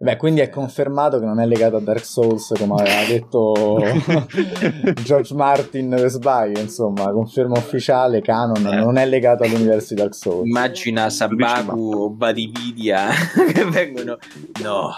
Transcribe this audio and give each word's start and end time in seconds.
Beh, 0.00 0.16
quindi 0.16 0.40
è 0.40 0.48
confermato 0.48 1.18
che 1.18 1.26
non 1.26 1.40
è 1.40 1.46
legato 1.46 1.74
a 1.74 1.80
Dark 1.80 2.04
Souls 2.04 2.52
come 2.56 2.74
aveva 2.82 3.04
detto 3.04 3.82
George 5.02 5.34
Martin 5.34 5.88
per 5.88 6.08
sbaglio, 6.08 6.60
insomma, 6.60 7.10
conferma 7.10 7.58
ufficiale, 7.58 8.20
canon, 8.20 8.64
eh. 8.64 8.76
non 8.76 8.96
è 8.96 9.04
legato 9.04 9.42
all'universo 9.42 9.94
di 9.94 10.00
Dark 10.00 10.14
Souls. 10.14 10.46
Immagina 10.46 11.10
Sabaku 11.10 11.92
o 11.94 12.10
Badividia 12.10 13.08
che 13.52 13.64
vengono... 13.64 14.18
No. 14.62 14.94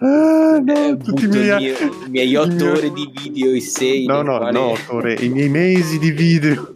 Ah, 0.00 0.58
no 0.58 0.72
eh, 0.72 0.96
tutti 0.96 1.24
i 1.24 1.28
miei, 1.28 1.66
i 1.68 2.10
miei 2.10 2.34
otto 2.34 2.72
ore 2.72 2.92
di 2.92 3.08
video, 3.14 3.54
i 3.54 3.60
sei... 3.60 4.04
No, 4.04 4.22
no, 4.22 4.38
no, 4.50 4.70
otto 4.72 4.96
ore, 4.96 5.14
i 5.14 5.28
miei 5.28 5.48
mesi 5.48 5.96
di 6.00 6.10
video. 6.10 6.72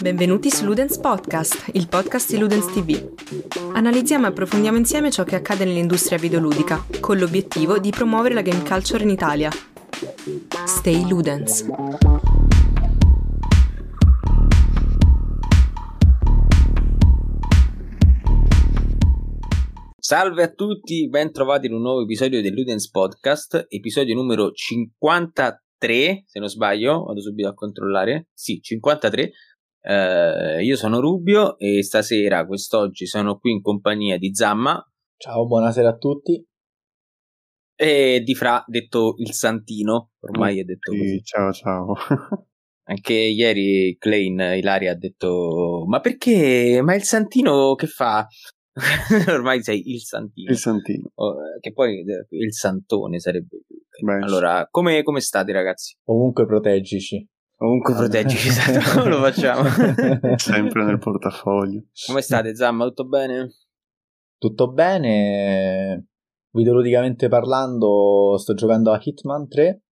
Benvenuti 0.00 0.50
su 0.50 0.64
Ludens 0.64 0.98
Podcast, 0.98 1.70
il 1.74 1.88
podcast 1.88 2.30
di 2.30 2.38
Ludens 2.38 2.66
TV. 2.66 3.74
Analizziamo 3.74 4.26
e 4.26 4.28
approfondiamo 4.28 4.76
insieme 4.76 5.10
ciò 5.10 5.22
che 5.24 5.36
accade 5.36 5.64
nell'industria 5.64 6.18
videoludica, 6.18 6.84
con 7.00 7.16
l'obiettivo 7.16 7.78
di 7.78 7.90
promuovere 7.90 8.34
la 8.34 8.42
game 8.42 8.62
culture 8.64 9.04
in 9.04 9.10
Italia. 9.10 9.50
Stay 10.66 11.06
Ludens. 11.08 11.66
Salve 19.96 20.42
a 20.42 20.52
tutti, 20.52 21.08
ben 21.08 21.32
trovati 21.32 21.66
in 21.66 21.72
un 21.72 21.80
nuovo 21.80 22.02
episodio 22.02 22.42
del 22.42 22.52
Ludens 22.52 22.90
Podcast, 22.90 23.66
episodio 23.68 24.14
numero 24.14 24.50
53, 24.50 26.24
se 26.26 26.38
non 26.40 26.48
sbaglio, 26.48 27.04
vado 27.04 27.20
subito 27.22 27.48
a 27.48 27.54
controllare. 27.54 28.28
Sì, 28.34 28.60
53 28.60 29.30
eh, 29.86 30.64
io 30.64 30.76
sono 30.76 30.98
Rubio 30.98 31.58
e 31.58 31.82
stasera, 31.82 32.46
quest'oggi, 32.46 33.06
sono 33.06 33.38
qui 33.38 33.52
in 33.52 33.60
compagnia 33.60 34.16
di 34.16 34.34
Zamma. 34.34 34.82
Ciao, 35.16 35.46
buonasera 35.46 35.90
a 35.90 35.96
tutti. 35.96 36.42
E 37.76 38.22
di 38.24 38.34
Fra, 38.34 38.64
detto 38.66 39.14
il 39.18 39.32
Santino, 39.32 40.12
ormai 40.20 40.60
è 40.60 40.64
detto 40.64 40.92
sì, 40.92 40.98
così. 40.98 41.22
Ciao, 41.22 41.52
ciao. 41.52 41.94
Anche 42.86 43.14
ieri 43.14 43.96
Klein 43.98 44.38
Ilaria 44.56 44.92
ha 44.92 44.96
detto: 44.96 45.84
Ma 45.86 46.00
perché? 46.00 46.80
Ma 46.82 46.94
il 46.94 47.02
Santino 47.02 47.74
che 47.74 47.86
fa? 47.86 48.26
Ormai 49.28 49.62
sei 49.62 49.90
il 49.90 50.00
Santino. 50.00 50.50
Il 50.50 50.58
Santino. 50.58 51.10
Oh, 51.14 51.34
che 51.60 51.72
poi 51.72 52.00
eh, 52.00 52.26
il 52.30 52.54
Santone 52.54 53.18
sarebbe 53.20 53.60
più. 53.66 54.08
Allora, 54.08 54.66
come, 54.70 55.02
come 55.02 55.20
state, 55.20 55.52
ragazzi? 55.52 55.96
Ovunque 56.04 56.46
proteggici. 56.46 57.26
Comunque 57.56 57.94
proteggici, 57.94 58.48
esatto, 58.48 59.08
lo 59.08 59.18
facciamo. 59.20 59.68
Sempre 60.36 60.84
nel 60.84 60.98
portafoglio. 60.98 61.84
Come 62.06 62.20
state, 62.20 62.54
Zamma? 62.54 62.84
Tutto 62.86 63.06
bene? 63.06 63.54
Tutto 64.38 64.70
bene. 64.72 66.06
Videoludicamente 66.50 67.28
parlando, 67.28 68.36
sto 68.38 68.54
giocando 68.54 68.92
a 68.92 69.00
Hitman 69.02 69.48
3. 69.48 69.82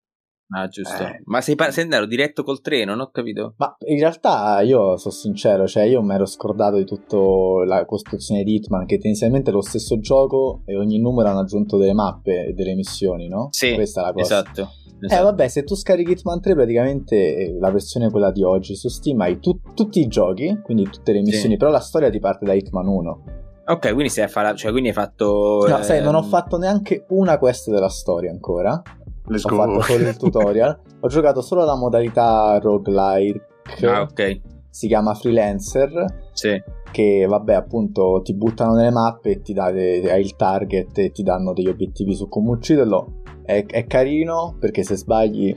Ah, 0.54 0.68
giusto. 0.68 1.02
Eh. 1.02 1.22
Ma 1.24 1.40
sei, 1.40 1.56
sei 1.70 1.84
andato 1.84 2.06
diretto 2.06 2.42
col 2.42 2.60
treno, 2.60 2.92
non 2.92 3.00
ho 3.00 3.10
capito. 3.10 3.54
Ma 3.56 3.74
in 3.86 3.98
realtà 3.98 4.60
io 4.60 4.96
sono 4.98 5.14
sincero, 5.14 5.66
cioè 5.66 5.84
io 5.84 6.02
mi 6.02 6.14
ero 6.14 6.26
scordato 6.26 6.76
di 6.76 6.84
tutta 6.84 7.16
la 7.64 7.84
costruzione 7.86 8.42
di 8.44 8.54
Hitman, 8.56 8.84
che 8.84 8.98
tendenzialmente 8.98 9.50
è 9.50 9.52
lo 9.52 9.62
stesso 9.62 9.98
gioco 9.98 10.62
e 10.66 10.76
ogni 10.76 11.00
numero 11.00 11.28
hanno 11.28 11.40
aggiunto 11.40 11.78
delle 11.78 11.94
mappe 11.94 12.46
e 12.46 12.52
delle 12.52 12.74
missioni, 12.74 13.28
no? 13.28 13.48
Sì, 13.50 13.74
Questa 13.74 14.02
è 14.02 14.04
la 14.04 14.12
cosa. 14.12 14.40
Esatto. 14.40 14.60
Eh, 14.60 15.06
esatto. 15.06 15.20
Eh 15.20 15.24
vabbè, 15.24 15.48
se 15.48 15.64
tu 15.64 15.74
scarichi 15.74 16.12
Hitman 16.12 16.40
3 16.40 16.54
praticamente 16.54 17.16
eh, 17.16 17.56
la 17.58 17.70
versione 17.70 18.10
quella 18.10 18.30
di 18.30 18.42
oggi 18.42 18.76
su 18.76 18.88
Steam 18.88 19.20
hai 19.20 19.40
tu- 19.40 19.60
tutti 19.74 20.00
i 20.00 20.06
giochi, 20.06 20.60
quindi 20.62 20.84
tutte 20.84 21.12
le 21.12 21.22
missioni, 21.22 21.54
sì. 21.54 21.56
però 21.56 21.70
la 21.70 21.80
storia 21.80 22.10
ti 22.10 22.20
parte 22.20 22.44
da 22.44 22.52
Hitman 22.52 22.86
1. 22.86 23.22
Ok, 23.64 23.92
quindi, 23.92 24.10
sei 24.10 24.24
a 24.24 24.28
fare, 24.28 24.56
cioè, 24.56 24.70
quindi 24.72 24.88
hai 24.88 24.94
fatto... 24.94 25.64
No, 25.68 25.78
eh... 25.78 25.82
sai, 25.82 26.02
non 26.02 26.16
ho 26.16 26.22
fatto 26.22 26.58
neanche 26.58 27.06
una 27.10 27.38
quest 27.38 27.70
della 27.70 27.88
storia 27.88 28.30
ancora. 28.30 28.82
Let's 29.26 29.44
ho 29.44 29.48
go. 29.48 29.56
fatto 29.56 29.80
solo 29.82 30.08
il 30.08 30.16
tutorial. 30.16 30.80
ho 31.00 31.08
giocato 31.08 31.40
solo 31.40 31.64
la 31.64 31.76
modalità 31.76 32.58
roguelike. 32.58 33.46
Ah, 33.86 34.02
ok. 34.02 34.40
Si 34.68 34.86
chiama 34.86 35.14
Freelancer. 35.14 36.30
Sì. 36.32 36.62
Che 36.90 37.26
vabbè, 37.26 37.54
appunto, 37.54 38.20
ti 38.22 38.34
buttano 38.34 38.74
nelle 38.74 38.90
mappe 38.90 39.30
e 39.30 39.42
ti 39.42 39.52
dai 39.52 40.20
il 40.20 40.36
target 40.36 40.98
e 40.98 41.10
ti 41.10 41.22
danno 41.22 41.52
degli 41.52 41.68
obiettivi 41.68 42.14
su 42.14 42.28
come 42.28 42.50
ucciderlo 42.50 43.20
è, 43.44 43.64
è 43.66 43.86
carino 43.86 44.56
perché 44.58 44.82
se 44.82 44.96
sbagli 44.96 45.56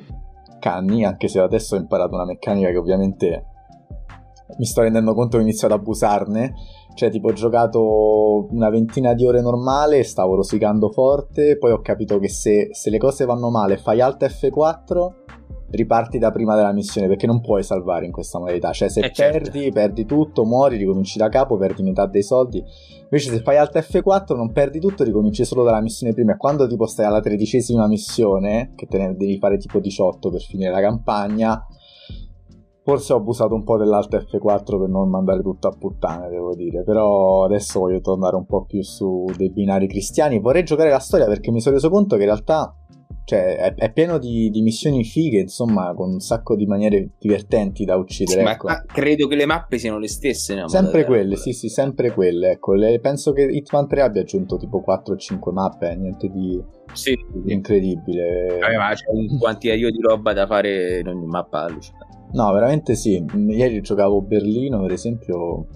canni, 0.60 1.06
anche 1.06 1.28
se 1.28 1.40
adesso 1.40 1.76
ho 1.76 1.80
imparato 1.80 2.16
una 2.16 2.26
meccanica 2.26 2.70
che 2.70 2.78
ovviamente 2.78 3.46
mi 4.58 4.66
sto 4.66 4.82
rendendo 4.82 5.14
conto 5.14 5.38
che 5.38 5.44
ho 5.44 5.46
iniziato 5.46 5.74
ad 5.74 5.80
abusarne. 5.80 6.54
Cioè, 6.96 7.12
tipo, 7.12 7.28
ho 7.28 7.34
giocato 7.34 8.48
una 8.52 8.70
ventina 8.70 9.14
di 9.14 9.26
ore 9.26 9.42
normale, 9.42 10.04
stavo 10.04 10.36
rosicando 10.36 10.90
forte, 10.90 11.58
poi 11.58 11.72
ho 11.72 11.82
capito 11.82 12.18
che 12.20 12.30
se, 12.30 12.70
se 12.72 12.90
le 12.90 12.98
cose 12.98 13.26
vanno 13.26 13.50
male 13.50 13.78
fai 13.78 14.02
alt 14.02 14.26
F4 14.26 15.24
riparti 15.76 16.18
da 16.18 16.32
prima 16.32 16.56
della 16.56 16.72
missione 16.72 17.08
perché 17.08 17.28
non 17.28 17.42
puoi 17.42 17.64
salvare 17.64 18.06
in 18.06 18.12
questa 18.12 18.40
modalità. 18.40 18.72
Cioè, 18.72 18.90
se 18.90 19.02
eh 19.02 19.12
certo. 19.12 19.38
perdi, 19.38 19.60
certo. 19.60 19.74
perdi 19.74 20.06
tutto, 20.06 20.46
muori, 20.46 20.78
ricominci 20.78 21.18
da 21.18 21.30
capo, 21.30 21.58
perdi 21.58 21.84
metà 21.84 22.06
dei 22.06 22.24
soldi. 22.24 22.64
Invece, 23.04 23.32
se 23.32 23.42
fai 23.42 23.58
Alt 23.58 23.78
F4, 23.78 24.36
non 24.36 24.52
perdi 24.52 24.80
tutto, 24.80 25.04
ricominci 25.04 25.46
solo 25.46 25.64
dalla 25.64 25.82
missione 25.82 26.14
prima. 26.14 26.34
E 26.34 26.38
quando 26.38 26.68
tipo 26.68 26.86
stai 26.86 27.06
alla 27.06 27.20
tredicesima 27.20 27.88
missione, 27.88 28.72
che 28.76 28.88
te 28.88 28.98
ne 28.98 29.16
devi 29.16 29.38
fare 29.38 29.58
tipo 29.58 29.80
18 29.80 30.30
per 30.30 30.42
finire 30.42 30.72
la 30.72 30.82
campagna. 30.82 31.66
Forse 32.86 33.14
ho 33.14 33.18
abusato 33.18 33.56
un 33.56 33.64
po' 33.64 33.78
dell'Alt 33.78 34.16
F4 34.16 34.80
per 34.80 34.90
non 34.90 35.10
mandare 35.10 35.42
tutto 35.42 35.68
a 35.68 35.76
puttane, 35.76 36.30
devo 36.30 36.54
dire. 36.54 36.84
Però 36.84 37.44
adesso 37.44 37.80
voglio 37.80 38.00
tornare 38.00 38.36
un 38.36 38.46
po' 38.46 38.64
più 38.66 38.84
su 38.84 39.26
dei 39.36 39.50
binari 39.50 39.88
cristiani. 39.88 40.40
Vorrei 40.40 40.64
giocare 40.64 40.92
la 40.92 41.00
storia 41.00 41.26
perché 41.26 41.50
mi 41.50 41.62
sono 41.62 41.74
reso 41.74 41.90
conto 41.90 42.16
che 42.16 42.22
in 42.22 42.28
realtà 42.28 42.76
cioè, 43.24 43.56
è, 43.56 43.74
è 43.74 43.92
pieno 43.92 44.20
di, 44.20 44.52
di, 44.52 44.62
missioni 44.62 45.04
fighe, 45.04 45.40
insomma, 45.40 45.96
con 45.96 46.12
un 46.12 46.20
sacco 46.20 46.56
di 46.56 46.68
maniere 46.68 47.14
divertenti 47.18 47.86
da 47.86 47.96
uccidere. 47.96 48.46
Sì, 48.46 48.52
ecco. 48.52 48.68
ma, 48.68 48.84
credo 48.86 49.26
che 49.26 49.36
le 49.36 49.48
mappe 49.48 49.80
siano 49.80 49.98
le 49.98 50.08
stesse. 50.08 50.54
No? 50.54 50.68
Sempre 50.68 51.06
quelle, 51.06 51.38
sì, 51.38 51.54
sì, 51.54 51.68
sempre 51.70 52.12
quelle. 52.12 52.52
Ecco, 52.52 52.74
le, 52.74 53.00
penso 53.00 53.34
che 53.34 53.42
Hitman 53.42 53.88
3 53.88 54.02
abbia 54.04 54.22
aggiunto 54.22 54.58
tipo 54.58 54.80
4 54.82 55.16
o 55.16 55.18
5 55.18 55.52
mappe, 55.52 55.90
eh, 55.90 55.96
niente 55.96 56.30
di, 56.30 56.64
sì. 56.94 57.18
di 57.34 57.52
incredibile. 57.52 58.60
Vabbè, 58.60 58.78
ma 58.78 58.94
c'è 58.94 59.10
un 59.12 59.40
quantitario 59.40 59.90
di 59.90 60.00
roba 60.00 60.32
da 60.32 60.46
fare 60.46 61.00
in 61.00 61.08
ogni 61.08 61.26
mappa 61.26 61.64
allucinante. 61.64 62.15
No, 62.36 62.52
veramente 62.52 62.96
sì. 62.96 63.24
Ieri 63.34 63.82
giocavo 63.82 64.22
Berlino, 64.22 64.82
per 64.82 64.92
esempio, 64.92 65.68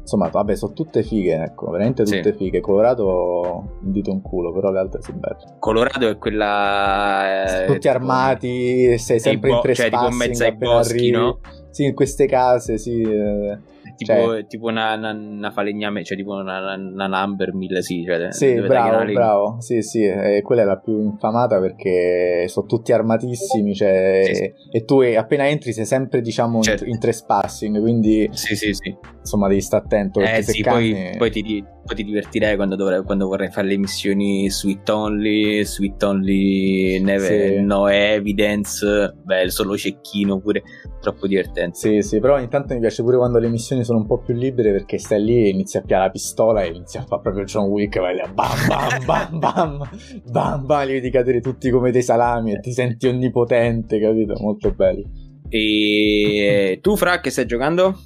Insomma, 0.00 0.28
vabbè, 0.28 0.56
sono 0.56 0.72
tutte 0.72 1.04
fighe, 1.04 1.40
ecco, 1.40 1.70
veramente 1.70 2.02
tutte 2.02 2.32
sì. 2.32 2.36
fighe. 2.36 2.58
Colorado 2.58 3.78
un 3.80 3.92
dito 3.92 4.10
un 4.10 4.20
culo, 4.20 4.52
però 4.52 4.72
le 4.72 4.80
altre 4.80 5.02
sono 5.02 5.18
belle. 5.18 5.56
Colorado 5.60 6.08
è 6.08 6.18
quella... 6.18 7.62
Eh, 7.62 7.66
tutti 7.66 7.78
tipo, 7.78 7.94
armati, 7.94 8.98
sei 8.98 9.20
sempre 9.20 9.50
bo- 9.50 9.54
in 9.56 9.62
tre 9.62 9.74
cioè, 9.74 9.88
tipo 9.88 10.08
in 10.08 10.16
mezzo 10.16 10.42
ai 10.42 10.56
boschi, 10.56 10.92
arrivi. 10.94 11.10
no? 11.12 11.38
Sì, 11.70 11.84
in 11.84 11.94
queste 11.94 12.26
case, 12.26 12.76
sì. 12.76 13.00
Eh 13.02 13.58
tipo, 14.04 14.12
cioè, 14.12 14.46
tipo 14.46 14.66
una, 14.68 14.94
una, 14.94 15.12
una, 15.12 15.50
falegname, 15.50 16.02
cioè 16.04 16.16
tipo 16.16 16.32
una, 16.32 16.74
una 16.74 17.06
number 17.06 17.52
1000, 17.52 17.82
sì. 17.82 18.04
Cioè, 18.04 18.32
sì, 18.32 18.54
bravo, 18.54 19.12
bravo. 19.12 19.56
Sì, 19.60 19.82
sì, 19.82 20.04
e 20.04 20.40
quella 20.42 20.62
è 20.62 20.64
la 20.64 20.78
più 20.78 20.98
infamata 21.02 21.60
perché 21.60 22.46
sono 22.48 22.66
tutti 22.66 22.92
armatissimi, 22.92 23.74
cioè, 23.74 24.22
sì, 24.24 24.34
sì. 24.34 24.52
E, 24.70 24.84
tu 24.84 25.00
appena 25.00 25.46
entri 25.46 25.72
sei 25.72 25.84
sempre, 25.84 26.22
diciamo, 26.22 26.62
certo. 26.62 26.84
in, 26.84 26.92
in 26.92 26.98
trespassing, 26.98 27.78
quindi... 27.80 28.28
Sì, 28.32 28.56
sì, 28.56 28.72
sì. 28.72 28.96
Insomma, 29.18 29.48
devi 29.48 29.60
stare 29.60 29.84
attento. 29.84 30.20
Eh 30.20 30.42
sì, 30.42 30.62
poi, 30.62 30.92
canne... 30.92 31.14
poi, 31.18 31.30
ti, 31.30 31.64
poi, 31.90 31.96
ti, 31.96 32.04
divertirei 32.04 32.56
quando, 32.56 32.76
dovrei, 32.76 33.02
quando, 33.02 33.26
vorrei 33.26 33.50
fare 33.50 33.66
le 33.66 33.76
missioni 33.76 34.48
sweet 34.48 34.88
only, 34.88 35.64
sweet 35.64 36.02
only, 36.02 37.00
never, 37.00 37.54
sì. 37.56 37.60
no 37.60 37.88
evidence, 37.88 39.14
beh, 39.22 39.50
solo 39.50 39.76
cecchino 39.76 40.38
pure, 40.38 40.62
troppo 41.00 41.26
divertente. 41.26 41.76
Sì, 41.76 42.02
sì, 42.02 42.20
però 42.20 42.36
ogni 42.36 42.48
tanto 42.48 42.74
mi 42.74 42.80
piace 42.80 43.02
pure 43.02 43.16
quando 43.16 43.38
le 43.38 43.48
missioni 43.48 43.84
sono 43.84 43.98
un 43.98 44.06
po' 44.06 44.18
più 44.18 44.34
libere 44.34 44.70
perché 44.70 44.98
stai 44.98 45.22
lì 45.22 45.44
e 45.44 45.48
inizi 45.48 45.78
a 45.78 45.82
piare 45.82 46.04
la 46.04 46.10
pistola 46.10 46.62
e 46.62 46.68
inizi 46.68 46.98
a 46.98 47.02
fare 47.02 47.22
proprio 47.22 47.44
John 47.44 47.68
Wick 47.68 47.98
vai 47.98 48.14
lì 48.14 48.22
bam 48.32 48.66
bam 48.68 49.04
bam 49.04 49.38
bam 49.38 49.90
bam 50.24 50.66
bam 50.66 50.86
li 50.86 50.92
vedi 50.92 51.10
cadere 51.10 51.40
tutti 51.40 51.70
come 51.70 51.90
dei 51.90 52.02
salami 52.02 52.52
e 52.52 52.60
ti 52.60 52.72
senti 52.72 53.06
onnipotente 53.06 53.98
capito 53.98 54.34
molto 54.38 54.70
bello 54.70 55.04
e 55.48 56.78
tu 56.80 56.96
Fra 56.96 57.20
che 57.20 57.30
stai 57.30 57.46
giocando? 57.46 57.98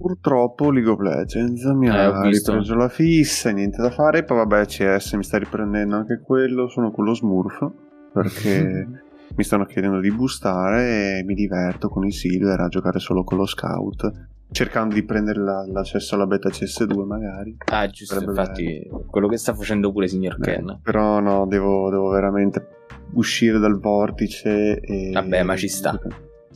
Purtroppo 0.00 0.70
League 0.70 0.90
of 0.90 0.98
Legends 1.00 1.62
mi 1.64 1.86
eh, 1.86 1.90
ha 1.90 2.22
ripreso 2.22 2.74
la 2.74 2.88
fissa, 2.88 3.50
niente 3.50 3.82
da 3.82 3.90
fare. 3.90 4.24
Poi 4.24 4.38
vabbè, 4.38 4.64
CS 4.64 5.12
mi 5.12 5.22
sta 5.22 5.36
riprendendo 5.36 5.96
anche 5.96 6.22
quello. 6.24 6.68
Sono 6.68 6.90
con 6.90 7.04
lo 7.04 7.14
Smurf 7.14 7.70
perché 8.10 8.88
mi 9.36 9.44
stanno 9.44 9.66
chiedendo 9.66 10.00
di 10.00 10.10
boostare 10.10 11.18
e 11.18 11.22
mi 11.24 11.34
diverto 11.34 11.90
con 11.90 12.06
i 12.06 12.12
Silver 12.12 12.60
a 12.60 12.68
giocare 12.68 12.98
solo 12.98 13.24
con 13.24 13.36
lo 13.36 13.44
Scout 13.44 14.28
cercando 14.52 14.94
di 14.94 15.04
prendere 15.04 15.38
la, 15.38 15.64
l'accesso 15.66 16.14
alla 16.14 16.26
beta 16.26 16.48
CS2 16.48 17.04
magari. 17.04 17.56
Ah, 17.66 17.86
giusto, 17.88 18.14
Sarebbe 18.14 18.30
infatti 18.30 18.64
bello. 18.64 19.04
quello 19.08 19.28
che 19.28 19.36
sta 19.36 19.54
facendo 19.54 19.92
pure 19.92 20.08
signor 20.08 20.36
eh, 20.38 20.40
Ken. 20.40 20.80
Però 20.82 21.20
no, 21.20 21.46
devo, 21.46 21.90
devo, 21.90 22.08
veramente 22.08 22.66
uscire 23.12 23.58
dal 23.58 23.78
vortice 23.78 24.80
e... 24.80 25.10
Vabbè, 25.12 25.42
ma 25.42 25.56
ci 25.56 25.68
sta. 25.68 25.98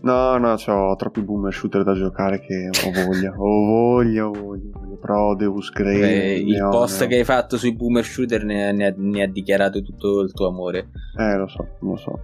No, 0.04 0.36
no, 0.36 0.52
ho 0.52 0.96
troppi 0.96 1.22
boomer 1.22 1.52
shooter 1.52 1.82
da 1.82 1.94
giocare 1.94 2.38
che 2.38 2.68
ho 2.68 2.90
voglia, 2.90 3.32
ho 3.34 3.64
voglia, 3.64 4.26
ho 4.26 4.32
voglia. 4.32 4.72
Prodeus, 5.00 5.70
Grey. 5.70 5.98
Beh, 5.98 6.34
il 6.34 6.56
no, 6.58 6.68
post 6.68 7.06
che 7.06 7.16
hai 7.16 7.24
fatto 7.24 7.56
sui 7.56 7.74
boomer 7.74 8.04
shooter 8.04 8.44
ne, 8.44 8.70
ne, 8.72 8.86
ha, 8.86 8.94
ne, 8.94 9.22
ha, 9.22 9.26
dichiarato 9.26 9.82
tutto 9.82 10.20
il 10.20 10.32
tuo 10.32 10.48
amore. 10.48 10.90
Eh, 11.18 11.36
lo 11.36 11.46
so, 11.46 11.66
lo 11.80 11.96
so. 11.96 12.20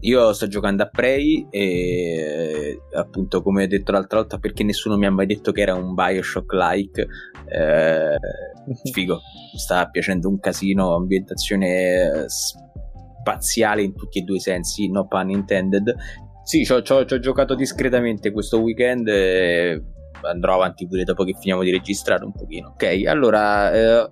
Io 0.00 0.32
sto 0.32 0.48
giocando 0.48 0.82
a 0.82 0.88
Prey 0.88 1.46
e 1.50 2.80
appunto 2.94 3.42
come 3.42 3.64
ho 3.64 3.66
detto 3.66 3.92
l'altra 3.92 4.18
volta 4.18 4.38
perché 4.38 4.64
nessuno 4.64 4.96
mi 4.96 5.06
ha 5.06 5.10
mai 5.10 5.26
detto 5.26 5.52
che 5.52 5.60
era 5.60 5.74
un 5.74 5.94
Bioshock-like 5.94 7.06
eh, 7.46 8.18
figo, 8.92 9.14
mi 9.52 9.58
sta 9.58 9.86
piacendo 9.88 10.28
un 10.28 10.40
casino, 10.40 10.94
ambientazione 10.94 12.24
spaziale 12.26 13.82
in 13.82 13.94
tutti 13.94 14.18
e 14.18 14.22
due 14.22 14.36
i 14.36 14.40
sensi, 14.40 14.90
no 14.90 15.06
pun 15.06 15.30
intended 15.30 15.94
sì, 16.44 16.64
ci 16.64 16.72
ho, 16.72 17.04
giocato 17.18 17.54
discretamente 17.54 18.30
questo 18.30 18.60
weekend 18.60 19.08
e 19.08 19.82
andrò 20.22 20.54
avanti 20.54 20.86
pure 20.86 21.04
dopo 21.04 21.24
che 21.24 21.34
finiamo 21.38 21.62
di 21.62 21.70
registrare 21.70 22.24
un 22.24 22.32
pochino. 22.32 22.68
Ok, 22.68 23.02
allora 23.06 23.72
eh, 23.72 24.10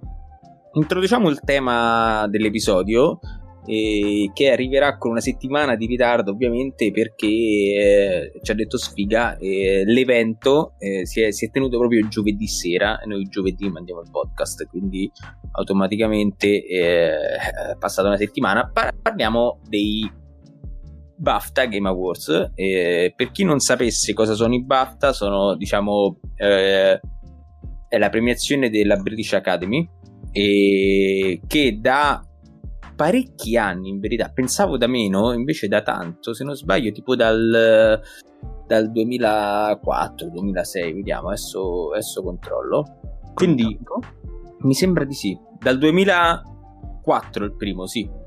introduciamo 0.72 1.28
il 1.28 1.40
tema 1.40 2.26
dell'episodio 2.28 3.18
eh, 3.66 4.30
che 4.32 4.50
arriverà 4.50 4.96
con 4.96 5.10
una 5.10 5.20
settimana 5.20 5.76
di 5.76 5.86
ritardo 5.86 6.32
ovviamente 6.32 6.90
perché 6.90 7.26
eh, 7.26 8.32
ci 8.42 8.50
ha 8.50 8.54
detto 8.54 8.76
sfiga 8.76 9.36
l'evento 9.38 10.74
eh, 10.78 11.06
si 11.06 11.20
è, 11.20 11.30
si, 11.30 11.46
è, 11.46 11.50
tenuto 11.50 11.78
proprio 11.78 12.08
giovedì 12.08 12.48
sera 12.48 13.00
e 13.00 13.06
noi 13.06 13.28
giovedì 13.28 13.68
mandiamo 13.68 14.00
il 14.00 14.10
podcast 14.10 14.66
quindi 14.68 15.08
automaticamente 15.52 16.66
eh, 16.66 17.36
è 17.36 17.76
passata 17.78 18.08
una 18.08 18.16
settimana 18.16 18.68
parliamo 18.72 19.60
dei 19.68 20.10
BAFTA 21.22 21.66
Game 21.66 21.88
Awards. 21.88 22.50
E 22.54 23.12
per 23.16 23.30
chi 23.30 23.44
non 23.44 23.60
sapesse 23.60 24.12
cosa 24.12 24.34
sono 24.34 24.54
i 24.54 24.62
BAFTA, 24.62 25.12
sono 25.12 25.54
diciamo 25.54 26.18
eh, 26.36 27.00
è 27.88 27.98
la 27.98 28.08
premiazione 28.08 28.68
della 28.70 28.96
British 28.96 29.32
Academy 29.34 29.88
e 30.32 31.40
che 31.46 31.78
da 31.80 32.26
parecchi 32.96 33.56
anni 33.56 33.88
in 33.90 34.00
verità 34.00 34.30
pensavo 34.30 34.76
da 34.76 34.86
meno 34.86 35.32
invece 35.32 35.66
da 35.68 35.82
tanto 35.82 36.34
se 36.34 36.44
non 36.44 36.54
sbaglio 36.54 36.92
tipo 36.92 37.16
dal, 37.16 38.00
dal 38.66 38.90
2004 38.90 40.30
2006 40.30 40.92
vediamo 40.92 41.28
adesso, 41.28 41.92
adesso 41.92 42.22
controllo. 42.22 42.98
Quindi 43.34 43.78
mi 44.60 44.74
sembra 44.74 45.04
di 45.04 45.14
sì. 45.14 45.38
Dal 45.58 45.78
2004 45.78 47.44
il 47.44 47.56
primo 47.56 47.86
sì 47.86 48.20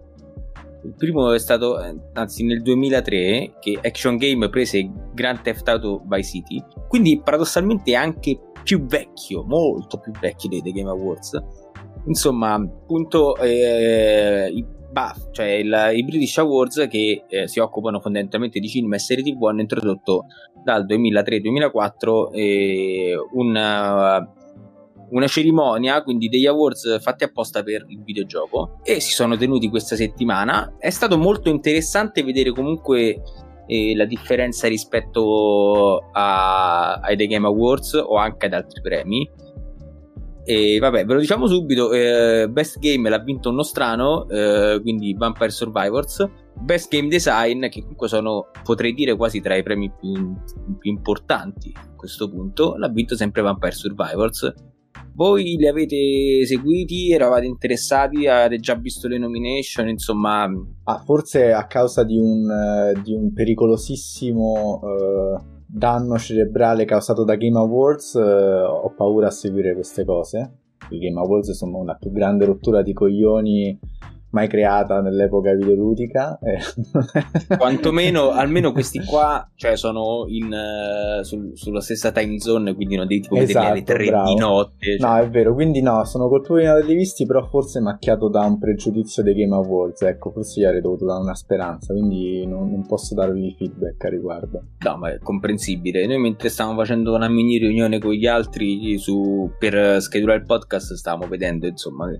il 0.85 0.93
primo 0.95 1.31
è 1.31 1.39
stato, 1.39 1.81
eh, 1.81 1.95
anzi, 2.13 2.45
nel 2.45 2.61
2003 2.61 3.55
che 3.59 3.79
Action 3.81 4.17
Game 4.17 4.47
prese 4.49 4.89
Grand 5.13 5.41
Theft 5.41 5.67
Auto 5.67 6.03
Vice 6.07 6.29
City. 6.29 6.63
Quindi, 6.87 7.19
paradossalmente, 7.23 7.91
è 7.91 7.95
anche 7.95 8.39
più 8.63 8.85
vecchio, 8.85 9.43
molto 9.43 9.99
più 9.99 10.11
vecchio 10.19 10.49
dei 10.49 10.61
The 10.61 10.71
Game 10.71 10.89
Awards. 10.89 11.41
Insomma, 12.07 12.53
appunto, 12.53 13.35
eh, 13.37 14.51
i 14.53 14.65
BAF, 14.91 15.31
cioè 15.31 15.47
il, 15.47 15.91
i 15.95 16.03
British 16.03 16.37
Awards 16.37 16.87
che 16.89 17.25
eh, 17.27 17.47
si 17.47 17.59
occupano 17.59 17.99
fondamentalmente 17.99 18.59
di 18.59 18.67
cinema 18.69 18.95
e 18.95 18.99
serie 18.99 19.23
TV, 19.23 19.43
hanno 19.45 19.61
introdotto 19.61 20.25
dal 20.63 20.85
2003-2004 20.85 22.29
eh, 22.31 23.15
un 23.33 23.55
una 25.09 25.27
cerimonia, 25.27 26.01
quindi 26.03 26.29
degli 26.29 26.47
awards 26.47 26.99
fatti 27.01 27.23
apposta 27.23 27.63
per 27.63 27.85
il 27.87 28.01
videogioco 28.03 28.79
e 28.83 28.99
si 28.99 29.11
sono 29.11 29.37
tenuti 29.37 29.69
questa 29.69 29.95
settimana. 29.95 30.75
È 30.77 30.89
stato 30.89 31.17
molto 31.17 31.49
interessante 31.49 32.23
vedere 32.23 32.51
comunque 32.51 33.21
eh, 33.67 33.95
la 33.95 34.05
differenza 34.05 34.67
rispetto 34.67 36.09
a, 36.11 36.95
ai 36.95 37.15
The 37.15 37.27
Game 37.27 37.45
Awards 37.45 37.93
o 37.93 38.15
anche 38.17 38.47
ad 38.47 38.53
altri 38.53 38.81
premi. 38.81 39.29
E 40.47 40.77
vabbè, 40.77 41.05
ve 41.05 41.13
lo 41.13 41.19
diciamo 41.19 41.47
subito: 41.47 41.91
eh, 41.91 42.47
Best 42.49 42.77
Game 42.79 43.09
l'ha 43.09 43.17
vinto 43.19 43.49
uno 43.49 43.63
strano, 43.63 44.27
eh, 44.29 44.79
quindi 44.81 45.13
Vampire 45.15 45.49
Survivors. 45.49 46.27
Best 46.57 46.89
Game 46.89 47.09
Design, 47.09 47.67
che 47.67 47.81
comunque 47.81 48.07
sono, 48.07 48.49
potrei 48.63 48.93
dire, 48.93 49.15
quasi 49.15 49.41
tra 49.41 49.55
i 49.55 49.63
premi 49.63 49.91
più, 49.91 50.35
più 50.77 50.91
importanti 50.91 51.73
a 51.75 51.95
questo 51.95 52.29
punto, 52.29 52.75
l'ha 52.77 52.87
vinto 52.87 53.15
sempre 53.15 53.41
Vampire 53.41 53.73
Survivors 53.73 54.53
voi 55.15 55.55
li 55.55 55.67
avete 55.67 56.45
seguiti? 56.45 57.11
Eravate 57.11 57.45
interessati? 57.45 58.27
Avete 58.27 58.57
già 58.57 58.75
visto 58.75 59.07
le 59.07 59.17
nomination? 59.17 59.87
Insomma, 59.87 60.43
ah, 60.83 60.97
forse 60.99 61.51
a 61.51 61.65
causa 61.65 62.03
di 62.03 62.17
un, 62.17 62.47
uh, 62.49 63.01
di 63.01 63.13
un 63.13 63.33
pericolosissimo 63.33 64.79
uh, 64.81 65.43
danno 65.65 66.17
cerebrale 66.17 66.85
causato 66.85 67.23
da 67.23 67.35
Game 67.35 67.57
Awards, 67.57 68.13
uh, 68.13 68.19
ho 68.19 68.93
paura 68.95 69.27
a 69.27 69.31
seguire 69.31 69.73
queste 69.73 70.05
cose. 70.05 70.59
I 70.89 70.99
Game 70.99 71.19
Awards 71.19 71.51
sono 71.51 71.77
una 71.77 71.95
più 71.95 72.11
grande 72.11 72.45
rottura 72.45 72.83
di 72.83 72.93
coglioni 72.93 73.79
mai 74.35 74.49
creata 74.49 74.99
nell'epoca 74.99 75.53
videoludica. 75.53 76.37
Quantomeno, 77.57 78.31
almeno 78.31 78.73
questi 78.73 78.99
qua 79.07 79.49
cioè, 79.55 79.77
sono 79.77 80.25
in, 80.27 80.51
uh, 80.51 81.23
sul, 81.23 81.51
sulla 81.53 81.79
stessa 81.79 82.11
time 82.11 82.37
zone, 82.39 82.75
quindi 82.75 82.97
non 82.97 83.07
devi 83.07 83.21
tipo 83.21 83.37
esatto, 83.37 83.67
alle 83.67 83.83
3 83.83 84.05
bravo. 84.05 84.27
di 84.27 84.35
notte. 84.35 84.97
Cioè. 84.97 85.07
No, 85.07 85.17
è 85.17 85.29
vero, 85.29 85.53
quindi 85.53 85.81
no, 85.81 86.03
sono 86.03 86.27
colpevole 86.27 86.63
di 86.63 86.67
averli 86.67 86.95
visti, 86.95 87.25
però 87.25 87.47
forse 87.47 87.79
macchiato 87.79 88.27
da 88.27 88.41
un 88.41 88.59
pregiudizio 88.59 89.23
dei 89.23 89.33
Game 89.33 89.55
Awards, 89.55 90.01
ecco, 90.01 90.31
forse 90.31 90.59
gli 90.59 90.65
avrei 90.65 90.81
dovuto 90.81 91.05
dare 91.05 91.21
una 91.21 91.35
speranza, 91.35 91.93
quindi 91.93 92.45
non, 92.45 92.69
non 92.69 92.85
posso 92.85 93.15
darvi 93.15 93.55
feedback 93.57 94.03
a 94.03 94.09
riguardo. 94.09 94.63
No, 94.79 94.97
ma 94.97 95.13
è 95.13 95.19
comprensibile. 95.19 96.05
Noi 96.05 96.19
mentre 96.19 96.49
stavamo 96.49 96.77
facendo 96.77 97.15
una 97.15 97.29
mini 97.29 97.57
riunione 97.57 97.99
con 97.99 98.11
gli 98.11 98.27
altri 98.27 98.97
su, 98.97 99.49
per 99.57 100.01
schedulare 100.01 100.39
il 100.39 100.45
podcast, 100.45 100.93
stavamo 100.93 101.25
vedendo, 101.29 101.67
insomma 101.67 102.09
che 102.09 102.19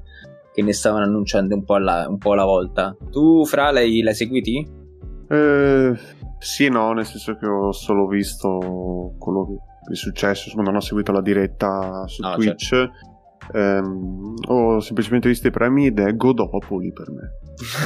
ne 0.61 0.73
stavano 0.73 1.03
annunciando 1.03 1.55
un 1.55 1.63
po' 1.63 1.75
alla, 1.75 2.05
un 2.07 2.17
po 2.17 2.33
alla 2.33 2.45
volta. 2.45 2.95
Tu, 3.11 3.45
Fra, 3.45 3.71
l'hai, 3.71 4.01
l'hai 4.01 4.15
seguiti? 4.15 4.67
Eh, 5.27 5.93
sì 6.39 6.65
e 6.65 6.69
no, 6.69 6.93
nel 6.93 7.05
senso 7.05 7.35
che 7.35 7.45
ho 7.45 7.71
solo 7.71 8.07
visto 8.07 9.13
quello 9.17 9.45
che 9.45 9.93
è 9.93 9.95
successo, 9.95 10.43
insomma 10.45 10.63
non 10.63 10.75
ho 10.75 10.81
seguito 10.81 11.11
la 11.11 11.21
diretta 11.21 12.05
su 12.07 12.21
no, 12.21 12.35
Twitch. 12.35 12.65
Certo. 12.65 13.13
Um, 13.53 14.33
ho 14.47 14.79
semplicemente 14.79 15.27
visto 15.27 15.45
i 15.45 15.51
premi 15.51 15.85
ed 15.85 15.99
è 15.99 16.15
Godopoli 16.15 16.91
per 16.91 17.11
me. 17.11 17.31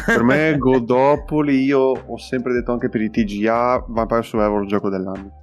per 0.06 0.24
me 0.24 0.56
Godopoli, 0.58 1.64
io 1.64 1.80
ho 1.80 2.18
sempre 2.18 2.54
detto 2.54 2.72
anche 2.72 2.88
per 2.88 3.02
i 3.02 3.10
TGA 3.10 3.84
Vampire 3.90 4.22
Survivor 4.22 4.62
il 4.62 4.68
gioco 4.70 4.90
dell'anno 4.90 5.39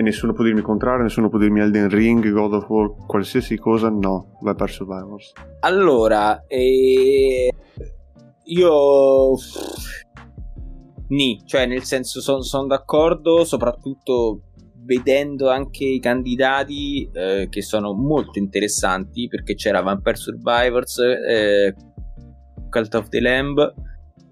e 0.00 0.02
nessuno 0.02 0.32
può 0.32 0.42
dirmi 0.44 0.62
contrario, 0.62 1.02
nessuno 1.02 1.28
può 1.28 1.38
dirmi 1.38 1.60
Elden 1.60 1.90
Ring, 1.90 2.32
God 2.32 2.54
of 2.54 2.68
War, 2.70 2.94
qualsiasi 3.06 3.58
cosa, 3.58 3.90
no, 3.90 4.38
vai 4.40 4.54
per 4.54 4.70
Survivors. 4.70 5.32
Allora, 5.60 6.46
eh, 6.46 7.52
io... 8.44 9.34
Ni, 11.08 11.42
cioè 11.44 11.66
nel 11.66 11.82
senso 11.82 12.20
sono 12.22 12.40
son 12.40 12.66
d'accordo, 12.66 13.44
soprattutto 13.44 14.44
vedendo 14.84 15.50
anche 15.50 15.84
i 15.84 16.00
candidati 16.00 17.10
eh, 17.12 17.48
che 17.50 17.62
sono 17.62 17.92
molto 17.92 18.38
interessanti 18.38 19.26
perché 19.28 19.54
c'era 19.54 19.82
Vampire 19.82 20.16
Survivors, 20.16 20.98
eh, 20.98 21.74
Cult 22.70 22.94
of 22.94 23.08
the 23.08 23.20
Lamb, 23.20 23.74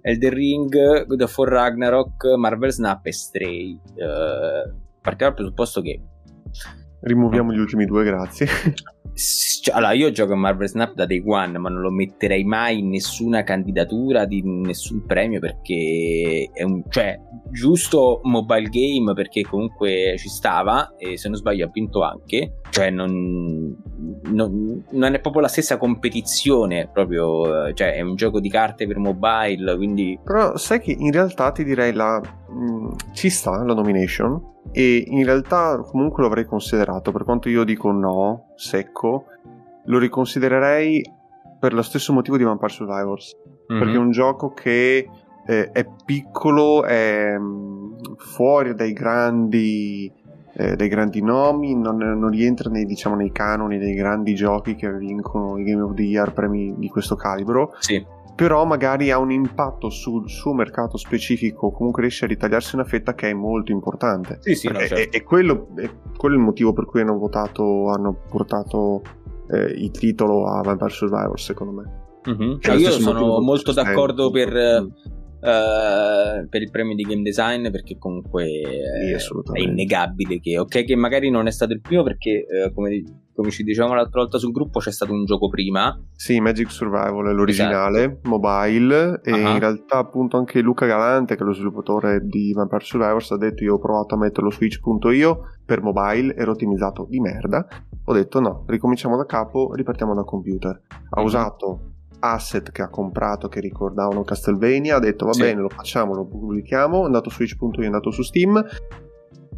Elden 0.01 0.31
Ring, 0.31 1.05
God 1.05 1.21
of 1.21 1.37
War 1.37 1.49
Ragnarok, 1.49 2.37
Marvel 2.39 2.71
Snap 2.71 3.05
e 3.05 3.13
Stray. 3.13 3.79
Eh, 3.97 4.87
partiamo 5.09 5.35
dal 5.35 5.43
presupposto 5.43 5.81
che 5.81 6.01
rimuoviamo 7.01 7.53
gli 7.53 7.59
ultimi 7.59 7.87
due, 7.87 8.05
grazie. 8.05 8.47
Cioè, 9.63 9.75
allora, 9.75 9.93
io 9.95 10.13
gioco 10.13 10.35
a 10.35 10.37
Marvel 10.37 10.69
Snap 10.69 10.95
da 10.95 11.05
Day 11.05 11.21
One, 11.27 11.59
ma 11.59 11.69
non 11.69 11.81
lo 11.81 11.91
metterei 11.91 12.45
mai 12.45 12.79
in 12.79 12.91
nessuna 12.91 13.43
candidatura 13.43 14.27
di 14.27 14.43
nessun 14.45 15.05
premio 15.07 15.41
perché 15.41 16.49
è 16.53 16.63
un, 16.63 16.85
cioè, 16.89 17.19
giusto 17.51 18.21
mobile 18.23 18.69
game 18.69 19.15
perché 19.15 19.43
comunque 19.43 20.15
ci 20.19 20.29
stava 20.29 20.95
e 20.97 21.19
se 21.19 21.29
non 21.29 21.37
sbaglio 21.37 21.67
ha 21.67 21.71
vinto 21.73 22.03
anche. 22.03 22.61
Cioè, 22.71 22.91
non, 22.91 23.77
non, 24.31 24.85
non 24.91 25.15
è 25.15 25.21
proprio 25.21 25.43
la 25.43 25.49
stessa 25.49 25.79
competizione, 25.79 26.89
proprio, 26.93 27.73
cioè, 27.73 27.95
è 27.95 28.01
un 28.03 28.15
gioco 28.15 28.39
di 28.39 28.49
carte 28.49 28.87
per 28.87 28.99
mobile, 28.99 29.75
quindi... 29.75 30.17
Però 30.23 30.57
sai 30.57 30.79
che 30.79 30.95
in 30.97 31.11
realtà 31.11 31.51
ti 31.51 31.65
direi 31.65 31.93
la... 31.93 32.21
Mh, 32.21 32.71
mm, 32.71 32.91
ci 33.15 33.31
sta 33.31 33.65
la 33.65 33.75
nomination 33.75 34.57
e 34.79 35.03
in 35.09 35.25
realtà 35.25 35.77
comunque 35.79 36.23
lo 36.23 36.29
avrei 36.29 36.45
considerato, 36.45 37.11
per 37.11 37.25
quanto 37.25 37.49
io 37.49 37.65
dico 37.65 37.91
no, 37.91 38.53
secco, 38.55 39.25
lo 39.87 39.99
riconsidererei 39.99 41.03
per 41.59 41.73
lo 41.73 41.83
stesso 41.83 42.13
motivo 42.13 42.37
di 42.37 42.45
Vampire 42.45 42.71
Survivors, 42.71 43.37
mm-hmm. 43.43 43.83
perché 43.83 43.97
è 43.97 44.01
un 44.01 44.13
gioco 44.13 44.53
che 44.53 45.09
eh, 45.45 45.73
è 45.73 45.85
piccolo, 46.05 46.85
è 46.85 47.37
mm, 47.37 47.93
fuori 48.19 48.77
dai 48.77 48.93
grandi 48.93 50.13
eh, 50.53 50.77
dei 50.77 50.89
grandi 50.89 51.23
nomi, 51.23 51.75
non, 51.75 51.97
non 51.97 52.31
rientra 52.31 52.71
nei, 52.71 52.85
diciamo, 52.85 53.17
nei 53.17 53.33
canoni 53.33 53.79
dei 53.79 53.95
grandi 53.95 54.37
giochi 54.37 54.77
che 54.77 54.93
vincono 54.93 55.59
i 55.59 55.65
Game 55.65 55.83
of 55.83 55.95
the 55.95 56.03
Year 56.03 56.33
premi 56.33 56.73
di 56.79 56.89
questo 56.89 57.17
calibro. 57.17 57.75
Sì 57.81 58.17
però 58.39 58.65
magari 58.65 59.11
ha 59.11 59.19
un 59.19 59.33
impatto 59.33 59.91
sul 59.91 60.31
suo 60.31 60.55
mercato 60.55 60.97
specifico, 60.97 61.73
comunque 61.73 62.03
riesce 62.03 62.25
a 62.25 62.29
ritagliarsi 62.29 62.77
una 62.77 62.85
fetta 62.85 63.13
che 63.13 63.31
è 63.31 63.33
molto 63.35 63.73
importante. 63.73 64.39
Sì, 64.43 64.55
sì, 64.55 64.69
no, 64.69 64.79
certo. 64.79 64.95
e, 64.95 65.09
e 65.11 65.25
quello, 65.25 65.67
è, 65.75 65.91
quello, 66.17 66.37
è 66.37 66.39
il 66.39 66.45
motivo 66.45 66.73
per 66.73 66.85
cui 66.85 67.01
hanno 67.01 67.19
votato, 67.19 67.89
hanno 67.89 68.17
portato 68.31 69.03
eh, 69.51 69.73
il 69.83 69.91
titolo 69.91 70.47
a 70.47 70.63
Vampire 70.63 70.89
Survivor, 70.89 71.41
secondo 71.41 71.73
me. 71.73 72.31
Mm-hmm. 72.31 72.59
Cioè, 72.61 72.77
io 72.77 72.93
sono 72.93 73.41
molto 73.41 73.73
d'accordo 73.73 74.31
per, 74.31 74.87
uh, 75.41 76.49
per, 76.49 76.63
il 76.63 76.71
premio 76.71 76.95
di 76.95 77.03
game 77.03 77.23
design 77.23 77.71
perché 77.71 77.97
comunque 77.99 78.45
sì, 79.19 79.33
è 79.53 79.61
innegabile 79.61 80.41
che, 80.41 80.59
ok, 80.59 80.85
che 80.85 80.97
magari 80.97 81.31
non 81.31 81.47
è 81.47 81.51
stato 81.51 81.73
il 81.73 81.81
primo 81.81 82.03
perché, 82.03 82.45
uh, 82.49 82.73
come, 82.73 83.03
come, 83.35 83.51
ci 83.51 83.63
dicevamo 83.63 83.95
l'altra 83.95 84.21
volta 84.21 84.39
sul 84.39 84.53
gruppo, 84.53 84.81
c'è 84.81 84.93
stato 84.93 85.13
un 85.13 85.25
gioco 85.25 85.49
prima. 85.49 85.99
Sì, 86.13 86.41
Magic 86.41 86.71
Survival 86.71 87.29
è 87.29 87.33
l'originale, 87.33 88.05
esatto. 88.05 88.29
mobile, 88.29 89.21
e 89.23 89.33
uh-huh. 89.33 89.39
in 89.39 89.59
realtà 89.59 89.99
appunto 89.99 90.37
anche 90.37 90.61
Luca 90.61 90.87
Galante, 90.87 91.37
che 91.37 91.43
è 91.43 91.47
lo 91.47 91.53
sviluppatore 91.53 92.21
di 92.25 92.53
Vampire 92.53 92.85
Survivors, 92.85 93.31
ha 93.31 93.37
detto 93.37 93.65
io 93.65 93.75
ho 93.75 93.79
provato 93.79 94.15
a 94.15 94.19
metterlo 94.19 94.51
su 94.51 94.59
Switch.io 94.59 95.59
per 95.65 95.83
mobile, 95.83 96.35
era 96.35 96.51
ottimizzato 96.51 97.07
di 97.09 97.21
merda. 97.21 97.67
Ho 98.05 98.13
detto 98.13 98.41
no, 98.41 98.65
ricominciamo 98.67 99.17
da 99.17 99.27
capo, 99.27 99.75
ripartiamo 99.75 100.15
da 100.15 100.25
computer. 100.25 100.81
Ha 101.11 101.21
uh-huh. 101.21 101.27
usato 101.27 101.81
asset 102.21 102.71
che 102.71 102.83
ha 102.83 102.89
comprato 102.89 103.49
che 103.49 103.61
ricordavano 103.61 104.23
Castlevania, 104.23 104.97
ha 104.97 105.01
detto 105.01 105.27
va 105.27 105.33
sì. 105.33 105.41
bene, 105.43 105.61
lo 105.61 105.69
facciamo, 105.69 106.15
lo 106.15 106.25
pubblichiamo, 106.27 107.03
è 107.03 107.07
andato 107.07 107.31
su 107.31 107.45
Switch.io, 107.45 107.83
è 107.83 107.87
andato 107.87 108.11
su 108.11 108.23
Steam. 108.23 108.65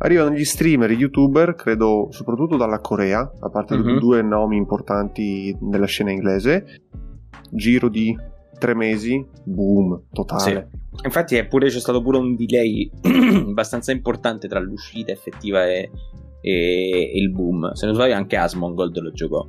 Arrivano 0.02 0.30
gli 0.30 0.44
streamer, 0.44 0.90
gli 0.90 1.00
youtuber, 1.00 1.54
credo 1.54 2.08
soprattutto 2.10 2.56
dalla 2.56 2.80
Corea, 2.80 3.30
a 3.40 3.50
parte 3.50 3.76
mm-hmm. 3.76 3.98
due 3.98 4.22
nomi 4.22 4.56
importanti 4.56 5.54
nella 5.60 5.86
scena 5.86 6.10
inglese. 6.10 6.84
Giro 7.50 7.88
di 7.88 8.16
tre 8.58 8.74
mesi, 8.74 9.26
boom, 9.44 10.04
totale. 10.12 10.68
Sì. 10.70 11.04
Infatti 11.04 11.36
è 11.36 11.46
pure, 11.46 11.68
c'è 11.68 11.80
stato 11.80 12.02
pure 12.02 12.18
un 12.18 12.36
delay 12.36 12.90
abbastanza 13.48 13.92
importante 13.92 14.48
tra 14.48 14.60
l'uscita 14.60 15.12
effettiva 15.12 15.66
e, 15.66 15.90
e, 16.40 17.10
e 17.12 17.18
il 17.18 17.30
boom. 17.30 17.72
Se 17.72 17.86
non 17.86 17.94
sbaglio 17.94 18.14
anche 18.14 18.36
Asmongold 18.36 18.98
lo 18.98 19.10
giocò. 19.10 19.46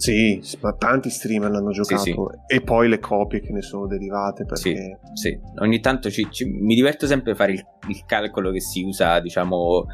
Sì, 0.00 0.42
ma 0.62 0.72
tanti 0.72 1.10
streamer 1.10 1.50
l'hanno 1.50 1.72
giocato 1.72 2.00
sì, 2.00 2.12
sì. 2.12 2.54
e 2.54 2.62
poi 2.62 2.88
le 2.88 2.98
copie 2.98 3.40
che 3.40 3.52
ne 3.52 3.60
sono 3.60 3.86
derivate. 3.86 4.46
Perché... 4.46 4.98
Sì, 5.12 5.28
sì. 5.28 5.40
ogni 5.58 5.80
tanto 5.80 6.10
ci, 6.10 6.26
ci, 6.30 6.46
mi 6.46 6.74
diverto 6.74 7.06
sempre 7.06 7.32
a 7.32 7.34
fare 7.34 7.52
il, 7.52 7.62
il, 7.88 8.02
calcolo 8.06 8.50
che 8.50 8.62
si 8.62 8.82
usa, 8.82 9.20
diciamo, 9.20 9.84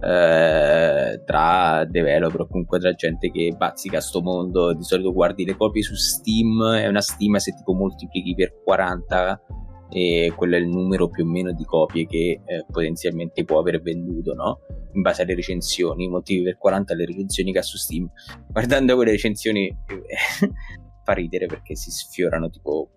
eh, 0.00 1.20
tra 1.24 1.84
developer 1.84 2.42
o 2.42 2.46
comunque 2.46 2.78
tra 2.78 2.92
gente 2.92 3.28
che 3.32 3.56
bazzica 3.56 4.00
sto 4.00 4.22
mondo. 4.22 4.72
Di 4.72 4.84
solito 4.84 5.12
guardi 5.12 5.44
le 5.44 5.56
copie 5.56 5.82
su 5.82 5.94
Steam, 5.94 6.62
è 6.76 6.86
una 6.86 7.00
stima 7.00 7.40
se 7.40 7.52
tipo 7.52 7.72
moltiplichi 7.72 8.36
per 8.36 8.62
40 8.62 9.40
e 9.88 10.32
quello 10.36 10.56
è 10.56 10.58
il 10.58 10.68
numero 10.68 11.08
più 11.08 11.24
o 11.24 11.26
meno 11.26 11.52
di 11.52 11.64
copie 11.64 12.06
che 12.06 12.40
eh, 12.44 12.64
potenzialmente 12.70 13.44
può 13.44 13.58
aver 13.58 13.80
venduto, 13.80 14.34
no? 14.34 14.60
In 14.92 15.02
base 15.02 15.22
alle 15.22 15.34
recensioni, 15.34 16.08
motivi 16.08 16.42
per 16.42 16.58
40 16.58 16.94
le 16.94 17.06
recensioni 17.06 17.52
che 17.52 17.58
ha 17.58 17.62
su 17.62 17.76
Steam. 17.76 18.10
Guardando 18.50 18.94
quelle 18.94 19.12
recensioni 19.12 19.74
fa 21.04 21.12
ridere 21.12 21.46
perché 21.46 21.76
si 21.76 21.90
sfiorano 21.90 22.50
tipo 22.50 22.90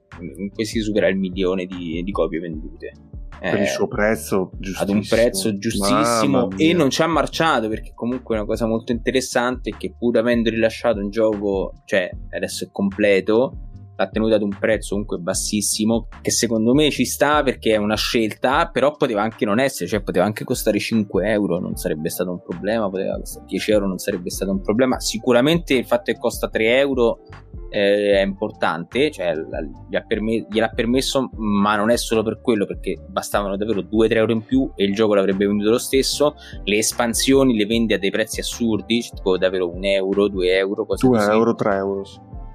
si 0.58 0.82
supera 0.82 1.08
il 1.08 1.18
milione 1.18 1.66
di, 1.66 2.02
di 2.04 2.12
copie 2.12 2.40
vendute. 2.40 2.94
Per 3.40 3.56
eh, 3.56 3.62
il 3.62 3.68
suo 3.68 3.88
prezzo 3.88 4.52
giustissimo. 4.58 4.82
Ad 4.82 4.90
un 4.90 5.08
prezzo 5.08 5.58
giustissimo 5.58 6.50
e 6.58 6.74
non 6.74 6.90
ci 6.90 7.02
ha 7.02 7.08
marciato 7.08 7.70
perché 7.70 7.94
comunque 7.94 8.36
è 8.36 8.40
una 8.40 8.48
cosa 8.48 8.68
molto 8.68 8.92
interessante 8.92 9.76
che 9.78 9.94
pur 9.98 10.18
avendo 10.18 10.50
rilasciato 10.50 11.00
un 11.00 11.10
gioco, 11.10 11.74
cioè 11.86 12.10
adesso 12.32 12.66
è 12.66 12.70
completo, 12.70 13.69
l'ha 14.00 14.08
tenuta 14.08 14.36
ad 14.36 14.42
un 14.42 14.56
prezzo 14.58 14.92
comunque 14.92 15.18
bassissimo, 15.18 16.08
che 16.22 16.32
secondo 16.32 16.74
me 16.74 16.90
ci 16.90 17.04
sta 17.04 17.44
perché 17.44 17.74
è 17.74 17.78
una 17.78 17.98
scelta, 17.98 18.70
però 18.72 18.96
poteva 18.96 19.22
anche 19.22 19.44
non 19.44 19.60
essere, 19.60 19.90
cioè 19.90 20.02
poteva 20.02 20.24
anche 20.24 20.46
costare 20.46 20.80
5 20.80 21.30
euro, 21.30 21.60
non 21.60 21.76
sarebbe 21.76 22.10
stato 22.10 22.32
un 22.32 22.42
problema, 22.42 22.90
poteva 22.90 23.18
costare 23.18 23.46
10 23.46 23.72
euro, 23.72 23.88
non 23.88 23.98
sarebbe 23.98 24.30
stato 24.30 24.52
un 24.52 24.62
problema. 24.62 25.02
Sicuramente 25.02 25.74
il 25.74 25.86
fatto 25.86 26.14
che 26.14 26.18
costa 26.18 26.48
3 26.48 26.78
euro 26.78 27.24
eh, 27.70 28.20
è 28.20 28.22
importante, 28.22 29.12
cioè 29.12 29.34
gli 29.90 29.96
ha 29.98 30.04
perme- 30.08 30.46
gliel'ha 30.50 30.70
permesso, 30.70 31.30
ma 31.36 31.76
non 31.76 31.90
è 31.90 31.98
solo 31.98 32.24
per 32.24 32.40
quello, 32.42 32.66
perché 32.66 32.98
bastavano 33.06 33.58
davvero 33.58 33.82
2-3 33.82 34.16
euro 34.16 34.32
in 34.32 34.46
più 34.46 34.72
e 34.76 34.86
il 34.86 34.94
gioco 34.94 35.14
l'avrebbe 35.14 35.46
venduto 35.46 35.72
lo 35.72 35.78
stesso. 35.78 36.36
Le 36.64 36.78
espansioni 36.78 37.54
le 37.58 37.66
vende 37.66 37.96
a 37.96 37.98
dei 37.98 38.12
prezzi 38.12 38.40
assurdi, 38.40 39.02
tipo 39.14 39.38
davvero 39.38 39.70
1 39.70 39.86
euro, 39.88 40.30
2 40.30 40.56
euro, 40.56 40.86
2 40.98 41.22
euro, 41.26 41.54
3 41.54 41.76
euro. 41.76 42.04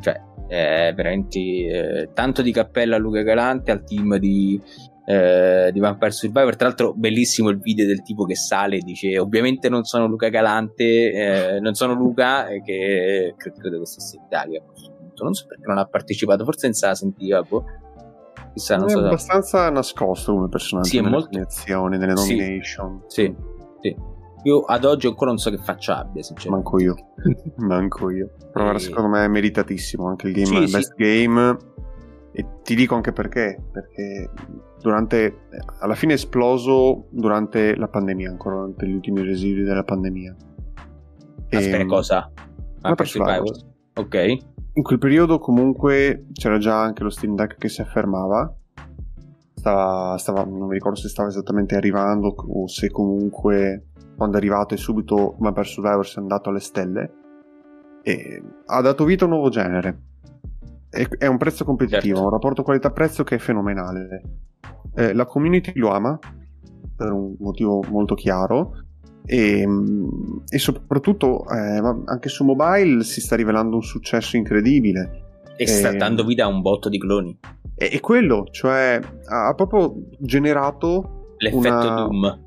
Cioè, 0.01 0.33
eh, 0.49 0.93
veramente 0.95 1.39
eh, 1.39 2.11
tanto 2.13 2.43
di 2.43 2.53
cappella 2.53 2.97
a 2.97 2.99
Luca 2.99 3.23
Galante 3.23 3.71
al 3.71 3.85
team 3.85 4.17
di, 4.19 4.61
eh, 5.07 5.71
di 5.73 5.81
Vampire 5.81 6.11
Survivor 6.11 6.57
tra 6.57 6.69
l'altro 6.69 6.93
bellissimo 6.95 7.49
il 7.49 7.59
video 7.59 7.87
del 7.87 8.03
tipo 8.03 8.25
che 8.25 8.37
sale 8.37 8.77
e 8.77 8.81
dice 8.81 9.19
ovviamente 9.19 9.69
non 9.69 9.85
sono 9.85 10.07
Luca 10.07 10.29
Galante 10.29 11.13
eh, 11.55 11.61
non 11.61 11.75
sono 11.75 11.95
Luca 11.95 12.49
e 12.49 12.63
che 12.63 13.35
credo 13.37 13.79
che 13.79 13.87
stesse 13.87 14.17
in 14.17 14.23
Italia 14.25 14.61
a 14.61 14.65
questo 14.65 14.93
punto 14.93 15.25
non 15.25 15.35
so 15.35 15.47
perché 15.47 15.67
non 15.67 15.79
ha 15.79 15.87
partecipato 15.87 16.45
forse 16.45 16.67
non 16.67 16.75
se 16.75 16.87
la 16.87 16.95
sentiva 16.95 17.43
boh. 17.43 17.65
Chissà, 18.53 18.77
non 18.77 18.87
è 18.87 18.91
so 18.93 18.99
abbastanza 19.01 19.69
nascosto 19.69 20.33
come 20.33 20.49
personaggio 20.49 20.89
sì, 20.89 21.01
nelle 21.01 21.11
molto... 21.11 21.29
nelle 21.89 22.13
nomination. 22.13 23.03
Sì, 23.09 23.35
sì. 23.81 23.97
Io 24.45 24.61
ad 24.61 24.85
oggi 24.85 25.07
ancora 25.07 25.31
non 25.31 25.39
so 25.39 25.51
che 25.51 25.57
faccia 25.57 25.99
abbia, 25.99 26.23
sinceramente. 26.23 26.71
Manco 26.71 26.81
io. 26.81 26.95
Manco 27.67 28.11
io. 28.11 28.31
Però 28.53 28.73
e... 28.73 28.79
secondo 28.79 29.09
me 29.09 29.25
è 29.25 29.29
meritatissimo 29.29 30.07
anche 30.07 30.29
il 30.29 30.35
game, 30.35 30.67
sì, 30.67 30.73
best 30.73 30.95
sì. 30.95 31.03
game. 31.03 31.57
E 32.33 32.47
ti 32.63 32.75
dico 32.75 32.95
anche 32.95 33.13
perché. 33.13 33.63
Perché 33.73 34.31
durante. 34.81 35.47
Alla 35.81 35.95
fine 35.95 36.13
è 36.13 36.17
esploso 36.17 37.07
durante 37.11 37.75
la 37.75 37.89
pandemia, 37.89 38.31
ancora 38.31 38.57
durante 38.57 38.87
gli 38.87 38.93
ultimi 38.93 39.23
residui 39.23 39.65
della 39.65 39.85
pandemia. 39.85 40.37
Aspetta, 41.51 41.77
e... 41.79 41.87
cosa? 41.87 42.31
Ah, 42.83 42.95
per 42.95 43.09
Survivor. 43.09 43.57
Ok. 43.95 44.37
In 44.77 44.83
quel 44.83 44.99
periodo 44.99 45.39
comunque 45.39 46.27
c'era 46.33 46.59
già 46.59 46.81
anche 46.81 47.03
lo 47.03 47.11
Steam 47.11 47.35
Deck 47.35 47.57
che 47.57 47.69
si 47.69 47.81
affermava. 47.81 48.55
Stava, 49.55 50.19
stava, 50.19 50.45
non 50.45 50.67
mi 50.67 50.75
ricordo 50.75 50.99
se 50.99 51.09
stava 51.09 51.29
esattamente 51.29 51.77
arrivando 51.77 52.35
o 52.37 52.67
se 52.67 52.91
comunque 52.91 53.87
quando 54.17 54.37
è 54.37 54.39
arrivato 54.39 54.75
e 54.75 54.77
subito 54.77 55.37
Vampire 55.39 55.67
Survivors 55.67 56.17
è 56.17 56.21
andato 56.21 56.51
alle 56.51 56.61
stelle 56.61 57.13
e 58.03 58.43
ha 58.67 58.81
dato 58.81 59.05
vita 59.05 59.25
a 59.25 59.29
un 59.29 59.35
nuovo 59.35 59.49
genere. 59.49 60.03
È, 60.91 61.27
un 61.27 61.39
prezzo 61.39 61.65
competitivo 61.65 62.15
certo. 62.15 62.23
un 62.23 62.31
rapporto 62.31 62.63
qualità-prezzo 62.63 63.25
che 63.25 63.37
è 63.37 63.39
fenomenale. 63.39 64.23
Eh, 64.95 65.13
la 65.13 65.25
community 65.25 65.73
lo 65.75 65.91
ama 65.91 66.17
per 66.97 67.11
un 67.11 67.35
motivo 67.41 67.83
molto 67.89 68.15
chiaro 68.15 68.75
e, 69.27 69.67
e 70.49 70.59
soprattutto 70.59 71.49
eh, 71.49 72.03
anche 72.05 72.29
su 72.29 72.45
mobile 72.45 73.03
si 73.03 73.21
sta 73.21 73.35
rivelando 73.35 73.77
un 73.77 73.83
successo 73.83 74.37
incredibile. 74.37 75.23
E 75.57 75.67
sta 75.67 75.91
eh, 75.91 75.97
dando 75.97 76.25
vita 76.25 76.45
a 76.45 76.49
un 76.49 76.61
botto 76.61 76.89
di 76.89 76.99
cloni. 76.99 77.37
È, 77.75 77.89
è 77.89 77.99
quello 77.99 78.47
cioè 78.53 79.01
ha 79.27 79.53
proprio 79.55 79.95
generato 80.19 81.35
l'effetto 81.39 81.69
una... 81.69 81.95
Doom 81.95 82.44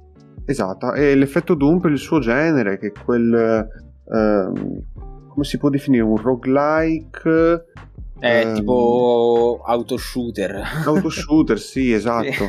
Esatto, 0.48 0.94
e 0.94 1.14
l'effetto 1.14 1.56
Doom 1.56 1.80
per 1.80 1.92
il 1.92 1.98
suo 1.98 2.20
genere, 2.20 2.80
che 2.80 2.88
è 2.88 2.92
quel... 2.92 3.34
Eh, 3.34 4.52
come 5.28 5.44
si 5.44 5.58
può 5.58 5.70
definire? 5.70 6.04
Un 6.04 6.18
roguelike... 6.18 7.66
È 8.20 8.46
ehm, 8.46 8.56
tipo 8.56 9.62
autoshooter. 9.64 10.64
Autoshooter, 10.86 11.60
sì, 11.60 11.92
esatto. 11.94 12.46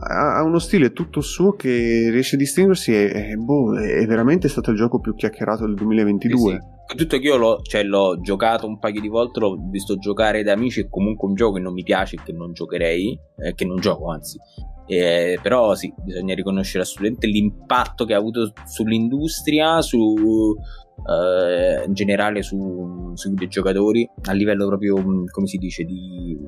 ha, 0.00 0.42
uno 0.42 0.58
stile 0.58 0.92
tutto 0.92 1.20
suo 1.20 1.52
che 1.52 2.08
riesce 2.10 2.34
a 2.34 2.38
distinguersi 2.38 2.92
e, 2.92 3.30
e 3.30 3.36
boh, 3.36 3.78
è 3.78 4.04
veramente 4.06 4.48
stato 4.48 4.70
il 4.70 4.76
gioco 4.76 4.98
più 4.98 5.14
chiacchierato 5.14 5.66
del 5.66 5.74
2022. 5.74 6.38
Sì, 6.38 6.58
sì. 6.88 6.96
Tutto 6.96 7.18
che 7.18 7.26
io 7.26 7.36
l'ho, 7.36 7.60
cioè, 7.62 7.84
l'ho, 7.84 8.18
giocato 8.20 8.66
un 8.66 8.78
paio 8.78 9.00
di 9.00 9.08
volte, 9.08 9.40
l'ho 9.40 9.56
visto 9.70 9.98
giocare 9.98 10.42
da 10.42 10.52
amici, 10.52 10.80
è 10.80 10.88
comunque 10.88 11.28
un 11.28 11.34
gioco 11.34 11.54
che 11.54 11.60
non 11.60 11.74
mi 11.74 11.82
piace 11.82 12.16
e 12.16 12.20
che 12.24 12.32
non 12.32 12.52
giocherei, 12.52 13.16
eh, 13.36 13.54
che 13.54 13.66
non 13.66 13.76
gioco 13.76 14.10
anzi. 14.10 14.38
Eh, 14.90 15.38
però 15.42 15.74
sì, 15.74 15.92
bisogna 16.02 16.34
riconoscere 16.34 16.82
assolutamente 16.82 17.26
l'impatto 17.26 18.06
che 18.06 18.14
ha 18.14 18.16
avuto 18.16 18.52
sull'industria, 18.64 19.82
su, 19.82 20.56
eh, 21.06 21.84
in 21.86 21.92
generale 21.92 22.42
su, 22.42 23.12
sui 23.14 23.30
videogiocatori, 23.30 24.08
a 24.24 24.32
livello 24.32 24.66
proprio, 24.66 24.94
come 24.94 25.46
si 25.46 25.58
dice, 25.58 25.84
di, 25.84 26.38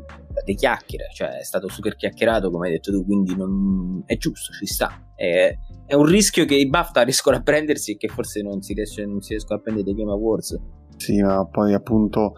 di 0.42 0.54
chiacchiere, 0.54 1.09
cioè 1.12 1.38
è 1.38 1.44
stato 1.44 1.68
super 1.68 1.97
chiacchierato 1.97 2.50
come 2.50 2.68
hai 2.68 2.73
detto 2.73 2.90
tu, 2.90 3.04
quindi 3.04 3.37
non, 3.37 4.02
è 4.06 4.16
giusto, 4.16 4.52
ci 4.52 4.66
sta. 4.66 5.12
È, 5.14 5.54
è 5.85 5.94
un 5.94 6.06
rischio 6.06 6.47
che 6.47 6.54
i 6.54 6.66
BAFTA 6.66 7.02
riescono 7.02 7.37
a 7.37 7.42
prendersi 7.42 7.92
e 7.92 7.97
che 7.99 8.09
forse 8.09 8.40
non 8.40 8.62
si, 8.62 8.73
riesce, 8.73 9.04
non 9.04 9.20
si 9.20 9.32
riescono 9.32 9.59
a 9.59 9.62
prendere 9.62 9.85
dei 9.85 9.94
Game 9.94 10.12
Awards. 10.12 10.59
Sì, 10.97 11.20
ma 11.20 11.47
poi 11.47 11.75
appunto, 11.75 12.37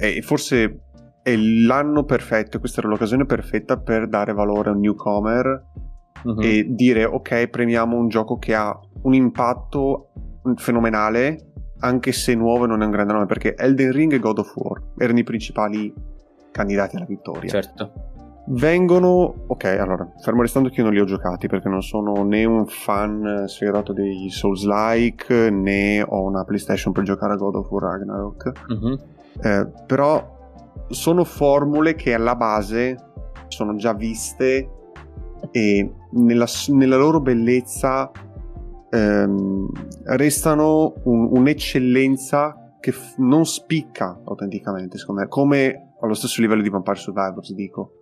eh, 0.00 0.22
forse 0.22 0.85
è 1.26 1.34
l'anno 1.34 2.04
perfetto, 2.04 2.60
questa 2.60 2.78
era 2.78 2.88
l'occasione 2.88 3.26
perfetta 3.26 3.78
per 3.78 4.06
dare 4.06 4.32
valore 4.32 4.70
a 4.70 4.72
un 4.74 4.78
newcomer 4.78 5.64
uh-huh. 6.22 6.40
e 6.40 6.66
dire 6.68 7.04
ok, 7.04 7.48
premiamo 7.48 7.96
un 7.96 8.06
gioco 8.06 8.38
che 8.38 8.54
ha 8.54 8.78
un 9.02 9.12
impatto 9.12 10.12
fenomenale, 10.54 11.50
anche 11.80 12.12
se 12.12 12.36
nuovo 12.36 12.66
e 12.66 12.68
non 12.68 12.80
è 12.80 12.84
un 12.84 12.92
grande 12.92 13.12
nome, 13.12 13.26
perché 13.26 13.56
Elden 13.56 13.90
Ring 13.90 14.12
e 14.12 14.20
God 14.20 14.38
of 14.38 14.54
War 14.54 14.80
erano 14.98 15.18
i 15.18 15.24
principali 15.24 15.92
candidati 16.52 16.94
alla 16.94 17.06
vittoria. 17.06 17.50
Certo. 17.50 17.90
Vengono, 18.50 19.46
ok, 19.48 19.64
allora, 19.64 20.08
fermo 20.22 20.42
restando 20.42 20.68
che 20.68 20.76
io 20.76 20.84
non 20.84 20.92
li 20.92 21.00
ho 21.00 21.06
giocati 21.06 21.48
perché 21.48 21.68
non 21.68 21.82
sono 21.82 22.22
né 22.22 22.44
un 22.44 22.66
fan 22.68 23.46
sferato 23.48 23.92
dei 23.92 24.30
Souls-like 24.30 25.50
né 25.50 26.02
ho 26.02 26.22
una 26.22 26.44
PlayStation 26.44 26.92
per 26.92 27.02
giocare 27.02 27.32
a 27.32 27.36
God 27.36 27.56
of 27.56 27.68
War 27.68 27.82
Ragnarok. 27.82 28.52
Uh-huh. 28.68 28.98
Eh, 29.42 29.66
però 29.86 30.34
sono 30.88 31.24
formule 31.24 31.94
che 31.94 32.14
alla 32.14 32.36
base 32.36 32.96
sono 33.48 33.76
già 33.76 33.92
viste 33.92 34.70
e 35.50 35.92
nella, 36.10 36.46
nella 36.68 36.96
loro 36.96 37.20
bellezza 37.20 38.10
ehm, 38.90 39.68
restano 40.04 40.94
un, 41.04 41.28
un'eccellenza 41.32 42.76
che 42.80 42.92
f- 42.92 43.16
non 43.18 43.44
spicca 43.44 44.20
autenticamente, 44.24 44.98
secondo 44.98 45.22
me, 45.22 45.28
come 45.28 45.94
allo 46.00 46.14
stesso 46.14 46.40
livello 46.40 46.62
di 46.62 46.68
Vampire 46.68 46.96
Survivors, 46.96 47.52
dico. 47.52 47.92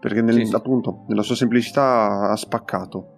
Perché 0.00 0.22
nel, 0.22 0.34
sì, 0.34 0.46
sì. 0.46 0.54
appunto, 0.54 1.04
nella 1.08 1.22
sua 1.22 1.34
semplicità 1.34 2.30
ha 2.30 2.36
spaccato. 2.36 3.12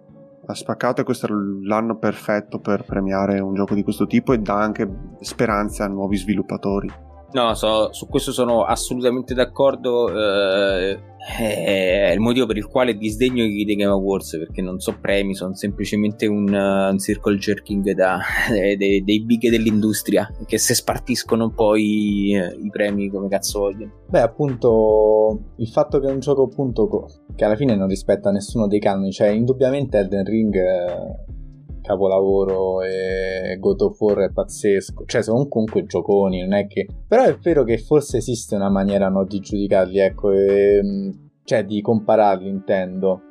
Ha 0.45 0.55
spaccato 0.55 1.01
e 1.01 1.03
questo 1.03 1.27
è 1.27 1.29
l'anno 1.63 1.97
perfetto 1.97 2.59
per 2.59 2.83
premiare 2.83 3.39
un 3.39 3.53
gioco 3.53 3.75
di 3.75 3.83
questo 3.83 4.07
tipo 4.07 4.33
e 4.33 4.39
dà 4.39 4.55
anche 4.55 4.89
speranze 5.19 5.83
a 5.83 5.87
nuovi 5.87 6.15
sviluppatori. 6.17 6.91
No, 7.31 7.53
so, 7.53 7.93
su 7.93 8.07
questo 8.07 8.31
sono 8.31 8.63
assolutamente 8.63 9.33
d'accordo. 9.33 10.09
Eh, 10.09 10.99
è 11.37 12.11
il 12.13 12.19
motivo 12.19 12.45
per 12.45 12.57
il 12.57 12.65
quale 12.65 12.97
disdegno 12.97 13.43
i 13.43 13.65
The 13.65 13.75
Game 13.75 13.91
Awards 13.91 14.37
perché 14.37 14.61
non 14.61 14.79
so 14.79 14.97
premi, 14.99 15.35
sono 15.35 15.53
semplicemente 15.53 16.25
un, 16.25 16.51
un 16.51 16.97
circle 16.97 17.37
jerking 17.37 17.91
da, 17.91 18.19
dei, 18.49 19.03
dei, 19.03 19.23
big 19.23 19.49
dell'industria 19.49 20.31
che 20.45 20.57
se 20.57 20.73
spartiscono 20.73 21.51
poi 21.51 22.29
i, 22.29 22.31
i 22.31 22.69
premi 22.71 23.09
come 23.09 23.27
cazzo 23.27 23.59
vogliono. 23.59 23.91
Beh, 24.07 24.21
appunto, 24.21 25.53
il 25.57 25.67
fatto 25.67 25.99
che 25.99 26.07
è 26.07 26.11
un 26.11 26.19
gioco 26.19 26.43
appunto 26.43 26.87
che 27.35 27.45
alla 27.45 27.55
fine 27.55 27.75
non 27.75 27.87
rispetta 27.87 28.31
nessuno 28.31 28.67
dei 28.67 28.79
canoni, 28.79 29.11
cioè 29.11 29.27
indubbiamente 29.27 29.97
Elden 29.97 30.25
Ring. 30.25 30.55
Capolavoro 31.89 32.83
e 32.83 33.57
God 33.59 33.81
of 33.81 33.99
War 33.99 34.19
è 34.19 34.31
pazzesco. 34.31 35.05
Cioè, 35.05 35.23
sono 35.23 35.47
comunque 35.47 35.85
gioconi, 35.85 36.41
non 36.41 36.53
è 36.53 36.67
che... 36.67 36.85
Però 37.07 37.23
è 37.23 37.35
vero 37.37 37.63
che 37.63 37.79
forse 37.79 38.17
esiste 38.17 38.53
una 38.53 38.69
maniera 38.69 39.09
no, 39.09 39.25
di 39.25 39.39
giudicarli, 39.39 39.97
ecco, 39.97 40.31
e, 40.31 40.79
mm, 40.83 41.09
cioè 41.43 41.65
di 41.65 41.81
compararli, 41.81 42.47
intendo. 42.47 43.21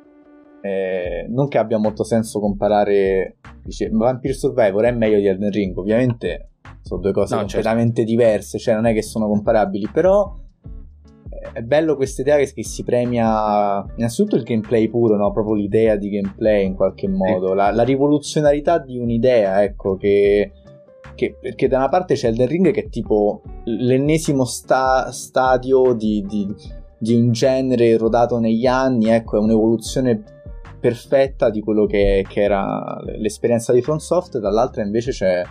Eh, 0.61 1.25
non 1.29 1.47
che 1.47 1.57
abbia 1.57 1.77
molto 1.77 2.03
senso 2.03 2.41
comparare 2.41 3.37
dice, 3.63 3.89
Vampire 3.93 4.33
Survivor 4.33 4.83
è 4.83 4.91
meglio 4.91 5.17
di 5.17 5.27
Elden 5.27 5.51
Ring 5.51 5.77
ovviamente 5.77 6.49
sono 6.81 6.99
due 6.99 7.13
cose 7.13 7.33
no, 7.33 7.39
certo. 7.43 7.53
completamente 7.53 8.01
certo. 8.01 8.11
diverse 8.11 8.59
cioè 8.59 8.73
non 8.73 8.85
è 8.87 8.93
che 8.93 9.01
sono 9.01 9.27
comparabili 9.27 9.87
però 9.87 10.35
è 11.53 11.61
bello 11.61 11.95
questa 11.95 12.21
idea 12.21 12.37
che, 12.37 12.63
si 12.63 12.83
premia 12.83 13.85
innanzitutto 13.95 14.35
il 14.35 14.43
gameplay 14.43 14.87
puro, 14.89 15.15
no? 15.15 15.31
proprio 15.31 15.55
l'idea 15.55 15.95
di 15.95 16.09
gameplay 16.09 16.65
in 16.65 16.75
qualche 16.75 17.07
modo, 17.07 17.53
la, 17.53 17.71
la 17.71 17.83
rivoluzionarietà 17.83 18.79
di 18.79 18.97
un'idea, 18.97 19.63
ecco, 19.63 19.95
che, 19.95 20.51
che, 21.15 21.35
perché 21.39 21.67
da 21.67 21.77
una 21.77 21.89
parte 21.89 22.15
c'è 22.15 22.27
Elden 22.27 22.47
Ring 22.47 22.71
che 22.71 22.85
è 22.85 22.89
tipo 22.89 23.41
l'ennesimo 23.65 24.45
sta, 24.45 25.11
stadio 25.11 25.93
di, 25.93 26.25
di, 26.27 26.53
di, 26.97 27.15
un 27.15 27.31
genere 27.31 27.97
rodato 27.97 28.39
negli 28.39 28.65
anni, 28.65 29.09
ecco, 29.09 29.37
è 29.37 29.39
un'evoluzione 29.39 30.21
perfetta 30.79 31.49
di 31.49 31.61
quello 31.61 31.85
che, 31.85 32.25
che 32.27 32.41
era 32.41 32.97
l'esperienza 33.17 33.73
di 33.73 33.81
FromSoft, 33.81 34.39
dall'altra 34.39 34.83
invece 34.83 35.11
c'è, 35.11 35.43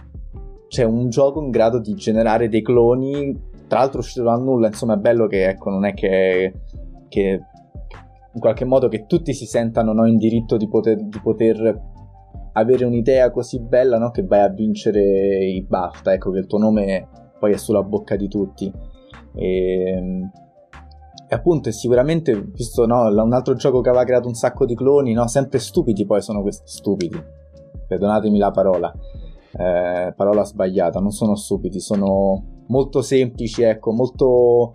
c'è 0.69 0.85
un 0.85 1.09
gioco 1.09 1.43
in 1.43 1.51
grado 1.51 1.79
di 1.79 1.95
generare 1.95 2.49
dei 2.49 2.63
cloni 2.63 3.48
tra 3.69 3.79
l'altro 3.79 4.01
uscito 4.01 4.25
dal 4.25 4.43
nulla, 4.43 4.67
insomma 4.67 4.95
è 4.95 4.99
bello 4.99 5.27
che 5.27 5.49
ecco, 5.49 5.71
non 5.71 5.85
è 5.85 5.95
che, 5.95 6.53
che 7.09 7.41
in 8.33 8.41
qualche 8.41 8.65
modo 8.65 8.89
che 8.89 9.07
tutti 9.07 9.33
si 9.35 9.47
sentano 9.47 9.93
no, 9.93 10.07
in 10.07 10.17
diritto 10.17 10.57
di 10.57 10.69
poter, 10.69 10.97
di 10.97 11.21
poter 11.21 11.81
avere 12.53 12.85
un'idea 12.85 13.31
così 13.31 13.61
bella 13.61 13.99
no, 13.99 14.11
che 14.11 14.25
vai 14.25 14.41
a 14.41 14.49
vincere 14.49 15.45
i 15.45 15.63
BAFTA, 15.63 16.13
ecco 16.13 16.31
che 16.31 16.39
il 16.39 16.47
tuo 16.47 16.59
nome 16.59 17.09
poi 17.39 17.53
è 17.53 17.57
sulla 17.57 17.83
bocca 17.83 18.17
di 18.17 18.29
tutti. 18.29 18.73
E, 19.35 20.31
e 21.31 21.35
appunto 21.35 21.71
sicuramente, 21.71 22.51
visto 22.53 22.87
no, 22.87 23.07
un 23.07 23.33
altro 23.33 23.55
gioco 23.55 23.81
che 23.81 23.91
aveva 23.91 24.05
creato 24.05 24.29
un 24.29 24.35
sacco 24.35 24.65
di 24.65 24.75
cloni, 24.75 25.13
no, 25.13 25.27
sempre 25.29 25.59
stupidi 25.59 26.07
poi 26.07 26.23
sono 26.23 26.41
questi 26.43 26.67
stupidi, 26.67 27.23
perdonatemi 27.87 28.39
la 28.39 28.51
parola, 28.51 28.93
eh, 29.53 30.13
parola 30.17 30.45
sbagliata, 30.45 31.01
non 31.01 31.11
sono 31.11 31.35
stupidi, 31.37 31.81
sono 31.81 32.57
molto 32.69 33.03
semplici, 33.03 33.63
ecco, 33.63 33.93
molto... 33.93 34.73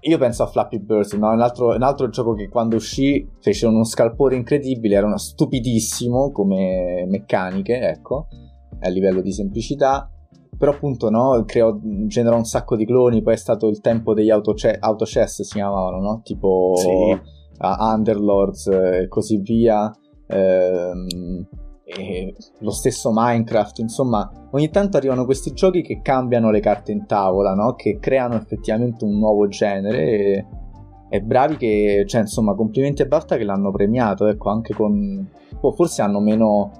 Io 0.00 0.18
penso 0.18 0.44
a 0.44 0.46
Flappy 0.46 0.78
Bird, 0.78 1.12
no? 1.14 1.32
un, 1.32 1.40
altro, 1.40 1.74
un 1.74 1.82
altro 1.82 2.08
gioco 2.08 2.34
che 2.34 2.48
quando 2.48 2.76
uscì 2.76 3.28
fece 3.40 3.66
uno 3.66 3.82
scalpore 3.82 4.36
incredibile, 4.36 4.94
era 4.94 5.16
stupidissimo 5.16 6.30
come 6.30 7.04
meccaniche, 7.08 7.80
ecco, 7.80 8.28
a 8.80 8.88
livello 8.88 9.20
di 9.20 9.32
semplicità, 9.32 10.08
però 10.56 10.72
appunto 10.72 11.10
no, 11.10 11.42
creò, 11.44 11.76
generò 12.06 12.36
un 12.36 12.44
sacco 12.44 12.76
di 12.76 12.86
cloni, 12.86 13.22
poi 13.22 13.34
è 13.34 13.38
stato 13.38 13.66
il 13.66 13.80
tempo 13.80 14.14
degli 14.14 14.30
autochess, 14.30 14.76
autochess 14.78 15.42
si 15.42 15.54
chiamavano, 15.54 16.00
no? 16.00 16.20
tipo 16.22 16.74
sì. 16.76 16.88
uh, 16.88 17.84
Underlords 17.92 18.68
e 18.68 19.08
così 19.08 19.38
via. 19.38 19.90
Ehm, 20.28 21.48
e 21.88 22.34
lo 22.58 22.72
stesso 22.72 23.12
Minecraft, 23.14 23.78
insomma, 23.78 24.28
ogni 24.50 24.70
tanto 24.70 24.96
arrivano 24.96 25.24
questi 25.24 25.52
giochi 25.52 25.82
che 25.82 26.00
cambiano 26.02 26.50
le 26.50 26.58
carte 26.58 26.90
in 26.90 27.06
tavola, 27.06 27.54
no? 27.54 27.74
Che 27.74 27.98
creano 28.00 28.34
effettivamente 28.34 29.04
un 29.04 29.16
nuovo 29.16 29.46
genere 29.46 30.02
e, 30.04 30.46
e 31.08 31.22
bravi 31.22 31.56
che, 31.56 32.02
cioè, 32.08 32.22
insomma, 32.22 32.56
complimenti 32.56 33.02
a 33.02 33.06
Balta 33.06 33.36
che 33.36 33.44
l'hanno 33.44 33.70
premiato, 33.70 34.26
ecco, 34.26 34.50
anche 34.50 34.74
con... 34.74 35.30
Oh, 35.60 35.72
forse 35.72 36.02
hanno 36.02 36.18
meno... 36.18 36.72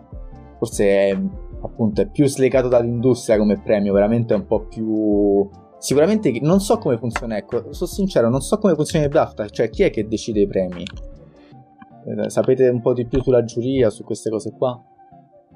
forse 0.59 0.85
è, 0.85 1.21
appunto, 1.62 2.01
è 2.01 2.09
più 2.09 2.27
slegato 2.27 2.66
dall'industria 2.66 3.38
come 3.38 3.61
premio, 3.62 3.92
veramente 3.92 4.35
è 4.35 4.37
un 4.37 4.47
po' 4.47 4.66
più... 4.66 5.49
Sicuramente 5.79 6.37
non 6.40 6.59
so 6.59 6.79
come 6.79 6.99
funziona, 6.99 7.37
ecco, 7.37 7.73
sono 7.73 7.88
sincero, 7.88 8.29
non 8.29 8.40
so 8.40 8.59
come 8.59 8.75
funziona 8.75 9.05
il 9.05 9.11
BAFTA, 9.12 9.49
cioè 9.51 9.71
chi 9.71 9.85
è 9.85 9.90
che 9.90 10.09
decide 10.09 10.40
i 10.40 10.49
premi? 10.49 10.83
Eh, 10.83 12.29
sapete 12.29 12.66
un 12.69 12.81
po' 12.81 12.92
di 12.92 13.07
più 13.07 13.23
sulla 13.23 13.45
giuria, 13.45 13.88
su 13.88 14.03
queste 14.03 14.31
cose 14.31 14.51
qua? 14.51 14.83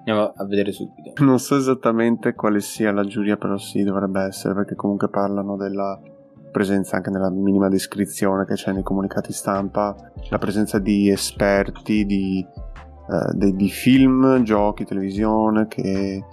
Andiamo 0.01 0.33
a 0.35 0.45
vedere 0.47 0.73
subito. 0.73 1.13
Non 1.23 1.39
so 1.39 1.57
esattamente 1.57 2.35
quale 2.35 2.61
sia 2.61 2.93
la 2.93 3.05
giuria, 3.05 3.37
però 3.37 3.57
sì, 3.59 3.83
dovrebbe 3.83 4.23
essere, 4.23 4.55
perché 4.55 4.75
comunque 4.75 5.09
parlano 5.09 5.57
della 5.57 6.01
presenza 6.51 6.97
anche 6.97 7.11
nella 7.11 7.31
minima 7.31 7.69
descrizione 7.69 8.45
che 8.45 8.55
c'è 8.55 8.73
nei 8.73 8.83
comunicati 8.83 9.33
stampa, 9.33 9.95
la 10.31 10.39
presenza 10.39 10.79
di 10.79 11.09
esperti 11.09 12.05
di, 12.05 12.45
eh, 12.45 13.37
di, 13.37 13.55
di 13.55 13.69
film, 13.69 14.43
giochi, 14.43 14.85
televisione 14.85 15.67
che 15.69 16.25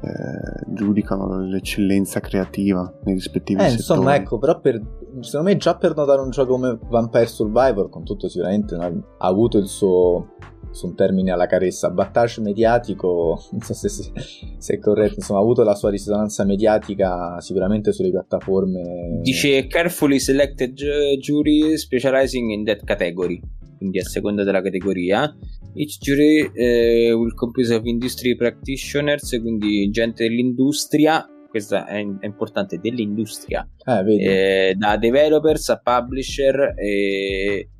eh, 0.00 0.64
giudicano 0.68 1.40
l'eccellenza 1.40 2.20
creativa 2.20 2.90
nei 3.04 3.14
rispettivi 3.14 3.60
eh, 3.60 3.70
settori. 3.70 3.98
Insomma, 3.98 4.14
ecco, 4.14 4.38
però 4.38 4.60
per, 4.60 4.80
secondo 5.20 5.50
me 5.50 5.56
già 5.56 5.76
per 5.76 5.94
notare 5.94 6.20
un 6.20 6.30
gioco 6.30 6.52
come 6.52 6.78
Vampire 6.88 7.26
Survivor, 7.26 7.88
con 7.88 8.04
tutto 8.04 8.28
sicuramente 8.28 8.76
ha 8.76 8.92
avuto 9.18 9.58
il 9.58 9.66
suo 9.66 10.34
su 10.76 10.86
un 10.86 10.94
termine 10.94 11.30
alla 11.30 11.46
carezza, 11.46 11.88
battage 11.88 12.42
mediatico, 12.42 13.42
non 13.50 13.62
so 13.62 13.72
se, 13.72 13.88
se, 13.88 14.74
è 14.74 14.78
corretto, 14.78 15.14
insomma 15.16 15.38
ha 15.38 15.42
avuto 15.42 15.62
la 15.62 15.74
sua 15.74 15.88
risonanza 15.88 16.44
mediatica 16.44 17.40
sicuramente 17.40 17.92
sulle 17.92 18.10
piattaforme. 18.10 19.20
Dice 19.22 19.66
carefully 19.68 20.18
selected 20.18 20.74
jury 21.18 21.78
specializing 21.78 22.50
in 22.50 22.64
that 22.64 22.84
category, 22.84 23.40
quindi 23.78 24.00
a 24.00 24.04
seconda 24.04 24.44
della 24.44 24.60
categoria. 24.60 25.34
Each 25.72 25.98
jury 25.98 26.42
uh, 26.42 27.16
will 27.18 27.34
compose 27.34 27.74
of 27.74 27.84
industry 27.86 28.36
practitioners, 28.36 29.38
quindi 29.40 29.88
gente 29.90 30.28
dell'industria 30.28 31.26
questa 31.48 31.86
è, 31.86 32.04
è, 32.20 32.26
importante, 32.26 32.78
dell'industria, 32.78 33.66
eh, 33.86 34.70
eh, 34.70 34.74
da 34.74 34.98
developers 34.98 35.70
a 35.70 35.80
publisher 35.82 36.74
e 36.76 37.70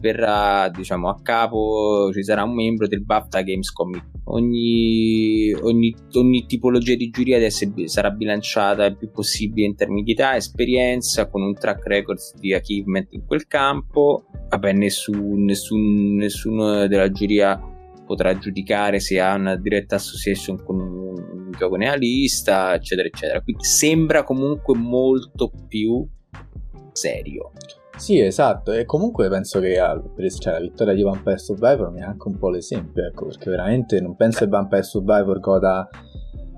verrà 0.00 0.68
diciamo 0.68 1.08
a 1.08 1.20
capo 1.22 2.10
ci 2.12 2.22
sarà 2.22 2.42
un 2.42 2.54
membro 2.54 2.86
del 2.86 3.04
BAFTA 3.04 3.42
Games 3.42 3.70
Committee. 3.70 4.10
Ogni, 4.24 5.52
ogni, 5.62 5.94
ogni 6.14 6.46
tipologia 6.46 6.94
di 6.94 7.10
giuria 7.10 7.38
sarà 7.50 8.10
bilanciata 8.10 8.84
il 8.84 8.96
più 8.96 9.10
possibile 9.10 9.66
in 9.66 9.74
termini 9.74 10.02
di 10.02 10.12
età 10.12 10.36
esperienza 10.36 11.28
con 11.28 11.42
un 11.42 11.54
track 11.54 11.86
record 11.86 12.18
di 12.38 12.54
achievement 12.54 13.08
in 13.10 13.26
quel 13.26 13.46
campo. 13.46 14.26
Vabbè 14.48 14.72
nessun, 14.72 15.44
nessun, 15.44 16.16
nessuno 16.16 16.86
della 16.86 17.10
giuria 17.10 17.60
potrà 18.06 18.36
giudicare 18.36 19.00
se 19.00 19.20
ha 19.20 19.34
una 19.34 19.56
diretta 19.56 19.96
association 19.96 20.62
con 20.62 20.80
un, 20.80 21.18
un 21.18 21.50
gioco 21.56 21.76
nella 21.76 21.96
eccetera 22.74 23.08
eccetera. 23.08 23.40
Quindi 23.40 23.64
sembra 23.64 24.22
comunque 24.22 24.76
molto 24.76 25.50
più 25.68 26.06
serio 26.92 27.52
Sì, 27.96 28.18
esatto, 28.18 28.72
e 28.72 28.84
comunque 28.84 29.28
penso 29.28 29.60
che 29.60 29.74
cioè, 29.74 30.52
la 30.52 30.60
vittoria 30.60 30.94
di 30.94 31.02
Vampire 31.02 31.38
Survivor 31.38 31.90
mi 31.90 32.00
è 32.00 32.04
anche 32.04 32.26
un 32.26 32.38
po' 32.38 32.48
l'esempio, 32.48 33.06
ecco, 33.06 33.26
perché 33.26 33.50
veramente 33.50 34.00
non 34.00 34.16
penso 34.16 34.40
che 34.40 34.48
Vampire 34.48 34.82
Survivor 34.82 35.38
goda, 35.38 35.88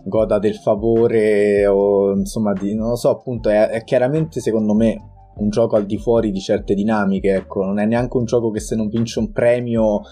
goda 0.05 0.39
del 0.39 0.55
favore 0.55 1.67
o 1.67 2.13
insomma 2.13 2.53
di, 2.53 2.75
non 2.75 2.91
lo 2.91 2.97
so, 2.97 3.11
appunto 3.11 3.51
è, 3.51 3.69
è 3.69 3.85
chiaramente 3.85 4.41
secondo 4.41 4.75
me 4.75 4.97
un 5.37 5.51
gioco 5.51 5.77
al 5.77 5.85
di 5.85 5.99
fuori 5.99 6.31
di 6.31 6.41
certe 6.41 6.75
dinamiche, 6.75 7.35
ecco, 7.35 7.65
non 7.65 7.79
è 7.79 7.85
neanche 7.85 8.17
un 8.17 8.25
gioco 8.25 8.51
che 8.51 8.61
se 8.61 8.77
non 8.77 8.89
vince 8.89 9.19
un 9.19 9.33
premio 9.33 10.03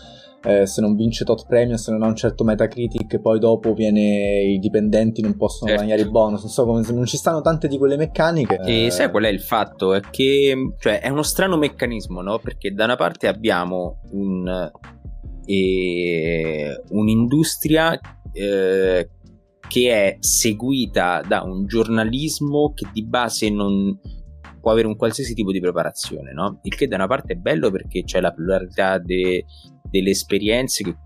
eh, 0.45 0.67
se 0.67 0.81
non 0.81 0.97
vince 0.97 1.25
tot 1.25 1.47
premio, 1.47 1.77
se 1.77 1.93
non 1.93 2.03
ha 2.03 2.07
un 2.07 2.17
certo 2.17 2.45
Metacritic, 2.45 3.21
poi 3.21 3.39
dopo 3.39 3.75
viene 3.75 4.43
i 4.43 4.59
dipendenti 4.59 5.23
non 5.23 5.37
possono 5.37 5.71
certo. 5.71 5.85
guadagnare 5.85 6.09
i 6.09 6.11
bonus. 6.11 6.41
Non 6.43 6.51
so, 6.51 6.65
come 6.65 6.83
non 6.91 7.07
ci 7.07 7.17
stanno 7.17 7.41
tante 7.41 7.69
di 7.69 7.79
quelle 7.79 7.97
meccaniche. 7.97 8.61
E 8.65 8.87
eh... 8.87 8.91
sai 8.91 9.11
qual 9.11 9.25
è 9.25 9.29
il 9.29 9.41
fatto? 9.41 9.95
È 9.95 10.01
che 10.01 10.55
cioè, 10.79 11.01
è 11.01 11.09
uno 11.09 11.23
strano 11.23 11.57
meccanismo, 11.57 12.23
no? 12.23 12.39
Perché 12.39 12.73
da 12.73 12.85
una 12.85 12.97
parte 12.97 13.29
abbiamo 13.29 14.01
un, 14.11 14.71
eh, 15.47 16.83
un'industria 16.89 17.99
che 18.33 19.91
è 19.91 20.17
seguita 20.21 21.23
da 21.27 21.43
un 21.43 21.67
giornalismo 21.67 22.73
che 22.75 22.89
di 22.93 23.05
base 23.05 23.51
non 23.51 23.99
può 24.61 24.71
avere 24.71 24.87
un 24.87 24.97
qualsiasi 24.97 25.35
tipo 25.35 25.51
di 25.51 25.61
preparazione, 25.61 26.33
no? 26.33 26.61
Il 26.63 26.75
che 26.75 26.87
da 26.87 26.97
una 26.97 27.07
parte 27.07 27.35
è 27.35 27.37
bello 27.37 27.71
perché 27.71 28.05
c'è 28.05 28.21
la 28.21 28.33
pluralità 28.33 28.99
de, 28.99 29.45
delle 29.93 30.11
esperienze 30.11 30.83
che 30.83 30.97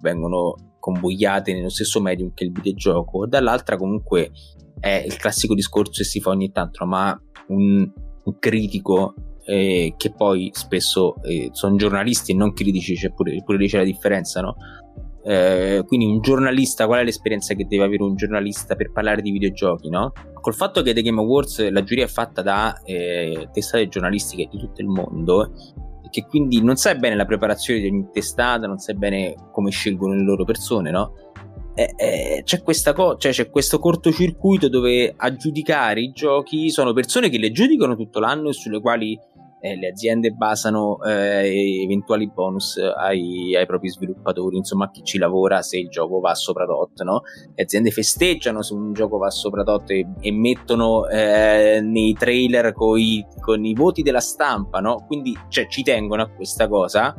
vengono 0.00 0.76
convogliate 0.78 1.54
nello 1.54 1.70
stesso 1.70 2.00
medium 2.02 2.34
che 2.34 2.44
il 2.44 2.52
videogioco, 2.52 3.26
dall'altra 3.26 3.78
comunque 3.78 4.30
è 4.78 5.02
il 5.04 5.16
classico 5.16 5.54
discorso 5.54 6.02
che 6.02 6.04
si 6.04 6.20
fa 6.20 6.30
ogni 6.30 6.52
tanto, 6.52 6.84
ma 6.84 7.18
un, 7.48 7.90
un 8.24 8.38
critico 8.38 9.14
eh, 9.46 9.94
che 9.96 10.12
poi 10.12 10.50
spesso 10.52 11.22
eh, 11.22 11.48
sono 11.52 11.76
giornalisti 11.76 12.32
e 12.32 12.34
non 12.34 12.52
critici, 12.52 12.94
c'è 12.94 13.12
pure, 13.12 13.42
pure 13.42 13.56
lì 13.56 13.66
c'è 13.66 13.78
la 13.78 13.84
differenza, 13.84 14.42
no? 14.42 14.56
Eh, 15.26 15.82
quindi 15.86 16.04
un 16.04 16.20
giornalista, 16.20 16.84
qual 16.84 17.00
è 17.00 17.04
l'esperienza 17.04 17.54
che 17.54 17.64
deve 17.66 17.84
avere 17.84 18.02
un 18.02 18.14
giornalista 18.14 18.74
per 18.74 18.92
parlare 18.92 19.22
di 19.22 19.30
videogiochi, 19.30 19.88
no? 19.88 20.12
Col 20.38 20.54
fatto 20.54 20.82
che 20.82 20.92
The 20.92 21.00
Game 21.00 21.18
Awards 21.18 21.70
la 21.70 21.82
giuria 21.82 22.04
è 22.04 22.08
fatta 22.08 22.42
da 22.42 22.82
eh, 22.84 23.48
testate 23.50 23.88
giornalistiche 23.88 24.48
di 24.50 24.58
tutto 24.58 24.82
il 24.82 24.88
mondo, 24.88 25.50
che 26.14 26.26
quindi 26.26 26.62
non 26.62 26.76
sai 26.76 26.96
bene 26.96 27.16
la 27.16 27.24
preparazione 27.24 27.80
di 27.80 27.88
ogni 27.88 28.06
testata, 28.12 28.68
non 28.68 28.78
sai 28.78 28.94
bene 28.94 29.34
come 29.50 29.72
scelgono 29.72 30.14
le 30.14 30.22
loro 30.22 30.44
persone, 30.44 30.92
no? 30.92 31.12
Eh, 31.74 31.92
eh, 31.96 32.42
c'è, 32.44 32.62
co- 32.62 33.16
cioè, 33.16 33.32
c'è 33.32 33.50
questo 33.50 33.80
cortocircuito 33.80 34.68
dove 34.68 35.12
a 35.16 35.34
giudicare 35.34 36.02
i 36.02 36.12
giochi 36.12 36.70
sono 36.70 36.92
persone 36.92 37.28
che 37.28 37.38
le 37.38 37.50
giudicano 37.50 37.96
tutto 37.96 38.20
l'anno 38.20 38.50
e 38.50 38.52
sulle 38.52 38.80
quali 38.80 39.18
eh, 39.64 39.76
le 39.76 39.88
aziende 39.88 40.30
basano 40.32 41.02
eh, 41.02 41.82
eventuali 41.82 42.30
bonus 42.30 42.76
ai, 42.76 43.56
ai, 43.56 43.64
propri 43.64 43.88
sviluppatori, 43.88 44.58
insomma 44.58 44.84
a 44.84 44.90
chi 44.90 45.02
ci 45.02 45.16
lavora 45.16 45.62
se 45.62 45.78
il 45.78 45.88
gioco 45.88 46.20
va 46.20 46.34
sopra 46.34 46.66
DOT, 46.66 47.02
no? 47.02 47.22
Le 47.54 47.62
aziende 47.62 47.90
festeggiano 47.90 48.60
se 48.60 48.74
un 48.74 48.92
gioco 48.92 49.16
va 49.16 49.30
sopra 49.30 49.62
DOT 49.62 49.90
e, 49.90 50.06
e 50.20 50.32
mettono 50.32 51.08
eh, 51.08 51.80
nei 51.82 52.12
trailer 52.12 52.74
coi, 52.74 53.24
con 53.40 53.64
i 53.64 53.72
voti 53.72 54.02
della 54.02 54.20
stampa, 54.20 54.80
no? 54.80 55.06
Quindi 55.06 55.34
cioè, 55.48 55.66
ci 55.68 55.82
tengono 55.82 56.22
a 56.22 56.28
questa 56.28 56.68
cosa 56.68 57.16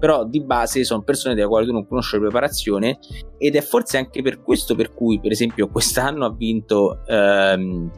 però 0.00 0.24
di 0.24 0.44
base 0.44 0.84
sono 0.84 1.02
persone 1.02 1.34
delle 1.34 1.48
quali 1.48 1.66
tu 1.66 1.72
non 1.72 1.86
conosci 1.88 2.14
la 2.14 2.22
preparazione 2.22 2.98
ed 3.36 3.56
è 3.56 3.60
forse 3.60 3.96
anche 3.96 4.22
per 4.22 4.42
questo 4.42 4.76
per 4.76 4.94
cui 4.94 5.18
per 5.18 5.32
esempio 5.32 5.68
quest'anno 5.68 6.24
ha 6.24 6.32
vinto 6.32 7.04
ehm, 7.04 7.90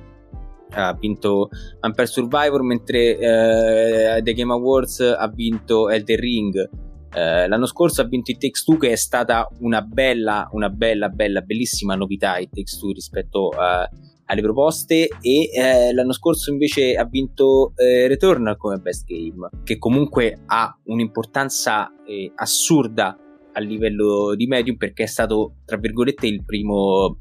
ha 0.73 0.95
vinto 0.95 1.49
Vampire 1.81 2.07
Survivor 2.07 2.63
mentre 2.63 3.17
eh, 3.19 4.23
The 4.23 4.33
Game 4.33 4.53
Awards 4.53 5.01
ha 5.01 5.29
vinto 5.29 5.89
Elden 5.89 6.17
Ring. 6.19 6.71
Eh, 7.13 7.49
l'anno 7.49 7.67
scorso 7.67 8.03
ha 8.03 8.05
vinto 8.05 8.31
It 8.31 8.39
Takes 8.39 8.63
Two 8.65 8.77
che 8.77 8.93
è 8.93 8.97
stata 8.97 9.49
una 9.61 9.83
bella 9.83 10.49
una 10.53 10.69
bella 10.69 11.09
bella 11.09 11.41
bellissima 11.41 11.97
novità 11.97 12.39
It 12.39 12.51
Takes 12.53 12.79
Two 12.79 12.93
rispetto 12.93 13.49
a, 13.49 13.89
alle 14.27 14.43
proposte. 14.43 15.09
E 15.21 15.51
eh, 15.53 15.93
l'anno 15.93 16.13
scorso 16.13 16.51
invece 16.51 16.95
ha 16.95 17.05
vinto 17.05 17.73
eh, 17.77 18.07
Returnal 18.07 18.57
come 18.57 18.79
best 18.79 19.07
game 19.07 19.49
che 19.65 19.79
comunque 19.79 20.43
ha 20.47 20.77
un'importanza 20.85 21.91
eh, 22.07 22.33
assurda 22.35 23.17
a 23.53 23.61
livello 23.61 24.35
di 24.37 24.47
medium 24.47 24.77
perché 24.77 25.05
è 25.05 25.07
stato 25.07 25.57
tra 25.65 25.77
virgolette 25.77 26.27
il 26.27 26.45
primo 26.45 27.19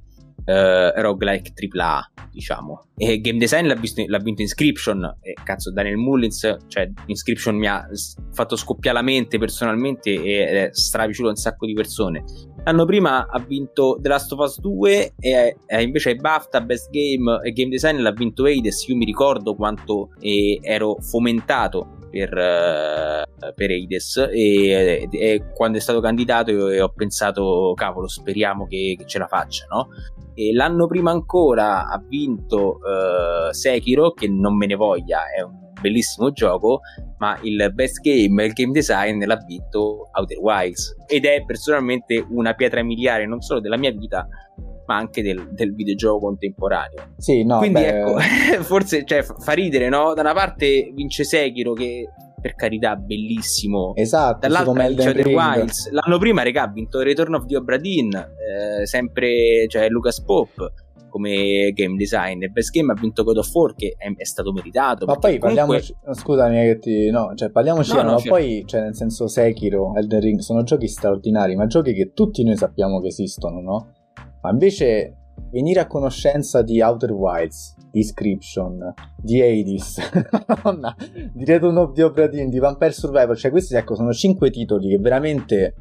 uh, 0.50 1.02
roguelike 1.02 1.54
AAA, 1.54 2.12
diciamo. 2.32 2.88
E 2.98 3.22
game 3.22 3.38
design 3.38 3.68
l'ha, 3.68 3.76
visto, 3.76 4.04
l'ha 4.06 4.18
vinto 4.18 4.42
Inscription, 4.42 5.18
e 5.22 5.36
cazzo, 5.44 5.72
Daniel 5.72 5.98
Mullins, 5.98 6.58
cioè 6.68 6.92
Inscription 7.06 7.56
mi 7.56 7.68
ha 7.68 7.88
fatto 8.34 8.56
scoppiare 8.56 8.98
la 8.98 9.04
mente 9.04 9.38
personalmente 9.38 10.12
e 10.12 10.48
è 10.48 10.70
strapiaciuto 10.72 11.28
a 11.28 11.32
un 11.32 11.38
sacco 11.38 11.66
di 11.66 11.74
persone. 11.74 12.24
L'anno 12.66 12.86
prima 12.86 13.28
ha 13.28 13.40
vinto 13.40 13.98
The 14.02 14.10
Last 14.10 14.32
of 14.34 14.40
Us 14.40 14.60
2 14.60 15.14
e 15.20 15.56
eh, 15.66 15.82
invece 15.82 16.10
ai 16.10 16.16
BAFTA 16.18 16.62
Best 16.62 16.90
Game 16.90 17.40
e 17.44 17.52
Game 17.52 17.70
Design 17.70 18.00
l'ha 18.02 18.12
vinto 18.12 18.46
Hades. 18.46 18.86
Io 18.88 18.96
mi 18.96 19.06
ricordo 19.06 19.56
quanto 19.56 20.10
eh, 20.20 20.60
ero 20.62 20.98
fomentato 21.00 21.99
per, 22.10 22.34
uh, 22.34 23.54
per 23.54 23.72
Hades 23.72 24.30
e, 24.32 25.08
e, 25.12 25.52
quando 25.54 25.78
è 25.78 25.82
stato 25.82 26.00
candidato 26.00 26.52
io, 26.52 26.84
ho 26.84 26.90
pensato 26.90 27.74
cavolo 27.76 28.08
speriamo 28.08 28.66
che, 28.68 28.96
che 28.98 29.06
ce 29.06 29.20
la 29.20 29.28
faccia 29.28 29.66
no? 29.70 29.90
e 30.34 30.54
l'anno 30.54 30.88
prima 30.88 31.12
ancora 31.12 31.88
ha 31.88 32.04
vinto 32.08 32.80
uh, 32.80 33.52
Sekiro 33.52 34.12
che 34.12 34.28
non 34.28 34.58
me 34.58 34.66
ne 34.66 34.76
voglia 34.76 35.32
è 35.36 35.42
un 35.42 35.72
bellissimo 35.80 36.32
gioco 36.32 36.82
ma 37.20 37.38
il 37.44 37.72
best 37.74 38.02
game 38.02 38.44
e 38.44 38.48
il 38.48 38.54
game 38.54 38.72
design 38.72 39.24
l'ha 39.26 39.38
vinto 39.46 40.10
Outer 40.14 40.40
Wilds 40.40 40.96
ed 41.08 41.26
è 41.26 41.44
personalmente 41.46 42.26
una 42.30 42.54
pietra 42.54 42.84
miliare 42.84 43.26
non 43.26 43.42
solo 43.42 43.60
della 43.60 43.78
mia 43.78 43.92
vita 43.92 44.28
ma 44.90 44.96
anche 44.96 45.22
del, 45.22 45.50
del 45.52 45.76
videogioco 45.76 46.20
contemporaneo. 46.20 47.14
Sì, 47.18 47.44
no, 47.44 47.60
Quindi 47.60 47.82
beh... 47.82 48.00
ecco, 48.00 48.18
forse 48.64 49.06
cioè, 49.06 49.22
fa 49.22 49.52
ridere, 49.52 49.88
no? 49.88 50.16
Da 50.16 50.22
una 50.22 50.34
parte 50.34 50.92
vince 50.96 51.24
Sekiro 51.24 51.74
che 51.74 52.10
per 52.42 52.56
carità 52.56 52.96
bellissimo 52.96 53.94
esatto 53.96 54.48
dall'altra 54.48 54.88
vince 54.88 55.12
The 55.12 55.34
Wilds 55.34 55.90
l'anno 55.92 56.18
prima 56.20 56.42
regà 56.42 56.64
ha 56.64 56.72
vinto 56.72 57.02
Return 57.02 57.34
of 57.34 57.46
the 57.48 57.58
Obra 57.58 57.76
Dinn 57.76 58.14
eh, 58.14 58.86
sempre 58.86 59.68
cioè 59.68 59.90
Lucas 59.90 60.22
Pope 60.22 60.72
come 61.10 61.74
game 61.74 61.98
design 61.98 62.42
e 62.42 62.48
Best 62.48 62.72
Game 62.72 62.94
ha 62.94 62.96
vinto 62.98 63.26
God 63.26 63.40
of 63.40 63.54
War 63.54 63.76
che 63.76 63.96
è, 63.98 64.10
è 64.16 64.24
stato 64.24 64.54
meritato 64.54 65.06
ma 65.06 65.18
poi 65.18 65.38
comunque... 65.38 65.66
parliamoci 65.66 65.96
scusami 66.14 66.56
che 66.56 66.80
ti 66.80 67.10
no 67.10 67.34
cioè 67.36 67.50
parliamoci 67.50 67.94
no, 67.94 68.04
no, 68.04 68.12
ma 68.14 68.22
poi 68.26 68.64
cioè 68.66 68.84
nel 68.84 68.96
senso 68.96 69.28
Sekiro 69.28 69.96
Elden 69.96 70.22
Ring 70.22 70.40
sono 70.40 70.64
giochi 70.64 70.88
straordinari 70.88 71.58
ma 71.58 71.68
giochi 71.68 71.92
che 71.92 72.14
tutti 72.14 72.42
noi 72.46 72.56
sappiamo 72.56 73.02
che 73.02 73.08
esistono 73.08 73.60
no? 73.60 73.94
Ma 74.42 74.50
invece 74.52 75.16
venire 75.52 75.80
a 75.80 75.88
conoscenza 75.88 76.62
di 76.62 76.82
Outer 76.82 77.12
Wilds, 77.12 77.76
di 77.92 78.00
Inscription, 78.00 78.94
di 79.18 79.42
Hades, 79.42 80.00
di 81.34 81.46
Return 81.46 81.78
of 81.78 81.94
the 81.94 82.04
Obra 82.04 82.28
Dinn, 82.28 82.50
di 82.50 82.60
Vampire 82.60 82.92
Survivor, 82.92 83.38
cioè 83.38 83.52
questi 83.52 83.76
ecco 83.76 83.96
sono 83.96 84.14
cinque 84.14 84.50
titoli 84.50 84.90
che 84.90 84.98
veramente 84.98 85.76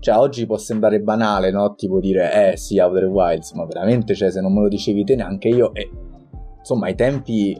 cioè 0.00 0.16
oggi 0.16 0.44
può 0.44 0.58
sembrare 0.58 1.00
banale, 1.00 1.50
no? 1.50 1.74
Tipo 1.74 2.00
dire 2.00 2.52
eh 2.52 2.56
sì, 2.56 2.78
Outer 2.78 3.06
Wilds, 3.06 3.52
ma 3.52 3.64
veramente 3.64 4.14
cioè 4.14 4.30
se 4.30 4.40
non 4.40 4.52
me 4.52 4.60
lo 4.62 4.68
dicevi 4.68 5.04
te 5.04 5.16
neanche 5.16 5.48
io 5.48 5.72
e 5.72 5.88
insomma 6.58 6.88
i 6.88 6.94
tempi 6.94 7.58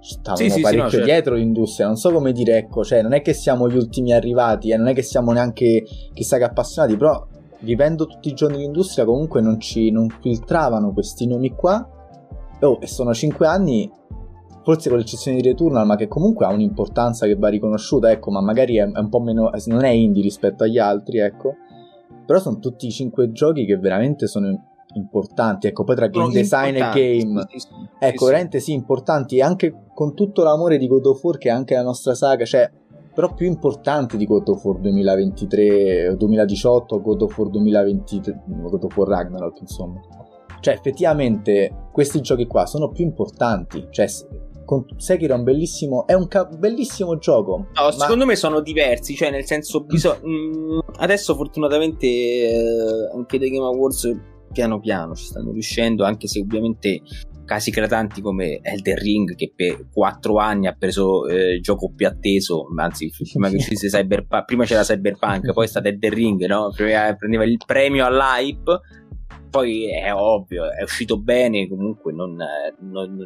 stavano 0.00 0.36
sì, 0.36 0.50
sì, 0.50 0.60
parecchio 0.60 0.88
sì, 0.88 0.96
no, 0.96 1.02
certo. 1.02 1.06
dietro 1.06 1.34
l'industria, 1.34 1.86
non 1.86 1.96
so 1.96 2.12
come 2.12 2.32
dire, 2.32 2.56
ecco, 2.58 2.84
cioè 2.84 3.02
non 3.02 3.12
è 3.12 3.22
che 3.22 3.32
siamo 3.32 3.68
gli 3.68 3.76
ultimi 3.76 4.12
arrivati, 4.12 4.70
eh, 4.70 4.76
non 4.76 4.88
è 4.88 4.94
che 4.94 5.02
siamo 5.02 5.32
neanche 5.32 5.84
chissà 6.12 6.38
che 6.38 6.44
appassionati, 6.44 6.96
però 6.96 7.26
vivendo 7.62 8.06
tutti 8.06 8.28
i 8.28 8.34
giorni 8.34 8.58
l'industria 8.58 9.04
comunque 9.04 9.40
non 9.40 9.58
ci 9.58 9.90
non 9.90 10.08
filtravano 10.20 10.92
questi 10.92 11.26
nomi 11.26 11.54
qua. 11.54 11.88
Oh, 12.60 12.78
e 12.80 12.86
sono 12.86 13.12
5 13.12 13.46
anni 13.46 13.90
forse 14.62 14.88
con 14.88 14.98
l'eccezione 14.98 15.40
di 15.40 15.48
Returnal 15.48 15.84
ma 15.84 15.96
che 15.96 16.06
comunque 16.06 16.46
ha 16.46 16.52
un'importanza 16.52 17.26
che 17.26 17.34
va 17.34 17.48
riconosciuta 17.48 18.10
ecco 18.12 18.30
ma 18.30 18.40
magari 18.40 18.76
è, 18.76 18.88
è 18.88 18.98
un 18.98 19.08
po' 19.08 19.18
meno 19.18 19.50
non 19.66 19.82
è 19.82 19.88
indie 19.88 20.22
rispetto 20.22 20.64
agli 20.64 20.78
altri 20.78 21.18
ecco. 21.18 21.56
Però 22.24 22.38
sono 22.38 22.58
tutti 22.60 22.86
i 22.86 22.90
5 22.90 23.32
giochi 23.32 23.64
che 23.64 23.76
veramente 23.76 24.26
sono 24.28 24.70
importanti 24.94 25.66
ecco 25.66 25.84
poi 25.84 25.96
tra 25.96 26.06
game 26.06 26.32
design 26.32 26.76
e 26.76 26.78
game. 26.78 27.46
sì, 27.48 27.58
sì, 27.58 27.66
sì, 27.66 27.68
ecco 27.98 28.26
veramente 28.26 28.60
sì 28.60 28.72
importanti 28.72 29.36
e 29.36 29.42
anche 29.42 29.86
con 29.94 30.14
tutto 30.14 30.42
l'amore 30.42 30.76
di 30.76 30.86
God 30.86 31.06
of 31.06 31.22
War 31.24 31.38
che 31.38 31.48
è 31.48 31.52
anche 31.52 31.74
la 31.74 31.82
nostra 31.82 32.14
saga 32.14 32.44
cioè 32.44 32.70
però 33.14 33.32
più 33.34 33.46
importanti 33.46 34.16
di 34.16 34.26
God 34.26 34.48
of 34.48 34.64
War 34.64 34.78
2023 34.78 36.08
o 36.10 36.16
2018 36.16 36.94
o 36.94 37.00
God 37.00 37.22
of 37.22 37.38
War 37.38 37.50
2023 37.50 38.42
God 38.46 38.84
of 38.84 38.96
War 38.96 39.08
Ragnarok 39.08 39.60
insomma. 39.60 40.00
Cioè 40.60 40.74
effettivamente 40.74 41.88
questi 41.92 42.20
giochi 42.20 42.46
qua 42.46 42.66
sono 42.66 42.88
più 42.90 43.04
importanti. 43.04 43.86
Cioè 43.90 44.06
con 44.64 44.84
Sekiro 44.96 45.34
è 45.34 45.36
un 45.36 45.44
bellissimo 45.44 46.06
è 46.06 46.14
un 46.14 46.28
ca- 46.28 46.46
bellissimo 46.46 47.18
gioco 47.18 47.56
no, 47.74 47.82
ma... 47.82 47.90
secondo 47.90 48.24
me 48.24 48.36
sono 48.36 48.60
diversi 48.60 49.14
cioè 49.14 49.30
nel 49.30 49.44
senso 49.44 49.82
bisog- 49.84 50.24
mm, 50.24 50.78
adesso 50.98 51.34
fortunatamente 51.34 52.06
eh, 52.06 53.10
anche 53.12 53.38
dei 53.38 53.50
Game 53.50 53.66
Awards 53.66 54.16
piano 54.52 54.78
piano 54.80 55.14
ci 55.14 55.24
stanno 55.24 55.50
riuscendo 55.50 56.04
anche 56.04 56.28
se 56.28 56.40
ovviamente 56.40 57.00
casi 57.52 57.68
eclatanti 57.68 58.22
come 58.22 58.60
Elden 58.62 58.96
Ring 58.96 59.34
che 59.34 59.52
per 59.54 59.88
quattro 59.92 60.38
anni 60.38 60.66
ha 60.66 60.74
preso 60.74 61.26
eh, 61.26 61.56
il 61.56 61.60
gioco 61.60 61.92
più 61.94 62.06
atteso, 62.06 62.66
anzi 62.74 63.12
prima 63.14 63.50
Cyberpunk, 63.50 64.44
prima 64.46 64.64
c'era 64.64 64.82
Cyberpunk, 64.82 65.52
poi 65.52 65.66
è 65.66 65.68
stato 65.68 65.88
Elden 65.88 66.14
Ring, 66.14 66.46
no? 66.46 66.72
Prima 66.74 67.14
prendeva 67.14 67.44
il 67.44 67.58
premio 67.64 68.06
all'hype, 68.06 68.80
poi 69.50 69.90
è 69.90 70.14
ovvio, 70.14 70.70
è 70.70 70.82
uscito 70.82 71.20
bene, 71.20 71.68
comunque 71.68 72.14
non, 72.14 72.34
non, 72.80 73.16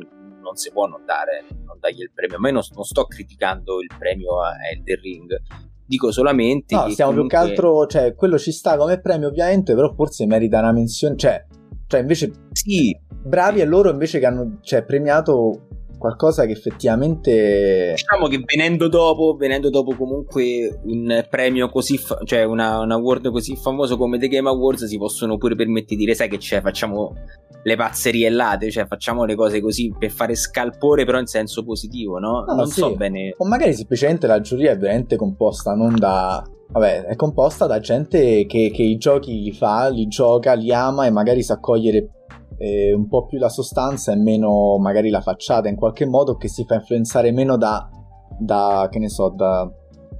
non 0.43 0.57
si 0.57 0.73
può 0.73 0.87
non, 0.87 1.05
dare, 1.05 1.45
non 1.65 1.79
dargli 1.79 2.01
il 2.01 2.11
premio. 2.12 2.41
Ma 2.41 2.49
io 2.49 2.55
non, 2.55 2.62
non 2.75 2.85
sto 2.85 3.05
criticando 3.05 3.81
il 3.81 3.91
premio 3.97 4.43
a 4.43 4.55
Elden 4.73 5.01
Ring, 5.03 5.43
dico 5.87 6.11
solamente 6.11 6.75
no, 6.75 6.89
stiamo 6.91 7.12
comunque... 7.12 7.39
più 7.39 7.47
che 7.47 7.53
altro 7.53 7.87
cioè 7.87 8.15
quello 8.17 8.37
ci 8.39 8.51
sta 8.51 8.77
come 8.77 9.01
premio 9.01 9.29
ovviamente 9.29 9.73
però 9.73 9.95
forse 9.95 10.27
merita 10.27 10.59
una 10.59 10.73
menzione 10.73 11.15
cioè, 11.15 11.47
cioè 11.87 12.01
invece 12.01 12.33
sì 12.51 12.93
bravi 13.27 13.61
a 13.61 13.67
loro 13.67 13.91
invece 13.91 14.19
che 14.19 14.27
hanno 14.27 14.59
cioè, 14.62 14.85
premiato 14.85 15.67
qualcosa 15.99 16.45
che 16.45 16.53
effettivamente 16.53 17.95
diciamo 17.97 18.29
che 18.29 18.43
venendo 18.45 18.89
dopo 18.89 19.35
venendo 19.35 19.71
dopo 19.71 19.95
comunque 19.97 20.79
un 20.85 21.27
premio 21.29 21.71
così 21.71 21.97
fa- 21.97 22.21
cioè 22.25 22.45
una, 22.45 22.81
un 22.81 22.91
award 22.91 23.31
così 23.31 23.57
famoso 23.57 23.97
come 23.97 24.19
The 24.19 24.29
Game 24.29 24.49
Awards 24.49 24.85
si 24.85 24.99
possono 24.99 25.39
pure 25.39 25.55
permettere 25.55 25.97
di 25.97 26.05
dire 26.05 26.15
sai 26.15 26.29
che 26.29 26.37
c'è 26.37 26.61
facciamo 26.61 27.15
le 27.62 27.77
pazzerie 27.77 28.29
late 28.29 28.71
cioè 28.71 28.87
facciamo 28.87 29.25
le 29.25 29.35
cose 29.35 29.61
così 29.61 29.93
per 29.99 30.11
fare 30.11 30.35
scalpore 30.35 31.07
però 31.07 31.19
in 31.19 31.27
senso 31.27 31.65
positivo 31.65 32.19
no, 32.19 32.45
no 32.47 32.55
non 32.55 32.67
sì. 32.67 32.81
so 32.81 32.95
bene 32.95 33.35
o 33.37 33.47
magari 33.47 33.73
semplicemente 33.73 34.27
la 34.27 34.41
giuria 34.41 34.73
è 34.73 34.77
veramente 34.77 35.17
composta 35.17 35.75
non 35.75 35.97
da 35.97 36.45
Vabbè, 36.69 37.05
è 37.05 37.15
composta 37.15 37.67
da 37.67 37.79
gente 37.79 38.45
che, 38.47 38.73
che, 38.75 38.83
i 38.83 38.97
giochi 38.97 39.41
li 39.41 39.53
fa, 39.53 39.89
li 39.89 40.09
gioca, 40.09 40.55
li 40.55 40.73
ama 40.73 41.07
e 41.07 41.11
magari 41.11 41.41
sa 41.45 41.61
cogliere 41.61 42.09
eh, 42.59 42.92
un 42.92 43.09
po' 43.09 43.27
più 43.27 43.38
la 43.38 43.49
sostanza 43.49 44.12
e 44.12 44.16
meno 44.16 44.79
magari 44.79 45.11
la 45.11 45.21
facciata 45.21 45.69
in 45.69 45.77
qualche 45.77 46.07
modo 46.07 46.37
che 46.37 46.49
si 46.49 46.64
fa 46.64 46.77
influenzare 46.77 47.31
meno 47.33 47.57
da, 47.57 47.88
da 48.38 48.88
che 48.90 48.99
ne 48.99 49.09
so, 49.09 49.29
da, 49.29 49.71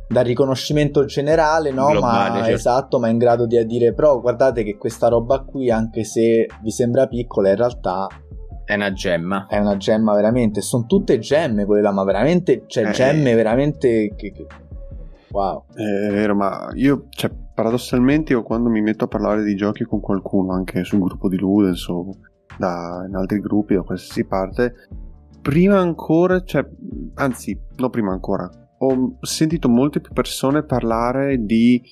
dal 0.09 0.25
riconoscimento 0.25 1.05
generale, 1.05 1.70
no? 1.70 1.87
Globale, 1.87 2.29
ma 2.29 2.37
certo. 2.37 2.53
esatto, 2.53 2.99
ma 2.99 3.09
in 3.09 3.18
grado 3.18 3.46
di 3.46 3.64
dire 3.66 3.94
però 3.94 4.20
guardate 4.20 4.62
che 4.62 4.77
questa 4.77 5.09
roba 5.09 5.40
qui, 5.40 5.70
anche 5.70 6.05
se 6.05 6.46
vi 6.62 6.70
sembra 6.70 7.07
piccola, 7.07 7.51
in 7.51 7.57
realtà 7.57 8.07
è 8.66 8.75
una 8.75 8.92
gemma. 8.92 9.46
È 9.49 9.59
una 9.59 9.77
gemma 9.77 10.12
veramente, 10.12 10.61
sono 10.61 10.87
tutte 10.87 11.20
gemme 11.20 11.64
quelle 11.64 11.83
là, 11.83 11.92
ma 11.92 12.03
veramente, 12.03 12.64
cioè 12.66 12.88
eh, 12.88 12.90
gemme 12.90 13.33
veramente 13.35 14.12
che, 14.16 14.33
che... 14.33 14.46
Wow. 15.31 15.66
È 15.72 16.11
vero, 16.11 16.35
ma 16.35 16.70
io, 16.75 17.07
cioè, 17.11 17.31
paradossalmente, 17.57 18.35
io 18.35 18.42
quando 18.42 18.69
mi 18.69 18.83
metto 18.83 19.05
a 19.05 19.09
parlare 19.09 19.42
di 19.42 19.57
giochi 19.57 19.85
con 19.85 19.99
qualcuno, 20.01 20.53
anche 20.53 20.85
sul 20.85 21.01
gruppo 21.01 21.27
di 21.31 21.38
Ludens 21.38 21.88
o 21.88 22.11
da, 22.59 23.03
in 23.09 23.14
altri 23.16 23.40
gruppi 23.40 23.75
da 23.75 23.81
qualsiasi 23.81 24.27
parte, 24.27 24.75
prima 25.40 25.79
ancora, 25.79 26.45
cioè, 26.45 26.69
anzi, 27.14 27.59
no 27.77 27.88
prima 27.88 28.12
ancora, 28.12 28.47
ho 28.77 29.16
sentito 29.23 29.71
molte 29.71 30.03
più 30.03 30.12
persone 30.12 30.64
parlare 30.64 31.42
di 31.47 31.83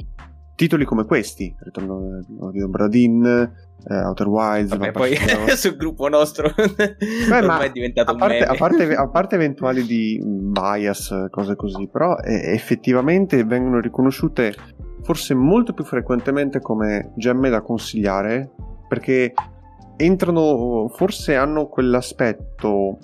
titoli 0.54 0.84
come 0.84 1.06
questi, 1.06 1.54
Ritorno 1.58 2.20
di 2.52 2.60
Obradin, 2.60 3.24
eh, 3.24 3.96
Outer 3.96 4.28
Wilds. 4.28 4.76
Vabbè, 4.76 4.92
poi 4.92 5.16
sul 5.56 5.76
gruppo 5.76 6.08
nostro. 6.08 6.52
Beh, 6.54 7.40
ma 7.40 7.60
è 7.60 7.70
diventato 7.70 8.10
a 8.10 8.16
parte, 8.16 8.44
a, 8.44 8.54
parte, 8.54 8.94
a 8.94 9.08
parte, 9.08 9.34
eventuali 9.36 9.82
di 9.84 10.20
bias, 10.22 11.28
cose 11.30 11.56
così, 11.56 11.88
però 11.90 12.18
eh, 12.18 12.52
effettivamente 12.52 13.44
vengono 13.44 13.80
riconosciute 13.80 14.54
forse 15.04 15.34
molto 15.34 15.74
più 15.74 15.84
frequentemente 15.84 16.60
come 16.60 17.12
gemme 17.14 17.50
da 17.50 17.60
consigliare 17.60 18.50
perché 18.88 19.34
entrano, 19.96 20.88
forse 20.88 21.36
hanno 21.36 21.66
quell'aspetto, 21.68 22.98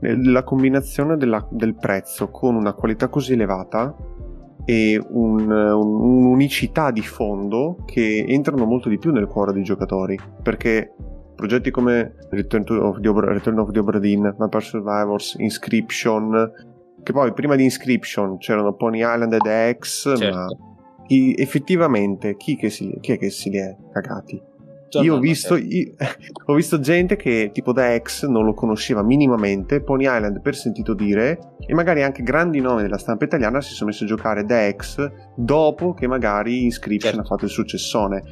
eh, 0.00 0.24
la 0.24 0.42
combinazione 0.42 1.16
della, 1.16 1.46
del 1.50 1.74
prezzo 1.74 2.30
con 2.30 2.54
una 2.56 2.72
qualità 2.72 3.08
così 3.08 3.34
elevata 3.34 3.94
e 4.64 5.00
un, 5.10 5.50
un, 5.50 6.00
un'unicità 6.00 6.90
di 6.90 7.02
fondo 7.02 7.76
che 7.84 8.24
entrano 8.26 8.64
molto 8.64 8.88
di 8.88 8.98
più 8.98 9.12
nel 9.12 9.26
cuore 9.26 9.52
dei 9.52 9.62
giocatori 9.62 10.18
perché 10.42 10.94
progetti 11.36 11.70
come 11.70 12.14
Return, 12.30 12.64
of 12.80 13.00
the, 13.00 13.08
Obra, 13.08 13.32
Return 13.32 13.58
of 13.58 13.70
the 13.70 13.80
Obra 13.80 13.98
Dinn, 13.98 14.26
Vampire 14.38 14.62
Survivors, 14.62 15.34
Inscription 15.38 16.50
che 17.02 17.12
poi 17.12 17.34
prima 17.34 17.54
di 17.54 17.64
Inscription 17.64 18.38
c'erano 18.38 18.72
Pony 18.72 19.00
Island 19.00 19.34
ed 19.34 19.76
X 19.78 20.16
certo. 20.16 20.34
ma 20.34 20.46
chi, 21.06 21.34
effettivamente 21.36 22.36
chi, 22.36 22.58
si, 22.68 22.96
chi, 23.00 23.12
è 23.12 23.18
che 23.18 23.30
si 23.30 23.50
li 23.50 23.58
è 23.58 23.76
cagati? 23.92 24.40
Io 25.02 25.16
ho, 25.16 25.18
visto, 25.18 25.56
io, 25.56 25.94
ho 26.46 26.54
visto, 26.54 26.78
gente 26.78 27.16
che 27.16 27.50
tipo 27.52 27.72
da 27.72 27.94
ex 27.94 28.26
non 28.26 28.44
lo 28.44 28.54
conosceva 28.54 29.02
minimamente, 29.02 29.80
Pony 29.80 30.04
Island 30.04 30.40
per 30.40 30.54
sentito 30.54 30.94
dire, 30.94 31.56
e 31.66 31.74
magari 31.74 32.02
anche 32.02 32.22
grandi 32.22 32.60
nomi 32.60 32.82
della 32.82 32.98
stampa 32.98 33.24
italiana 33.24 33.60
si 33.60 33.74
sono 33.74 33.90
messi 33.90 34.04
a 34.04 34.06
giocare 34.06 34.44
da 34.44 34.66
ex 34.66 35.10
dopo 35.34 35.94
che 35.94 36.06
magari 36.06 36.62
Inscription 36.62 37.14
certo. 37.14 37.26
ha 37.26 37.28
fatto 37.28 37.44
il 37.44 37.50
successone. 37.50 38.22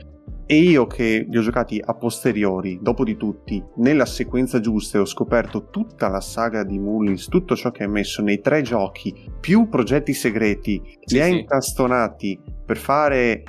E 0.47 0.57
io 0.57 0.87
che 0.87 1.27
li 1.29 1.39
ho 1.39 1.41
giocati 1.41 1.81
a 1.83 1.95
posteriori, 1.95 2.79
dopo 2.83 3.05
di 3.05 3.17
tutti, 3.17 3.63
nella 3.77 4.05
sequenza 4.05 4.61
giusta 4.61 4.99
e 4.99 5.01
ho 5.01 5.07
scoperto 5.07 5.69
tutta 5.71 6.09
la 6.09 6.21
saga 6.21 6.65
di 6.65 6.79
Mullins, 6.79 7.29
tutto 7.29 7.57
ciò 7.57 7.71
che 7.71 7.85
ha 7.85 7.89
messo 7.89 8.23
nei 8.23 8.41
tre 8.41 8.63
giochi, 8.63 9.15
più 9.41 9.69
progetti 9.69 10.13
segreti, 10.13 10.83
sì, 11.05 11.15
li 11.15 11.21
ha 11.21 11.27
sì. 11.27 11.39
incastonati 11.39 12.41
per 12.65 12.77
fare 12.77 13.43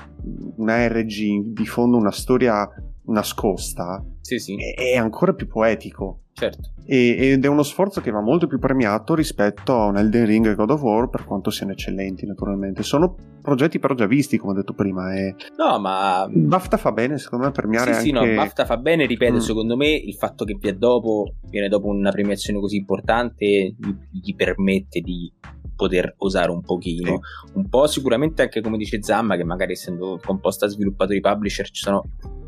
una 0.58 0.88
RG, 0.88 1.54
di 1.54 1.66
fondo 1.66 1.98
una 1.98 2.12
storia 2.12 2.68
nascosta, 3.06 4.04
sì, 4.22 4.40
sì. 4.40 4.56
È, 4.56 4.96
ancora 4.96 5.34
più 5.34 5.48
poetico. 5.48 6.23
Certo. 6.34 6.72
E, 6.86 7.32
ed 7.32 7.46
è 7.46 7.48
uno 7.48 7.64
sforzo 7.64 8.02
che 8.02 8.12
va 8.12 8.22
molto 8.22 8.48
più 8.48 8.60
premiato 8.60 9.16
rispetto 9.16 9.80
a 9.80 9.86
un 9.86 9.98
Elden 9.98 10.26
Ring 10.26 10.48
e 10.48 10.56
God 10.56 10.72
of 10.72 10.82
War, 10.82 11.10
per 11.10 11.26
quanto 11.26 11.52
siano 11.52 11.72
eccellenti, 11.72 12.26
naturalmente. 12.26 12.84
Sono 12.84 13.16
progetti 13.42 13.80
però 13.80 13.94
già 13.94 14.08
visti, 14.08 14.38
come 14.38 14.54
ho 14.54 14.56
detto 14.56 14.74
prima. 14.74 15.14
E... 15.16 15.36
No, 15.58 15.80
ma. 15.80 16.28
BAFTA 16.30 16.78
fa 16.78 16.92
bene, 16.92 17.18
secondo 17.18 17.46
me, 17.46 17.52
premiare 17.52 17.94
sì, 17.94 18.10
anche... 18.10 18.26
Sì, 18.26 18.36
no, 18.36 18.36
BAFTA 18.36 18.66
fa 18.66 18.78
bene, 18.78 19.06
ripeto, 19.06 19.36
mm. 19.36 19.40
secondo 19.40 19.78
me 19.78 19.90
il 19.90 20.16
fatto 20.16 20.44
che 20.44 20.58
viene 20.60 20.78
dopo, 20.78 21.36
viene 21.50 21.70
dopo 21.70 21.88
una 21.88 22.12
premiazione 22.12 22.60
così 22.60 22.78
importante 22.78 23.46
gli, 23.46 23.96
gli 24.12 24.36
permette 24.36 25.00
di 25.02 25.32
poter 25.76 26.16
osare 26.18 26.52
un 26.52 26.62
pochino. 26.62 27.20
Sì. 27.46 27.52
Un 27.58 27.70
po' 27.70 27.88
sicuramente 27.88 28.42
anche 28.42 28.62
come 28.62 28.78
dice 28.78 29.02
Zamma, 29.02 29.36
che 29.36 29.44
magari 29.44 29.74
essendo 29.74 30.20
composta 30.24 30.68
sviluppatori 30.68 31.20
publisher 31.20 31.70
ci 31.70 31.84
sono 31.84 32.04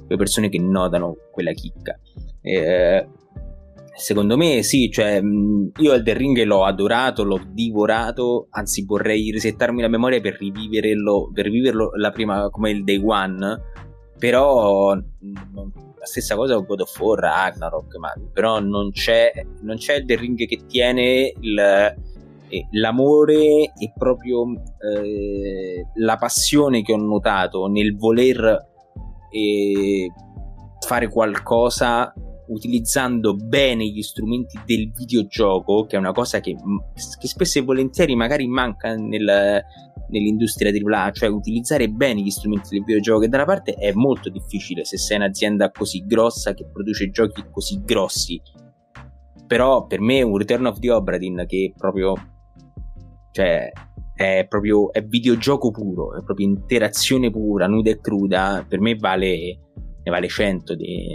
le 0.07 0.15
persone 0.17 0.49
che 0.49 0.59
notano 0.59 1.15
quella 1.31 1.51
chicca. 1.51 1.97
Eh, 2.41 3.07
secondo 3.95 4.37
me 4.37 4.61
sì, 4.63 4.89
cioè, 4.91 5.21
io 5.21 5.93
Elden 5.93 6.17
Ring 6.17 6.43
l'ho 6.43 6.65
adorato, 6.65 7.23
l'ho 7.23 7.41
divorato, 7.49 8.47
anzi 8.51 8.85
vorrei 8.85 9.31
risettarmi 9.31 9.81
la 9.81 9.87
memoria 9.87 10.19
per 10.19 10.37
riviverlo, 10.37 11.31
per 11.33 11.49
viverlo 11.49 11.91
la 11.95 12.11
prima 12.11 12.49
come 12.49 12.71
il 12.71 12.83
day 12.83 13.01
one, 13.03 13.61
però 14.19 14.93
la 14.93 16.05
stessa 16.05 16.35
cosa 16.35 16.55
con 16.55 16.65
God 16.65 16.81
of 16.81 16.99
War, 16.99 17.19
Ragnarok, 17.19 17.95
ma, 17.97 18.13
però 18.31 18.59
non 18.59 18.91
c'è, 18.91 19.31
non 19.61 19.77
c'è 19.77 19.95
Elden 19.95 20.19
Ring 20.19 20.45
che 20.45 20.61
tiene 20.67 21.33
il, 21.39 21.57
eh, 21.57 22.67
l'amore 22.71 23.71
e 23.77 23.93
proprio 23.97 24.45
eh, 24.51 25.87
la 25.95 26.17
passione 26.17 26.81
che 26.81 26.93
ho 26.93 26.97
notato 26.97 27.67
nel 27.67 27.95
voler 27.95 28.73
e 29.31 30.11
fare 30.85 31.07
qualcosa 31.09 32.13
utilizzando 32.47 33.35
bene 33.35 33.85
gli 33.87 34.01
strumenti 34.01 34.59
del 34.65 34.91
videogioco, 34.91 35.85
che 35.85 35.95
è 35.95 35.99
una 35.99 36.11
cosa 36.11 36.39
che, 36.39 36.55
che 37.19 37.27
spesso 37.27 37.59
e 37.59 37.63
volentieri 37.63 38.15
magari 38.15 38.47
manca 38.47 38.95
nel, 38.95 39.63
nell'industria 40.09 40.71
AAA, 40.71 41.11
cioè 41.11 41.29
utilizzare 41.29 41.89
bene 41.89 42.21
gli 42.21 42.29
strumenti 42.29 42.69
del 42.71 42.83
videogioco, 42.83 43.21
che 43.21 43.29
da 43.29 43.37
una 43.37 43.45
parte 43.45 43.73
è 43.73 43.91
molto 43.93 44.29
difficile 44.29 44.85
se 44.85 44.97
sei 44.97 45.17
un'azienda 45.17 45.71
così 45.71 46.03
grossa 46.05 46.53
che 46.53 46.65
produce 46.71 47.09
giochi 47.09 47.43
così 47.51 47.81
grossi. 47.83 48.41
Però 49.47 49.85
per 49.85 50.01
me 50.01 50.21
un 50.21 50.37
Return 50.37 50.65
of 50.65 50.79
the 50.79 50.91
Obra 50.91 51.17
che 51.17 51.73
proprio 51.77 52.13
cioè 53.31 53.71
è 54.15 54.45
proprio 54.47 54.93
è 54.93 55.03
videogioco 55.03 55.71
puro, 55.71 56.17
è 56.17 56.23
proprio 56.23 56.47
interazione 56.47 57.29
pura, 57.29 57.67
nuda 57.67 57.89
e 57.89 57.99
cruda, 57.99 58.65
per 58.67 58.79
me 58.79 58.95
vale, 58.95 59.59
ne 60.03 60.11
vale 60.11 60.27
100 60.27 60.73
di, 60.75 61.05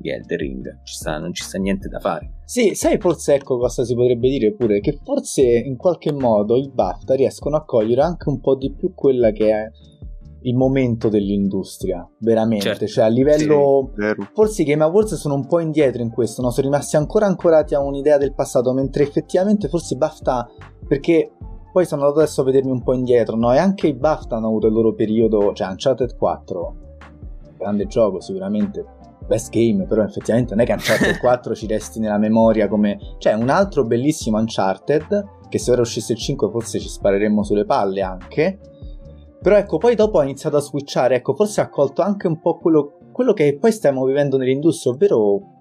di 0.00 0.10
Elder 0.10 0.38
Ring, 0.38 0.80
ci 0.82 0.94
sta, 0.94 1.18
non 1.18 1.32
ci 1.32 1.42
sta 1.42 1.58
niente 1.58 1.88
da 1.88 2.00
fare. 2.00 2.38
Sì, 2.44 2.74
sai 2.74 2.98
forse 2.98 3.34
ecco 3.34 3.58
cosa 3.58 3.84
si 3.84 3.94
potrebbe 3.94 4.28
dire 4.28 4.54
pure, 4.54 4.80
che 4.80 4.98
forse 5.04 5.42
in 5.42 5.76
qualche 5.76 6.12
modo 6.12 6.56
i 6.56 6.70
BAFTA 6.72 7.14
riescono 7.14 7.56
a 7.56 7.64
cogliere 7.64 8.02
anche 8.02 8.28
un 8.28 8.40
po' 8.40 8.56
di 8.56 8.72
più 8.72 8.94
quella 8.94 9.30
che 9.30 9.50
è 9.50 9.70
il 10.42 10.56
momento 10.56 11.08
dell'industria, 11.08 12.08
veramente, 12.20 12.64
certo. 12.64 12.86
cioè 12.86 13.04
a 13.04 13.08
livello... 13.08 13.92
Sì, 13.94 14.26
forse 14.32 14.62
i 14.62 14.64
Game 14.64 14.82
Awards 14.82 15.14
sono 15.16 15.34
un 15.34 15.46
po' 15.46 15.60
indietro 15.60 16.00
in 16.00 16.10
questo, 16.10 16.40
no? 16.40 16.50
sono 16.50 16.66
rimasti 16.66 16.96
ancora 16.96 17.26
ancorati 17.26 17.74
a 17.74 17.80
un'idea 17.80 18.16
del 18.16 18.34
passato, 18.34 18.72
mentre 18.72 19.02
effettivamente 19.02 19.68
forse 19.68 19.94
i 19.94 19.96
BAFTA, 19.98 20.48
perché 20.88 21.32
poi 21.72 21.84
sono 21.84 22.02
andato 22.02 22.20
adesso 22.20 22.40
a 22.40 22.44
vedermi 22.44 22.70
un 22.70 22.82
po' 22.82 22.94
indietro, 22.94 23.36
no? 23.36 23.52
E 23.52 23.58
anche 23.58 23.86
i 23.86 23.94
BAFTA 23.94 24.36
hanno 24.36 24.48
avuto 24.48 24.66
il 24.66 24.72
loro 24.72 24.94
periodo, 24.94 25.52
cioè 25.52 25.68
Uncharted 25.68 26.16
4, 26.16 26.74
grande 27.58 27.86
gioco 27.86 28.20
sicuramente, 28.20 28.84
best 29.30 29.50
game, 29.50 29.84
però 29.84 30.02
effettivamente 30.02 30.54
non 30.54 30.64
è 30.64 30.66
che 30.66 30.72
Uncharted 30.72 31.18
4 31.22 31.54
ci 31.54 31.66
resti 31.68 32.00
nella 32.00 32.18
memoria 32.18 32.66
come... 32.66 32.98
Cioè, 33.18 33.34
un 33.34 33.48
altro 33.48 33.84
bellissimo 33.84 34.38
Uncharted, 34.38 35.24
che 35.48 35.58
se 35.58 35.70
ora 35.70 35.82
uscisse 35.82 36.14
il 36.14 36.18
5 36.18 36.50
forse 36.50 36.80
ci 36.80 36.88
spareremmo 36.88 37.44
sulle 37.44 37.64
palle 37.64 38.02
anche, 38.02 38.58
però 39.40 39.56
ecco, 39.56 39.78
poi 39.78 39.94
dopo 39.94 40.18
ha 40.18 40.24
iniziato 40.24 40.56
a 40.56 40.60
switchare, 40.60 41.16
ecco, 41.16 41.34
forse 41.34 41.60
ha 41.60 41.68
colto 41.68 42.02
anche 42.02 42.26
un 42.26 42.40
po' 42.40 42.58
quello, 42.58 42.98
quello 43.12 43.32
che 43.32 43.56
poi 43.58 43.70
stiamo 43.70 44.04
vivendo 44.04 44.36
nell'industria, 44.36 44.92
ovvero 44.92 45.58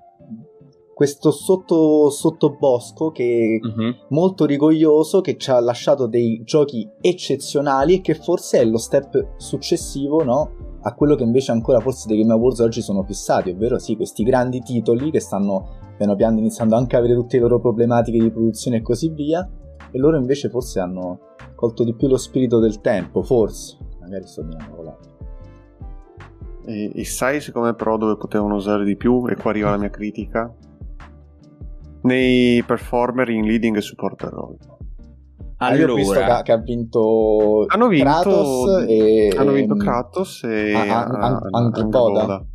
questo 0.96 1.32
sotto, 1.32 2.10
sottobosco 2.10 3.12
che 3.12 3.60
uh-huh. 3.62 3.96
molto 4.10 4.46
rigoglioso 4.46 5.22
che 5.22 5.38
ci 5.38 5.50
ha 5.50 5.60
lasciato 5.62 6.08
dei 6.08 6.42
giochi 6.44 6.86
eccezionali 7.00 7.96
e 7.96 8.02
che 8.02 8.16
forse 8.16 8.60
è 8.60 8.66
lo 8.66 8.78
step 8.78 9.36
successivo, 9.38 10.24
no? 10.24 10.59
A 10.82 10.94
quello 10.94 11.16
che 11.16 11.24
invece 11.24 11.52
ancora 11.52 11.80
forse 11.80 12.08
dei 12.08 12.20
Game 12.20 12.32
Awards 12.32 12.60
oggi 12.60 12.82
sono 12.82 13.04
fissati, 13.04 13.50
ovvero 13.50 13.78
sì, 13.80 13.96
questi 13.96 14.24
grandi 14.24 14.62
titoli 14.62 15.12
che 15.12 15.20
stanno 15.20 15.78
piano 15.98 16.16
piano 16.16 16.40
iniziando 16.40 16.76
anche 16.76 16.96
a 16.96 17.00
avere 17.00 17.16
tutte 17.16 17.36
le 17.36 17.44
loro 17.44 17.60
problematiche 17.60 18.18
di 18.18 18.32
produzione 18.32 18.78
e 18.78 18.82
così 18.82 19.10
via, 19.10 19.48
e 19.92 19.98
loro 19.98 20.18
invece 20.18 20.50
forse 20.50 20.80
hanno 20.80 21.20
colto 21.56 21.84
di 21.84 21.94
più 21.94 22.08
lo 22.08 22.18
spirito 22.18 22.60
del 22.60 22.80
tempo, 22.80 23.22
forse. 23.24 23.78
Magari 24.00 24.26
sto 24.26 24.42
dicendo 24.44 24.98
e, 26.70 26.92
e 26.94 27.06
sai 27.06 27.42
siccome 27.42 27.74
però 27.74 27.98
dove 27.98 28.16
potevano 28.16 28.56
usare 28.56 28.86
di 28.86 28.96
più, 28.96 29.28
e 29.28 29.36
qua 29.36 29.50
arriva 29.50 29.72
la 29.72 29.78
mia 29.78 29.90
critica, 29.90 30.54
nei 32.04 32.64
performer 32.64 33.30
in 33.30 33.46
leading 33.46 33.76
e 33.76 33.82
supporter 33.82 34.30
role. 34.30 34.58
Allora, 35.62 35.78
io 35.78 35.92
ho 35.92 35.96
visto 35.96 36.14
che, 36.14 36.42
che 36.44 36.52
ha 36.54 36.58
vinto 36.58 37.66
hanno 37.68 37.88
vinto 37.88 38.06
Kratos 38.06 38.86
e 38.88 39.34
hanno 39.36 39.52
vinto 39.52 39.76
Kratos 39.76 40.44
e 40.46 40.74
ah, 40.74 41.04
ah, 41.04 41.42
Angry 41.52 41.84
Boda. 41.84 42.46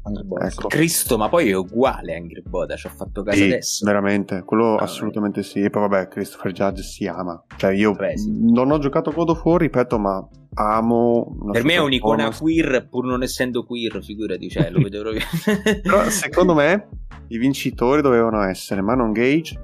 Ecco. 0.40 0.69
Cristo, 0.69 1.19
ma 1.19 1.29
poi 1.29 1.51
è 1.51 1.55
uguale 1.55 2.17
Angry 2.17 2.43
Boda, 2.43 2.77
ci 2.77 2.87
ha 2.87 2.90
fatto 2.90 3.23
caso 3.23 3.37
sì, 3.37 3.45
adesso. 3.45 3.85
Veramente, 3.85 4.43
quello 4.45 4.77
ah, 4.77 4.85
assolutamente 4.85 5.43
sì. 5.43 5.61
E 5.61 5.69
poi 5.69 5.83
vabbè, 5.83 6.09
Christopher 6.09 6.53
Judge 6.53 6.83
si 6.83 7.07
ama. 7.07 7.45
Cioè 7.57 7.73
io 7.73 7.93
Beh, 7.93 8.17
sì. 8.17 8.31
non 8.51 8.71
ho 8.71 8.79
giocato 8.79 9.12
God 9.12 9.29
of 9.29 9.45
War, 9.45 9.61
ripeto, 9.61 9.99
ma 9.99 10.27
amo 10.55 11.37
per 11.51 11.64
me 11.64 11.75
è 11.75 11.81
un'icona 11.81 12.31
queer 12.31 12.87
pur 12.88 13.07
non 13.07 13.25
essendo 13.25 13.64
queer 13.64 14.01
figurati 14.05 14.49
cioè 14.49 14.71
lo 14.71 14.81
vedo 14.83 15.01
proprio 15.01 15.23
però 15.83 16.09
secondo 16.11 16.55
me 16.55 16.88
i 17.27 17.38
vincitori 17.38 18.03
dovevano 18.03 18.40
essere 18.43 18.81
Manon 18.81 19.11
Gage 19.11 19.61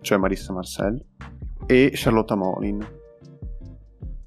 cioè 0.00 0.16
Marissa 0.16 0.54
Marcel 0.54 1.04
e 1.66 1.90
Charlotta 1.94 2.34
Molin. 2.34 2.86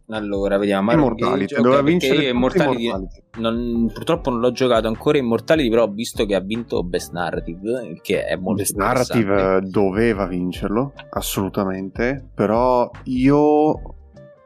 Allora, 0.10 0.58
vediamo. 0.58 0.94
Immortality, 0.94 1.54
okay, 1.54 1.64
doveva 1.64 1.82
vincere 1.82 2.30
Immortality. 2.30 3.08
Non, 3.40 3.92
purtroppo 3.94 4.30
non 4.30 4.40
l'ho 4.40 4.52
giocato 4.52 4.88
ancora 4.88 5.18
Immortality, 5.18 5.70
però 5.70 5.84
ho 5.84 5.92
visto 5.92 6.26
che 6.26 6.36
ha 6.36 6.40
vinto 6.40 6.82
Best 6.84 7.12
Narrative, 7.12 7.88
il 7.88 8.00
che 8.02 8.24
è 8.24 8.36
molto 8.38 8.62
Best 8.62 8.76
Narrative 8.76 9.62
doveva 9.64 10.26
vincerlo, 10.26 10.94
assolutamente, 11.10 12.30
però 12.34 12.90
io 13.06 13.96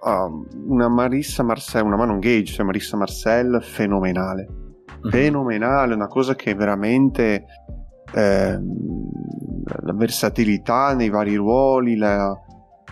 Uh, 0.02 0.48
una 0.66 0.88
Marissa 0.88 1.44
Marcel, 1.44 1.86
una 1.86 1.96
Manon 1.96 2.18
Gage, 2.18 2.54
cioè 2.54 2.66
Marissa 2.66 2.98
Marcel, 2.98 3.60
fenomenale. 3.62 4.48
Mm-hmm. 4.48 5.10
Fenomenale, 5.12 5.94
una 5.94 6.08
cosa 6.08 6.34
che 6.34 6.56
veramente 6.56 7.46
eh, 8.12 8.60
la 9.84 9.94
versatilità 9.94 10.96
nei 10.96 11.10
vari 11.10 11.36
ruoli, 11.36 11.98
la, 11.98 12.36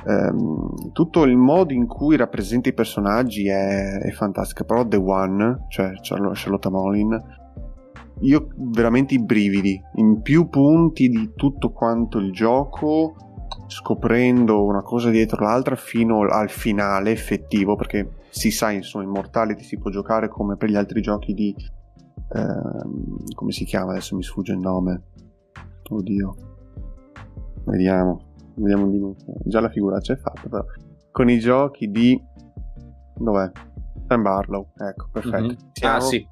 ehm, 0.06 0.92
tutto 0.92 1.24
il 1.24 1.38
modo 1.38 1.74
in 1.74 1.88
cui 1.88 2.16
rappresenta 2.16 2.70
i 2.70 2.74
personaggi 2.74 3.48
è, 3.48 4.00
è 4.00 4.12
fantastico. 4.12 4.66
Però 4.66 4.88
The 4.88 4.98
One, 4.98 5.66
cioè 5.70 5.92
Charlotte 6.02 6.70
Molin, 6.70 7.38
io 8.22 8.48
veramente 8.56 9.14
i 9.14 9.24
brividi 9.24 9.82
in 9.96 10.22
più 10.22 10.50
punti 10.50 11.08
di 11.08 11.32
tutto 11.36 11.72
quanto 11.72 12.18
il 12.18 12.32
gioco 12.32 13.16
scoprendo 13.68 14.66
una 14.66 14.82
cosa 14.82 15.10
dietro 15.10 15.44
l'altra 15.44 15.76
fino 15.76 16.20
al 16.22 16.50
finale 16.50 17.12
effettivo 17.12 17.76
perché 17.76 18.10
si 18.30 18.52
sa 18.52 18.72
insomma 18.72 19.06
Immortality 19.06 19.64
si 19.64 19.78
può 19.78 19.90
giocare 19.90 20.28
come 20.28 20.58
per 20.58 20.70
gli 20.70 20.76
altri 20.76 21.02
giochi 21.02 21.34
di 21.34 21.56
ehm, 22.34 23.34
come 23.34 23.52
si 23.52 23.66
chiama? 23.66 23.92
Adesso 23.92 24.16
mi 24.16 24.24
sfugge 24.24 24.54
il 24.54 24.60
nome. 24.60 25.04
Oddio. 25.90 26.36
Vediamo 27.66 28.29
vediamo 28.56 28.90
di 28.90 28.98
nuovo. 28.98 29.16
Già 29.46 29.60
la 29.60 29.70
figuraccia 29.70 30.14
è 30.14 30.18
fatta, 30.18 30.48
però. 30.50 30.64
Con 31.12 31.30
i 31.30 31.40
giochi 31.40 31.90
di. 31.90 32.20
Dov'è? 33.16 33.52
Sam 34.08 34.22
Barlow, 34.24 34.70
ecco, 34.76 35.10
perfetto. 35.12 35.44
Mm-hmm. 35.44 35.56
Ah, 35.82 36.00
sì. 36.00 36.28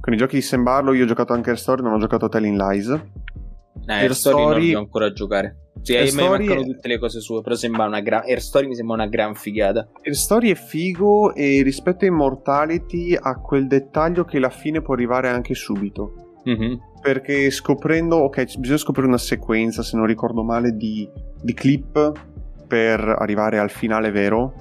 Con 0.00 0.12
i 0.12 0.16
giochi 0.16 0.36
di 0.36 0.42
Sam 0.42 0.62
Barlow 0.62 0.92
io 0.92 1.04
ho 1.04 1.06
giocato 1.06 1.32
anche 1.32 1.50
Air 1.50 1.58
Story, 1.58 1.82
non 1.82 1.94
ho 1.94 1.98
giocato 1.98 2.26
a 2.26 2.28
Telling 2.28 2.56
Lies. 2.56 2.88
Eh, 2.88 3.00
Air 3.86 4.14
Story, 4.14 4.42
Story 4.42 4.52
non 4.52 4.66
devo 4.66 4.78
ancora 4.78 5.12
giocare. 5.12 5.56
Sì, 5.80 5.96
Air 5.96 6.14
mi 6.14 6.28
mancano 6.28 6.62
tutte 6.64 6.88
le 6.88 6.98
cose 6.98 7.20
sue, 7.20 7.40
però 7.40 7.54
sembra 7.54 7.86
una 7.86 8.00
gran... 8.00 8.22
Air 8.24 8.40
Story 8.40 8.66
mi 8.66 8.74
sembra 8.74 8.96
una 8.96 9.06
gran 9.06 9.34
figata. 9.34 9.88
Air 10.02 10.14
Story 10.14 10.50
è 10.50 10.54
figo 10.54 11.34
e 11.34 11.62
rispetto 11.62 12.04
a 12.04 12.08
Immortality 12.08 13.14
ha 13.14 13.40
quel 13.40 13.66
dettaglio 13.66 14.24
che 14.24 14.38
la 14.38 14.50
fine 14.50 14.82
può 14.82 14.94
arrivare 14.94 15.28
anche 15.28 15.54
subito. 15.54 16.12
Mm-hmm. 16.48 16.74
Perché 17.08 17.50
scoprendo, 17.50 18.16
ok, 18.16 18.58
bisogna 18.58 18.76
scoprire 18.76 19.08
una 19.08 19.16
sequenza, 19.16 19.82
se 19.82 19.96
non 19.96 20.04
ricordo 20.04 20.44
male, 20.44 20.76
di, 20.76 21.08
di 21.40 21.54
clip 21.54 22.12
per 22.66 23.00
arrivare 23.00 23.58
al 23.58 23.70
finale 23.70 24.10
vero. 24.10 24.52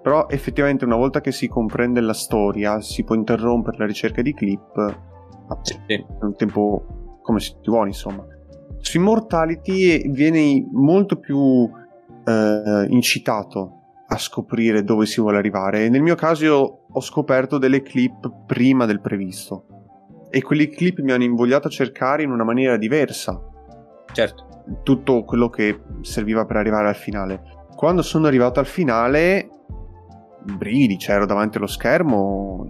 Però 0.00 0.28
effettivamente 0.28 0.84
una 0.84 0.94
volta 0.94 1.20
che 1.20 1.32
si 1.32 1.48
comprende 1.48 2.00
la 2.00 2.12
storia 2.12 2.80
si 2.80 3.02
può 3.02 3.16
interrompere 3.16 3.78
la 3.78 3.86
ricerca 3.86 4.22
di 4.22 4.32
clip 4.32 4.76
a 4.76 5.58
sì. 5.62 5.76
un 6.20 6.36
tempo 6.36 7.18
come 7.20 7.40
si 7.40 7.52
vuole, 7.64 7.88
insomma. 7.88 8.24
Su 8.78 8.98
Immortality 8.98 10.08
viene 10.08 10.64
molto 10.70 11.16
più 11.16 11.68
eh, 12.24 12.86
incitato 12.90 13.80
a 14.06 14.18
scoprire 14.18 14.84
dove 14.84 15.04
si 15.06 15.20
vuole 15.20 15.38
arrivare. 15.38 15.88
Nel 15.88 16.02
mio 16.02 16.14
caso 16.14 16.44
io 16.44 16.78
ho 16.88 17.00
scoperto 17.00 17.58
delle 17.58 17.82
clip 17.82 18.44
prima 18.46 18.86
del 18.86 19.00
previsto 19.00 19.66
e 20.34 20.40
quegli 20.40 20.70
clip 20.70 21.00
mi 21.00 21.12
hanno 21.12 21.24
invogliato 21.24 21.68
a 21.68 21.70
cercare 21.70 22.22
in 22.22 22.30
una 22.30 22.42
maniera 22.42 22.78
diversa. 22.78 23.38
Certo. 24.14 24.62
Tutto 24.82 25.24
quello 25.24 25.50
che 25.50 25.82
serviva 26.00 26.46
per 26.46 26.56
arrivare 26.56 26.88
al 26.88 26.96
finale. 26.96 27.42
Quando 27.76 28.00
sono 28.00 28.28
arrivato 28.28 28.58
al 28.58 28.64
finale, 28.64 29.50
brividi, 30.56 30.96
cioè 30.96 31.16
ero 31.16 31.26
davanti 31.26 31.58
allo 31.58 31.66
schermo. 31.66 32.66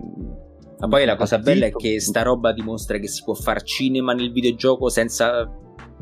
Ma 0.81 0.88
poi 0.88 1.05
la 1.05 1.14
cosa 1.14 1.38
bella 1.38 1.66
è 1.66 1.70
che 1.70 2.01
sta 2.01 2.22
roba 2.22 2.53
dimostra 2.53 2.98
che 2.98 3.07
si 3.07 3.22
può 3.22 3.35
fare 3.35 3.62
cinema 3.62 4.12
nel 4.12 4.33
videogioco 4.33 4.88
senza 4.88 5.48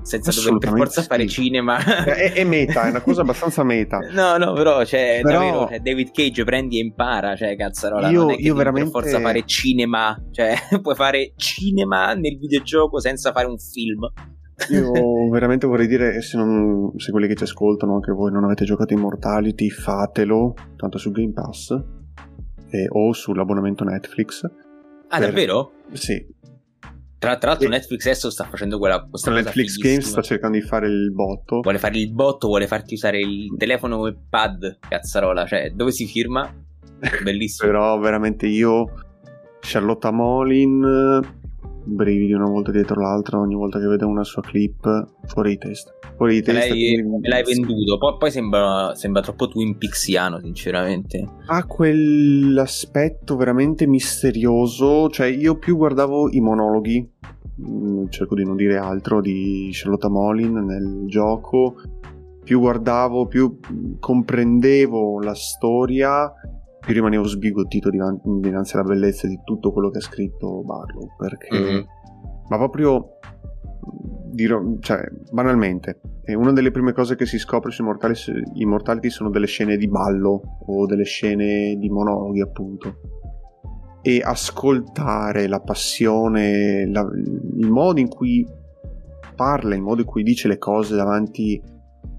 senza 0.03 0.33
dover 0.33 0.59
per 0.59 0.71
forza 0.71 1.03
sì. 1.03 1.07
fare 1.07 1.27
cinema. 1.27 1.79
È, 1.79 2.33
è, 2.33 2.45
meta, 2.45 2.87
è 2.87 2.91
una 2.91 3.01
cosa 3.01 3.21
abbastanza 3.23 3.63
meta. 3.63 3.99
no, 4.13 4.37
no, 4.37 4.53
però, 4.53 4.85
cioè, 4.85 5.21
però... 5.23 5.39
davvero, 5.39 5.69
cioè, 5.69 5.81
David 5.81 6.11
Cage 6.13 6.45
prendi 6.45 6.79
e 6.79 6.85
impara, 6.85 7.37
cioè, 7.37 7.57
cazzarola, 7.57 8.09
io, 8.09 8.23
non 8.23 8.31
è 8.31 8.37
io 8.39 8.55
veramente... 8.55 8.91
per 8.91 9.03
forza 9.03 9.21
fare 9.21 9.45
cinema, 9.45 10.17
cioè, 10.31 10.55
puoi 10.81 10.95
fare 10.95 11.33
cinema 11.37 12.15
nel 12.15 12.39
videogioco 12.39 13.01
senza 13.01 13.33
fare 13.33 13.47
un 13.47 13.59
film. 13.59 14.11
Io 14.71 14.93
veramente 15.31 15.67
vorrei 15.67 15.87
dire, 15.87 16.21
se, 16.23 16.37
non, 16.37 16.93
se 16.97 17.11
quelli 17.11 17.27
che 17.27 17.35
ci 17.35 17.45
ascoltano, 17.45 17.95
anche 17.95 18.13
voi 18.13 18.31
non 18.31 18.45
avete 18.45 18.65
giocato 18.65 18.93
Immortality, 18.93 19.69
fatelo, 19.71 20.55
tanto 20.77 20.99
su 20.99 21.11
Game 21.11 21.33
Pass 21.33 21.71
eh, 22.71 22.87
o 22.89 23.13
sull'abbonamento 23.13 23.85
Netflix. 23.85 24.45
Ah, 25.09 25.19
per... 25.19 25.29
davvero? 25.29 25.73
Sì, 25.93 26.25
tra, 27.21 27.37
tra 27.37 27.51
l'altro, 27.51 27.67
e... 27.67 27.71
Netflix 27.71 28.07
adesso 28.07 28.31
sta 28.31 28.45
facendo 28.45 28.79
quella 28.79 29.07
questa 29.09 29.31
Netflix 29.31 29.77
Games 29.77 30.09
sta 30.09 30.23
cercando 30.23 30.57
di 30.57 30.65
fare 30.65 30.89
il 30.89 31.13
botto. 31.13 31.61
Vuole 31.61 31.79
fare 31.79 31.99
il 31.99 32.11
botto, 32.11 32.47
vuole 32.47 32.67
farti 32.67 32.95
usare 32.95 33.21
il 33.21 33.55
telefono 33.59 33.99
come 33.99 34.17
pad, 34.31 34.79
cazzarola. 34.89 35.45
Cioè, 35.45 35.73
dove 35.73 35.93
si 35.93 36.07
firma? 36.07 36.51
Bellissimo. 37.23 37.69
Però 37.69 37.99
veramente 37.99 38.47
io, 38.47 38.87
Charlotta 39.61 40.11
Molin, 40.11 41.21
brividi 41.91 42.33
una 42.33 42.49
volta 42.49 42.71
dietro 42.71 43.01
l'altra 43.01 43.39
ogni 43.39 43.55
volta 43.55 43.79
che 43.79 43.87
vedo 43.87 44.07
una 44.07 44.25
sua 44.25 44.43
clip 44.43 45.09
fuori 45.27 45.51
di 45.51 45.59
testa. 45.59 45.93
Fuori 46.17 46.35
di 46.35 46.43
testa. 46.43 46.69
L'hai, 46.69 47.03
me 47.03 47.29
l'hai 47.29 47.43
venduto. 47.43 47.99
Poi, 47.99 48.17
poi 48.19 48.31
sembra, 48.31 48.95
sembra, 48.95 49.23
troppo 49.23 49.49
Twin 49.49 49.77
Peaksiano, 49.77 50.39
sinceramente. 50.41 51.27
Ha 51.47 51.65
quell'aspetto 51.65 53.37
veramente 53.37 53.87
misterioso. 53.87 55.09
Cioè, 55.09 55.27
io 55.27 55.57
più 55.57 55.77
guardavo 55.77 56.31
i 56.31 56.41
monologhi. 56.41 57.09
Mm, 57.63 58.07
cerco 58.09 58.35
di 58.35 58.45
non 58.45 58.57
dire 58.57 58.77
altro 58.77 59.21
di 59.21 59.71
Charlotte 59.73 60.09
Molin 60.09 60.53
nel 60.65 61.05
gioco. 61.07 61.75
Più 62.43 62.59
guardavo, 62.59 63.27
più 63.27 63.59
comprendevo 63.99 65.21
la 65.21 65.35
storia 65.35 66.33
più 66.81 66.95
rimanevo 66.95 67.25
sbigottito 67.25 67.91
dinanzi 67.91 68.75
alla 68.75 68.85
bellezza 68.85 69.27
di 69.27 69.39
tutto 69.45 69.73
quello 69.73 69.91
che 69.91 69.99
ha 69.99 70.03
scritto 70.03 70.63
Barlow 70.63 71.09
perché 71.17 71.49
mm-hmm. 71.55 71.83
ma 72.49 72.57
proprio 72.57 73.19
dirò, 74.33 74.61
cioè, 74.81 75.07
banalmente 75.31 76.01
una 76.37 76.53
delle 76.53 76.71
prime 76.71 76.93
cose 76.93 77.17
che 77.17 77.27
si 77.27 77.39
scopre 77.39 77.71
su 77.71 77.83
Immortality, 78.55 79.11
sono 79.11 79.31
delle 79.31 79.47
scene 79.47 79.77
di 79.77 79.89
ballo 79.89 80.59
o 80.67 80.87
delle 80.87 81.05
scene 81.05 81.77
di 81.77 81.89
monologhi 81.89 82.41
appunto 82.41 82.95
e 84.03 84.21
ascoltare 84.25 85.47
la 85.47 85.61
passione, 85.61 86.89
la, 86.91 87.07
il 87.57 87.71
modo 87.71 88.01
in 88.01 88.09
cui 88.09 88.47
parla, 89.35 89.75
il 89.75 89.83
modo 89.83 90.01
in 90.01 90.07
cui 90.07 90.23
dice 90.23 90.49
le 90.49 90.59
cose 90.59 90.97
davanti 90.97 91.61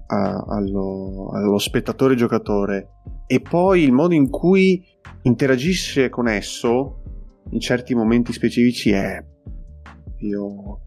a, 0.06 0.44
allo, 0.46 1.30
allo 1.32 1.58
spettatore 1.58 2.14
giocatore 2.14 2.88
e 3.32 3.40
poi 3.40 3.82
il 3.82 3.92
modo 3.92 4.12
in 4.12 4.28
cui 4.28 4.84
interagisce 5.22 6.10
con 6.10 6.28
esso 6.28 7.00
in 7.52 7.60
certi 7.60 7.94
momenti 7.94 8.30
specifici 8.30 8.90
è 8.90 9.24
io 10.18 10.80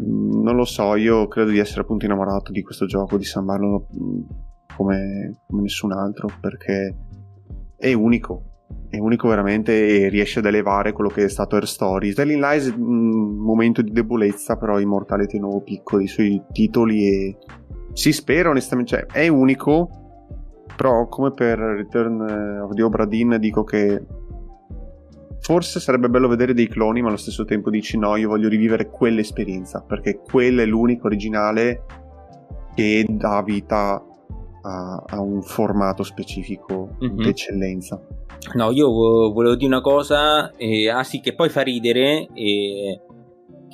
mm, 0.00 0.42
non 0.42 0.56
lo 0.56 0.64
so 0.64 0.96
io 0.96 1.28
credo 1.28 1.50
di 1.50 1.58
essere 1.58 1.82
appunto 1.82 2.06
innamorato 2.06 2.50
di 2.50 2.62
questo 2.62 2.86
gioco 2.86 3.18
di 3.18 3.24
San 3.24 3.44
Marlon 3.44 3.74
mm, 3.74 4.20
come, 4.74 5.42
come 5.46 5.60
nessun 5.60 5.92
altro 5.92 6.30
perché 6.40 6.96
è 7.76 7.92
unico 7.92 8.54
è 8.88 8.96
unico 8.96 9.28
veramente 9.28 10.04
e 10.04 10.08
riesce 10.08 10.38
ad 10.38 10.46
elevare 10.46 10.92
quello 10.92 11.10
che 11.10 11.24
è 11.24 11.28
stato 11.28 11.56
Air 11.56 11.66
Stories. 11.66 12.14
Telling 12.14 12.40
Lies 12.40 12.70
è 12.70 12.74
un 12.74 13.36
momento 13.36 13.82
di 13.82 13.92
debolezza, 13.92 14.56
però 14.56 14.80
Immortality 14.80 15.36
è 15.36 15.40
nuovo 15.40 15.60
piccolo 15.60 16.02
i 16.02 16.08
suoi 16.08 16.42
titoli 16.50 17.06
e 17.06 17.36
si 17.92 18.12
spera 18.12 18.48
onestamente, 18.48 18.96
cioè 18.96 19.06
è 19.06 19.28
unico, 19.28 20.05
però 20.76 21.08
come 21.08 21.32
per 21.32 21.58
Return 21.58 22.20
of 22.62 22.74
the 22.74 22.82
Obra 22.82 23.06
Dinn 23.06 23.34
dico 23.36 23.64
che 23.64 24.02
forse 25.40 25.80
sarebbe 25.80 26.08
bello 26.08 26.28
vedere 26.28 26.54
dei 26.54 26.68
cloni, 26.68 27.02
ma 27.02 27.08
allo 27.08 27.16
stesso 27.16 27.44
tempo 27.44 27.70
dici 27.70 27.96
no, 27.98 28.16
io 28.16 28.28
voglio 28.28 28.48
rivivere 28.48 28.90
quell'esperienza, 28.90 29.80
perché 29.80 30.18
quella 30.18 30.62
è 30.62 30.66
l'unico 30.66 31.06
originale 31.06 31.84
che 32.74 33.06
dà 33.08 33.42
vita 33.42 34.02
a, 34.62 35.04
a 35.06 35.20
un 35.20 35.42
formato 35.42 36.02
specifico 36.02 36.96
mm-hmm. 37.02 37.16
d'eccellenza. 37.16 38.00
No, 38.54 38.70
io 38.70 38.88
volevo 38.90 39.54
dire 39.54 39.72
una 39.72 39.80
cosa, 39.80 40.52
eh, 40.52 40.88
ah 40.90 41.02
sì, 41.02 41.20
che 41.20 41.34
poi 41.34 41.48
fa 41.48 41.62
ridere, 41.62 42.28
eh, 42.34 43.00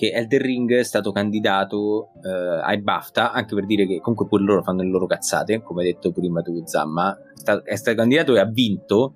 che 0.03 0.11
Elden 0.11 0.43
Ring 0.43 0.75
è 0.75 0.83
stato 0.83 1.13
candidato 1.13 2.09
eh, 2.25 2.29
ai 2.29 2.83
BAFTA, 2.83 3.31
anche 3.31 3.55
per 3.55 3.67
dire 3.67 3.87
che 3.87 4.01
comunque 4.01 4.27
pure 4.27 4.43
loro 4.43 4.61
fanno 4.61 4.83
le 4.83 4.89
loro 4.89 5.07
cazzate, 5.07 5.63
come 5.63 5.83
hai 5.83 5.93
detto 5.93 6.11
prima 6.11 6.43
tu 6.43 6.61
Zamma, 6.67 7.17
è 7.63 7.77
stato 7.77 7.97
candidato 7.97 8.35
e 8.35 8.41
ha 8.41 8.45
vinto 8.45 9.15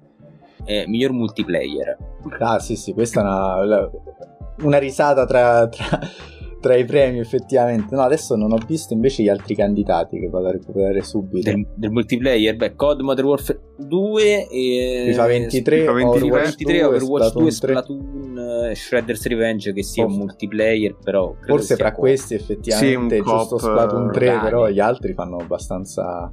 eh, 0.64 0.84
miglior 0.86 1.10
multiplayer. 1.10 1.96
Ah 2.38 2.60
sì 2.60 2.76
sì, 2.76 2.92
questa 2.92 3.20
è 3.20 3.24
una, 3.24 3.90
una 4.62 4.78
risata 4.78 5.26
tra, 5.26 5.66
tra 5.66 5.98
tra 6.66 6.74
i 6.74 6.84
premi 6.84 7.20
effettivamente. 7.20 7.94
No, 7.94 8.02
adesso 8.02 8.34
non 8.34 8.52
ho 8.52 8.58
visto 8.66 8.92
invece 8.92 9.22
gli 9.22 9.28
altri 9.28 9.54
candidati 9.54 10.18
che 10.18 10.28
vado 10.28 10.48
a 10.48 10.50
recuperare 10.50 11.00
subito. 11.02 11.48
Del, 11.48 11.64
del 11.76 11.90
multiplayer, 11.90 12.56
beh, 12.56 12.74
COD 12.74 13.00
Modern 13.00 13.28
Warfare 13.28 13.60
2 13.78 14.48
e 14.48 15.04
FIFA 15.10 15.26
23, 15.26 15.78
FIFA 15.78 15.92
23, 15.92 16.26
Overwatch 16.26 16.44
23, 16.44 16.78
2, 16.78 16.84
Overwatch 16.84 17.32
2, 17.32 17.50
Splatoon, 17.50 18.68
uh, 18.70 18.74
Shredder's 18.74 19.26
Revenge 19.26 19.72
che 19.72 19.82
sia 19.84 20.04
un 20.04 20.16
multiplayer, 20.16 20.96
però 21.02 21.36
forse 21.46 21.76
fra 21.76 21.92
questi 21.92 22.34
effettivamente 22.34 23.16
sì, 23.16 23.22
giusto 23.22 23.58
Splatoon 23.58 24.10
3, 24.10 24.26
Dani. 24.26 24.40
però 24.42 24.68
gli 24.68 24.80
altri 24.80 25.14
fanno 25.14 25.36
abbastanza 25.36 26.32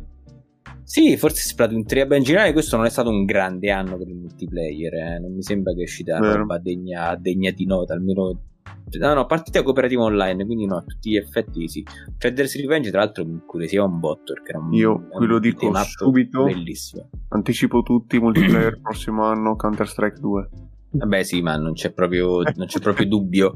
sì, 0.85 1.15
forse 1.15 1.47
Splatoon 1.47 1.85
3. 1.85 2.07
Beh, 2.07 2.17
in 2.17 2.23
generale 2.23 2.51
questo 2.51 2.75
non 2.75 2.85
è 2.85 2.89
stato 2.89 3.09
un 3.09 3.23
grande 3.23 3.71
anno 3.71 3.97
per 3.97 4.07
il 4.07 4.15
multiplayer. 4.15 4.93
Eh. 4.93 5.19
Non 5.19 5.33
mi 5.33 5.41
sembra 5.41 5.73
che 5.73 5.79
è 5.79 5.83
uscita 5.83 6.17
una 6.17 6.35
roba 6.35 6.57
degna, 6.57 7.15
degna, 7.15 7.51
di 7.51 7.65
nota, 7.65 7.93
almeno 7.93 8.52
No, 8.99 9.13
no, 9.13 9.25
partita 9.25 9.63
cooperativa 9.63 10.03
online, 10.03 10.45
quindi 10.45 10.65
no, 10.65 10.77
a 10.77 10.83
tutti 10.83 11.11
gli 11.11 11.17
effetti 11.17 11.67
sì. 11.67 11.83
Shredder's 12.17 12.55
Revenge, 12.59 12.91
tra 12.91 12.99
l'altro, 12.99 13.25
mi 13.25 13.31
incuriosiva 13.31 13.83
un 13.83 13.99
botto 13.99 14.33
perché 14.33 14.51
era 14.51 14.59
un, 14.59 14.73
Io 14.73 15.07
qui 15.09 15.25
lo 15.25 15.39
dico 15.39 15.71
subito. 15.85 16.43
Bellissimo. 16.43 17.09
Anticipo 17.29 17.81
tutti, 17.81 18.19
multiplayer 18.19 18.79
prossimo 18.81 19.23
anno, 19.23 19.55
Counter-Strike 19.55 20.19
2. 20.19 20.49
Vabbè, 20.91 21.23
sì, 21.23 21.41
ma 21.41 21.55
non 21.57 21.73
c'è 21.73 21.91
proprio, 21.91 22.41
non 22.55 22.67
c'è 22.67 22.79
proprio 22.79 23.07
dubbio. 23.07 23.55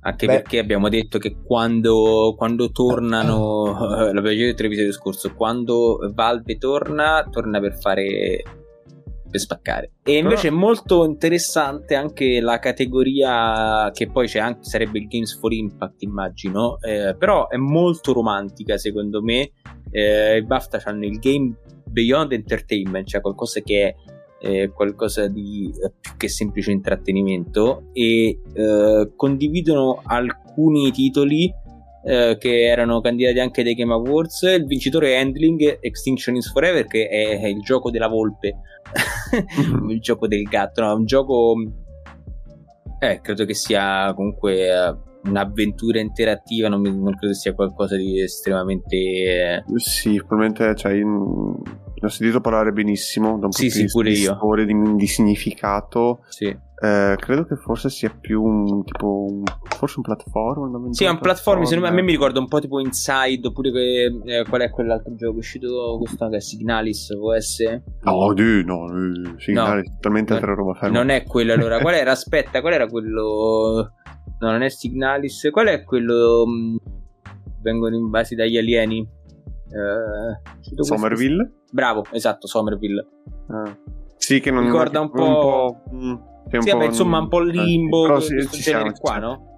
Anche 0.00 0.26
Beh. 0.26 0.32
perché 0.34 0.58
abbiamo 0.60 0.88
detto 0.88 1.18
che 1.18 1.36
quando, 1.42 2.34
quando 2.36 2.70
tornano, 2.70 3.72
l'abbiamo 4.12 4.28
detto 4.28 4.62
l'episodio 4.62 4.92
scorso, 4.92 5.34
quando 5.34 5.98
Valve 6.14 6.58
torna, 6.58 7.26
torna 7.28 7.58
per 7.58 7.76
fare 7.76 8.42
per 9.36 9.40
spaccare. 9.40 9.90
E 10.02 10.16
invece 10.16 10.48
è 10.48 10.50
molto 10.50 11.04
interessante 11.04 11.94
anche 11.94 12.40
la 12.40 12.58
categoria 12.58 13.90
che 13.92 14.10
poi 14.10 14.26
c'è 14.26 14.38
anche, 14.38 14.64
sarebbe 14.64 14.98
il 14.98 15.06
Games 15.06 15.38
for 15.38 15.52
Impact, 15.52 16.02
immagino. 16.02 16.78
Eh, 16.80 17.14
però 17.16 17.48
è 17.48 17.56
molto 17.56 18.12
romantica, 18.12 18.78
secondo 18.78 19.22
me. 19.22 19.50
Eh, 19.90 20.38
I 20.38 20.42
BAFTA 20.42 20.80
hanno 20.84 21.04
il 21.04 21.18
Game 21.18 21.54
Beyond 21.84 22.32
Entertainment, 22.32 23.06
cioè 23.06 23.20
qualcosa 23.20 23.60
che 23.60 23.88
è 23.88 23.94
eh, 24.38 24.70
qualcosa 24.70 25.28
di 25.28 25.70
eh, 25.70 25.92
più 26.00 26.12
che 26.16 26.28
semplice 26.28 26.70
intrattenimento 26.70 27.88
e 27.92 28.40
eh, 28.52 29.10
condividono 29.14 30.02
alcuni 30.04 30.90
titoli 30.90 31.52
eh, 32.06 32.36
che 32.38 32.62
erano 32.62 33.00
candidati 33.00 33.40
anche 33.40 33.64
dai 33.64 33.74
Game 33.74 33.92
Awards. 33.92 34.42
Il 34.42 34.64
vincitore 34.66 35.14
è 35.14 35.18
Handling 35.18 35.78
Extinction 35.80 36.36
is 36.36 36.50
Forever, 36.52 36.86
che 36.86 37.08
è, 37.08 37.40
è 37.40 37.48
il 37.48 37.60
gioco 37.60 37.90
della 37.90 38.06
volpe, 38.06 38.58
il 39.90 40.00
gioco 40.00 40.28
del 40.28 40.44
gatto. 40.44 40.82
No, 40.82 40.94
un 40.94 41.04
gioco. 41.04 41.54
Eh, 43.00 43.20
credo 43.20 43.44
che 43.44 43.54
sia 43.54 44.14
comunque 44.14 44.68
eh, 44.68 44.96
un'avventura 45.24 45.98
interattiva, 45.98 46.68
non, 46.68 46.80
mi, 46.80 46.96
non, 46.96 47.14
credo 47.16 47.34
sia 47.34 47.54
qualcosa 47.54 47.96
di 47.96 48.20
estremamente. 48.20 48.96
Eh... 48.96 49.62
Sì, 49.74 50.14
probabilmente 50.24 50.76
cioè, 50.76 50.92
in... 50.92 51.60
ho 52.04 52.08
sentito 52.08 52.40
parlare 52.40 52.72
benissimo 52.72 53.38
da 53.38 53.46
un 53.46 53.50
punto 53.50 53.70
sì, 53.70 53.82
di 53.82 53.88
storia, 53.88 54.64
di, 54.64 54.94
di 54.96 55.06
significato. 55.06 56.20
Sì. 56.28 56.46
Eh, 56.46 57.16
credo 57.18 57.46
che 57.46 57.56
forse 57.56 57.88
sia 57.88 58.10
più 58.10 58.42
un 58.42 58.84
tipo 58.84 59.24
un, 59.24 59.42
forse 59.66 59.94
un 59.96 60.02
platform 60.02 60.90
sì 60.90 61.04
è 61.04 61.08
un 61.08 61.18
platform, 61.20 61.60
platform 61.60 61.84
a 61.84 61.90
me 61.90 62.02
mi 62.02 62.10
ricorda 62.10 62.38
un 62.38 62.48
po' 62.48 62.60
tipo 62.60 62.80
Inside 62.80 63.46
oppure 63.46 63.72
che, 63.72 64.04
eh, 64.26 64.44
qual 64.46 64.60
è 64.60 64.68
quell'altro 64.68 65.14
gioco 65.14 65.38
uscito 65.38 65.96
questo 65.96 66.28
che 66.28 66.36
è 66.36 66.40
Signalis 66.40 67.16
può 67.18 67.32
essere? 67.32 67.82
No 68.02 68.34
di, 68.34 68.62
no 68.62 68.88
Signalis 69.38 69.88
no, 69.88 69.94
totalmente 69.94 70.34
altra 70.34 70.52
roba 70.52 70.74
ferma. 70.74 70.98
non 70.98 71.08
è 71.08 71.22
quello 71.24 71.54
allora. 71.54 71.80
Qual 71.80 71.94
era 71.96 72.10
aspetta 72.10 72.60
qual 72.60 72.74
era 72.74 72.86
quello? 72.88 73.92
No 74.38 74.50
non 74.50 74.60
è 74.60 74.68
Signalis. 74.68 75.48
Qual 75.50 75.68
è 75.68 75.82
quello 75.82 76.44
mm, 76.46 76.76
vengono 77.62 77.96
invasi 77.96 78.34
dagli 78.34 78.58
alieni 78.58 79.15
eh, 79.68 80.82
Somerville 80.82 81.52
bravo 81.70 82.04
esatto 82.12 82.46
Somerville 82.46 83.06
ah. 83.48 83.76
sì 84.16 84.40
che 84.40 84.50
non 84.50 84.64
ricorda 84.64 85.00
un 85.00 85.10
po', 85.10 85.80
un 85.90 86.18
po' 86.18 86.34
che 86.48 86.62
sì, 86.62 86.70
vabbè, 86.70 86.84
insomma, 86.84 87.18
un 87.18 87.28
po' 87.28 87.40
limbo, 87.40 88.16
eh, 88.16 88.20
sì, 88.20 88.34
questo 88.34 88.56
genere 88.58 88.94
siamo, 88.94 88.98
qua, 89.00 89.18
no? 89.18 89.54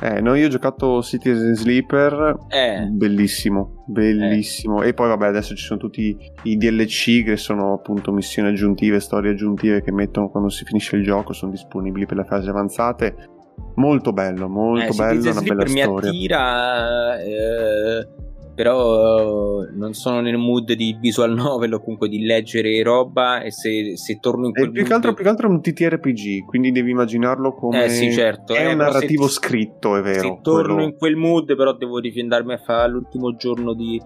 Eh, 0.00 0.20
no, 0.20 0.36
io 0.36 0.46
ho 0.46 0.48
giocato 0.48 1.02
Citizen 1.02 1.54
Sleeper, 1.54 2.36
eh. 2.48 2.86
bellissimo, 2.88 3.84
bellissimo. 3.88 4.82
Eh. 4.82 4.88
E 4.88 4.94
poi 4.94 5.08
vabbè, 5.08 5.26
adesso 5.26 5.56
ci 5.56 5.64
sono 5.64 5.80
tutti 5.80 6.16
i 6.44 6.56
DLC 6.56 7.24
che 7.24 7.36
sono 7.36 7.72
appunto 7.72 8.12
missioni 8.12 8.50
aggiuntive, 8.50 9.00
storie 9.00 9.32
aggiuntive 9.32 9.82
che 9.82 9.90
mettono 9.90 10.30
quando 10.30 10.48
si 10.50 10.64
finisce 10.64 10.94
il 10.94 11.02
gioco, 11.02 11.32
sono 11.32 11.50
disponibili 11.50 12.06
per 12.06 12.18
le 12.18 12.24
fasi 12.24 12.48
avanzate. 12.48 13.30
Molto 13.74 14.12
bello, 14.12 14.48
molto 14.48 14.92
eh, 14.92 14.96
bello, 14.96 15.30
una 15.30 15.40
bella 15.40 15.64
mi 15.64 15.80
storia. 15.80 16.08
Attira... 16.08 17.18
Eh 17.20 18.26
però 18.58 19.60
non 19.70 19.94
sono 19.94 20.20
nel 20.20 20.36
mood 20.36 20.72
di 20.72 20.96
visual 20.98 21.32
novel 21.32 21.74
o 21.74 21.78
comunque 21.78 22.08
di 22.08 22.24
leggere 22.24 22.82
roba 22.82 23.40
e 23.40 23.52
se, 23.52 23.96
se 23.96 24.18
torno 24.18 24.46
in 24.46 24.52
quel 24.52 24.66
e 24.66 24.70
più 24.70 24.80
mood... 24.80 24.88
che 24.88 24.94
altro, 24.96 25.14
più 25.14 25.22
che 25.22 25.30
altro 25.30 25.46
è 25.46 25.50
un 25.52 25.60
TTRPG 25.60 26.44
quindi 26.44 26.72
devi 26.72 26.90
immaginarlo 26.90 27.54
come 27.54 27.84
eh 27.84 27.88
sì 27.88 28.12
certo 28.12 28.54
è 28.54 28.66
eh, 28.66 28.72
un 28.72 28.78
narrativo 28.78 29.28
se, 29.28 29.34
scritto 29.34 29.94
è 29.94 30.02
vero 30.02 30.22
se 30.22 30.38
torno 30.42 30.74
quello... 30.74 30.88
in 30.88 30.96
quel 30.96 31.14
mood 31.14 31.54
però 31.54 31.72
devo 31.72 32.00
rifindarmi 32.00 32.52
a 32.52 32.58
fare 32.58 32.90
l'ultimo 32.90 33.36
giorno 33.36 33.74
di 33.74 34.02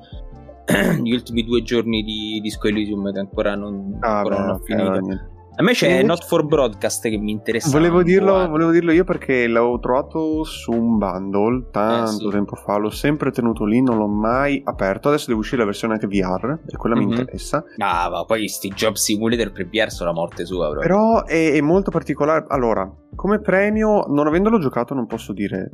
gli 1.03 1.13
ultimi 1.13 1.45
due 1.45 1.63
giorni 1.63 2.03
di 2.03 2.39
Disco 2.43 2.69
Elysium 2.69 3.11
che 3.11 3.21
ancora 3.21 3.55
non, 3.55 3.97
ah, 4.01 4.19
ancora 4.19 4.37
beh, 4.37 4.43
non 4.43 4.51
ho 4.51 4.59
finito. 4.59 5.13
eh, 5.13 5.32
a 5.55 5.63
me 5.63 5.73
c'è 5.73 6.03
Not 6.03 6.25
for 6.25 6.47
Broadcast 6.47 7.07
che 7.09 7.19
mi 7.19 7.31
interessa. 7.31 7.69
Volevo 7.69 8.03
dirlo, 8.03 8.49
volevo 8.49 8.71
dirlo, 8.71 8.91
io 8.91 9.05
perché 9.05 9.47
l'avevo 9.47 9.79
trovato 9.81 10.45
su 10.45 10.73
un 10.73 10.97
bundle 10.97 11.69
tanto 11.71 12.29
eh, 12.29 12.31
sì. 12.31 12.31
tempo 12.31 12.57
fa. 12.57 12.79
L'ho 12.79 12.89
sempre 12.89 13.31
tenuto 13.31 13.67
lì, 13.67 13.83
non 13.83 13.99
l'ho 13.99 14.09
mai 14.09 14.63
aperto. 14.65 15.09
Adesso 15.09 15.27
deve 15.27 15.41
uscire 15.41 15.59
la 15.59 15.67
versione 15.67 15.95
anche 15.95 16.07
VR 16.07 16.59
e 16.67 16.77
quella 16.79 16.97
mm-hmm. 16.97 17.05
mi 17.05 17.13
mhm. 17.13 17.21
interessa. 17.21 17.65
Ah, 17.77 18.09
ma 18.09 18.25
poi 18.25 18.49
sti 18.49 18.69
Job 18.71 18.95
Simulator 18.95 19.53
per 19.53 19.69
VR 19.69 19.91
sono 19.91 20.11
la 20.11 20.17
morte 20.17 20.47
sua. 20.47 20.71
Proprio. 20.71 20.81
Però 20.81 21.25
è, 21.27 21.53
è 21.53 21.61
molto 21.61 21.91
particolare. 21.91 22.47
Allora, 22.49 22.91
come 23.15 23.41
premio, 23.41 24.07
non 24.09 24.27
avendolo 24.27 24.59
giocato, 24.59 24.95
non 24.95 25.05
posso 25.05 25.35
dire 25.35 25.71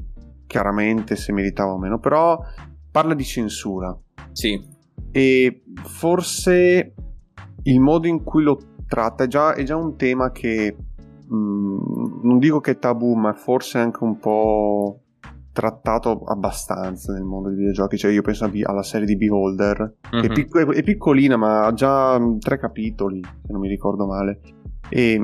chiaramente 0.49 1.14
se 1.14 1.33
meritava 1.33 1.70
o 1.70 1.79
meno. 1.79 2.01
Però 2.01 2.37
parla 2.91 3.14
di 3.14 3.24
censura. 3.24 3.97
Sì. 4.33 4.61
E 5.12 5.62
forse 5.85 6.95
il 7.62 7.81
modo 7.81 8.09
in 8.09 8.24
cui 8.24 8.43
lo 8.43 8.59
tratta, 8.89 9.24
è 9.24 9.26
già, 9.26 9.55
è 9.55 9.62
già 9.62 9.76
un 9.76 9.97
tema 9.97 10.32
che 10.32 10.74
mh, 11.28 11.36
mm, 11.36 12.20
non 12.22 12.39
dico 12.39 12.61
che 12.61 12.72
è 12.72 12.78
tabù, 12.78 13.14
ma 13.14 13.32
forse 13.34 13.78
anche 13.78 14.03
un 14.03 14.18
po' 14.18 15.03
trattato 15.53 16.22
abbastanza 16.24 17.12
nel 17.12 17.24
mondo 17.24 17.49
dei 17.49 17.59
videogiochi. 17.59 17.99
Cioè, 17.99 18.12
io 18.12 18.22
penso 18.22 18.51
alla 18.62 18.82
serie 18.82 19.07
di 19.07 19.16
Beholder, 19.16 19.97
mm-hmm. 20.14 20.24
è, 20.24 20.28
pic- 20.32 20.57
è, 20.57 20.82
piccolina, 20.82 21.36
ma 21.36 21.66
ha 21.66 21.72
già 21.72 22.18
tre 22.39 22.59
capitoli, 22.59 23.20
se 23.22 23.53
non 23.53 23.61
mi 23.61 23.68
ricordo 23.68 24.07
male. 24.07 24.41
e, 24.89 25.20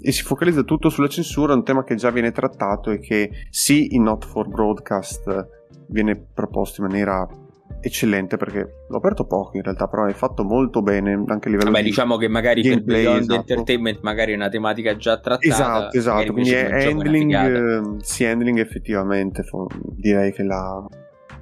e, 0.00 0.12
si 0.12 0.22
focalizza 0.22 0.62
tutto 0.62 0.88
sulla 0.88 1.08
censura, 1.08 1.54
un 1.54 1.64
tema 1.64 1.82
che 1.82 1.94
già 1.94 2.10
viene 2.10 2.30
trattato 2.30 2.90
e 2.90 2.98
che 2.98 3.30
sì, 3.50 3.94
in 3.94 4.02
Not 4.02 4.24
for 4.24 4.48
Broadcast 4.48 5.48
viene 5.88 6.16
proposto 6.16 6.82
in 6.82 6.88
maniera 6.88 7.26
eccellente 7.84 8.36
perché 8.36 8.84
l'ho 8.88 8.96
aperto 8.96 9.26
poco 9.26 9.56
in 9.56 9.62
realtà 9.62 9.86
però 9.86 10.06
è 10.06 10.12
fatto 10.12 10.42
molto 10.42 10.80
bene 10.82 11.12
anche 11.12 11.48
a 11.48 11.50
livello 11.50 11.70
Vabbè, 11.70 11.82
di 11.82 11.90
diciamo 11.90 12.16
che 12.16 12.28
magari 12.28 12.62
gameplay, 12.62 13.02
per 13.02 13.12
Beyond 13.12 13.30
esatto. 13.30 13.40
Entertainment 13.40 13.98
magari 14.02 14.32
è 14.32 14.34
una 14.34 14.48
tematica 14.48 14.96
già 14.96 15.18
trattata 15.18 15.46
esatto 15.46 15.96
esatto 15.96 16.32
quindi 16.32 16.52
è 16.52 16.86
handling 16.86 17.32
eh, 17.34 17.82
sì 18.00 18.24
handling 18.24 18.58
effettivamente 18.58 19.44
direi 19.96 20.32
che 20.32 20.42
la, 20.42 20.86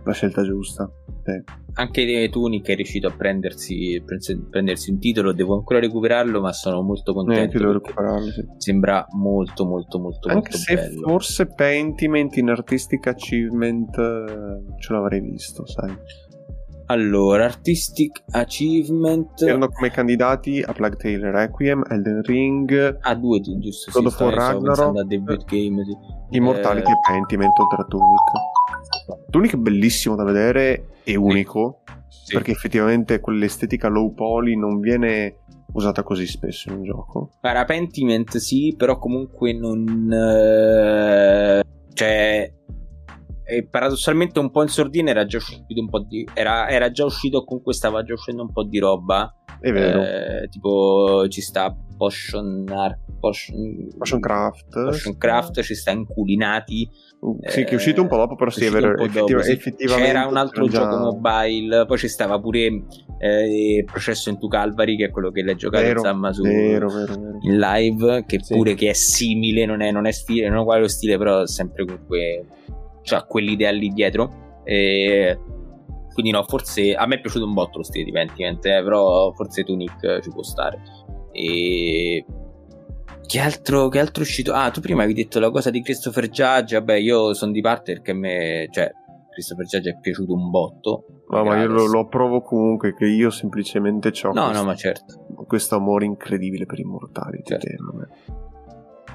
la 0.05 0.12
scelta 0.12 0.43
giusta 0.43 0.90
sì. 1.24 1.43
anche 1.74 2.28
Tunic 2.30 2.68
è 2.68 2.74
riuscito 2.74 3.07
a 3.07 3.12
prendersi, 3.12 4.03
prendersi 4.51 4.90
un 4.90 4.99
titolo 4.99 5.32
devo 5.32 5.55
ancora 5.55 5.78
recuperarlo 5.78 6.40
ma 6.40 6.53
sono 6.53 6.82
molto 6.82 7.12
contento 7.14 7.59
devo 7.59 7.72
recuperarlo 7.72 8.30
sì. 8.30 8.45
sembra 8.57 9.07
molto 9.12 9.64
molto 9.64 9.99
molto 9.99 10.28
anche 10.28 10.51
molto 10.51 10.57
se 10.57 10.74
bello. 10.74 11.09
forse 11.09 11.47
Pentiment 11.47 12.36
in 12.36 12.51
Artistic 12.51 13.07
Achievement 13.07 13.97
eh, 13.97 14.80
ce 14.80 14.93
l'avrei 14.93 15.20
visto 15.20 15.66
sai 15.66 15.95
allora, 16.87 17.45
Artistic 17.45 18.22
Achievement. 18.30 19.41
Erano 19.43 19.68
come 19.68 19.91
candidati 19.91 20.61
a 20.61 20.72
Plague 20.72 20.97
Tale 20.97 21.30
Requiem, 21.30 21.83
Elden 21.89 22.22
Ring. 22.22 22.99
A 23.01 23.14
due, 23.14 23.41
giusto? 23.41 23.91
God 23.93 24.07
of 24.07 24.20
War 24.20 24.35
Ragnarok. 24.35 24.97
A 24.99 25.05
debut 25.05 25.45
game, 25.45 25.85
sì. 25.85 25.97
Immortality 26.37 26.91
eh... 26.91 26.95
e 26.95 26.99
Pentiment 27.07 27.59
oltre 27.59 27.83
a 27.83 27.85
Tunic. 27.85 29.30
Tunic 29.30 29.55
è 29.55 29.57
bellissimo 29.57 30.14
da 30.14 30.24
vedere 30.24 30.89
e 31.05 31.16
unico. 31.16 31.83
Sì. 32.09 32.35
Perché 32.35 32.53
effettivamente 32.53 33.20
quell'estetica 33.20 33.89
low 33.89 34.12
poly 34.14 34.57
non 34.57 34.78
viene 34.78 35.39
usata 35.72 36.03
così 36.03 36.26
spesso 36.26 36.68
in 36.68 36.76
un 36.76 36.85
gioco. 36.85 37.30
Guarda, 37.41 37.64
Pentiment 37.64 38.37
sì, 38.37 38.74
però 38.76 38.99
comunque 38.99 39.53
non. 39.53 40.11
Eh... 40.12 41.62
Cioè 41.95 42.53
e 43.45 43.66
paradossalmente 43.66 44.38
un 44.38 44.51
po' 44.51 44.62
in 44.62 44.68
sordina 44.68 45.11
era 45.11 45.24
già 45.24 45.38
uscito 45.38 45.64
un 45.80 45.88
po' 45.88 46.01
di 46.01 46.26
era, 46.32 46.68
era 46.68 46.90
già 46.90 47.05
uscito 47.05 47.45
comunque 47.45 47.74
stava 47.74 48.03
già 48.03 48.12
uscendo 48.12 48.43
un 48.43 48.53
po' 48.53 48.64
di 48.64 48.78
roba 48.78 49.34
è 49.61 49.72
vero 49.72 50.03
eh, 50.03 50.49
tipo 50.49 51.26
ci 51.28 51.40
sta 51.40 51.76
Potion, 51.97 52.64
Potion, 53.20 53.88
Potion 53.97 54.20
Craft 54.20 54.68
Potion 54.70 55.16
Craft 55.16 55.62
ci 55.62 55.74
sta 55.74 55.90
Inculinati 55.93 56.88
sì, 57.43 57.62
che 57.62 57.70
è 57.70 57.74
uscito 57.74 58.03
un 58.03 58.09
po' 58.09 58.16
dopo, 58.16 58.34
però 58.34 58.51
sì, 58.51 58.64
è 58.64 58.70
vero. 58.70 59.01
Effettiva, 59.01 59.43
sì. 59.43 59.53
effettivamente 59.53 60.11
c'era 60.11 60.26
un 60.26 60.36
altro 60.36 60.66
già... 60.66 60.80
gioco 60.80 60.97
mobile, 60.97 61.86
poi 61.86 61.97
ci 61.97 62.09
stava 62.09 62.40
pure 62.40 62.82
eh, 63.18 63.84
Processo 63.86 64.28
into 64.28 64.49
Calvary, 64.49 64.97
che 64.97 65.05
è 65.05 65.11
quello 65.11 65.30
che 65.30 65.45
l'hai 65.45 65.55
giocato 65.55 65.84
vero, 65.84 66.01
Zamma 66.01 66.32
su 66.32 66.43
vero, 66.43 66.88
vero, 66.88 67.14
vero. 67.14 67.38
in 67.43 67.59
live, 67.59 68.24
che 68.26 68.43
sì. 68.43 68.55
pure 68.55 68.74
che 68.74 68.90
è 68.90 68.93
simile, 68.93 69.64
non 69.66 69.82
è, 69.82 69.93
non 69.93 70.07
è 70.07 70.11
stile, 70.11 70.49
non 70.49 70.59
è 70.59 70.61
uguale 70.62 70.80
lo 70.80 70.88
stile, 70.88 71.16
però 71.16 71.47
sempre 71.47 71.84
comunque 71.84 72.45
cioè 73.03 73.24
quell'idea 73.26 73.70
lì 73.70 73.88
dietro. 73.88 74.61
E 74.64 75.38
quindi 76.12 76.30
no, 76.30 76.42
forse 76.44 76.94
a 76.94 77.07
me 77.07 77.16
è 77.16 77.20
piaciuto 77.20 77.44
un 77.44 77.55
botto 77.55 77.78
lo 77.78 77.84
stile 77.84 78.05
di 78.05 78.12
Pentiment, 78.12 78.64
eh, 78.66 78.82
però 78.82 79.32
forse 79.32 79.64
Tunic 79.64 80.20
ci 80.20 80.30
può 80.30 80.42
stare. 80.42 80.80
E 81.32 82.24
che 83.26 83.40
altro, 83.40 83.88
che 83.88 83.98
altro 83.98 84.22
è 84.22 84.26
uscito? 84.26 84.53
Ah, 84.53 84.70
tu 84.70 84.80
prima 84.80 85.05
avevi 85.05 85.22
detto 85.22 85.40
la 85.40 85.50
cosa 85.50 85.70
di 85.70 85.82
Christopher 85.82 86.28
Judge. 86.28 86.76
Vabbè, 86.76 86.94
io 86.94 87.32
sono 87.32 87.50
di 87.53 87.62
parte 87.62 87.94
perché 87.94 88.11
a 88.11 88.14
me, 88.14 88.68
cioè, 88.70 88.90
Christopher 89.30 89.64
Judge 89.64 89.90
è 89.90 89.98
piaciuto 89.98 90.34
un 90.34 90.50
botto. 90.50 91.07
No, 91.28 91.44
ma 91.44 91.59
io 91.59 91.66
lo, 91.66 91.86
lo, 91.86 92.07
provo 92.09 92.42
comunque, 92.42 92.94
che 92.94 93.07
io 93.07 93.30
semplicemente 93.30 94.12
ho 94.24 94.32
no, 94.32 94.53
no, 94.53 94.64
ma 94.64 94.74
certo. 94.74 95.24
questo 95.46 95.76
amore 95.76 96.05
incredibile 96.05 96.66
per 96.66 96.78
i 96.78 96.84
mortali. 96.84 97.40
Certo. 97.42 97.66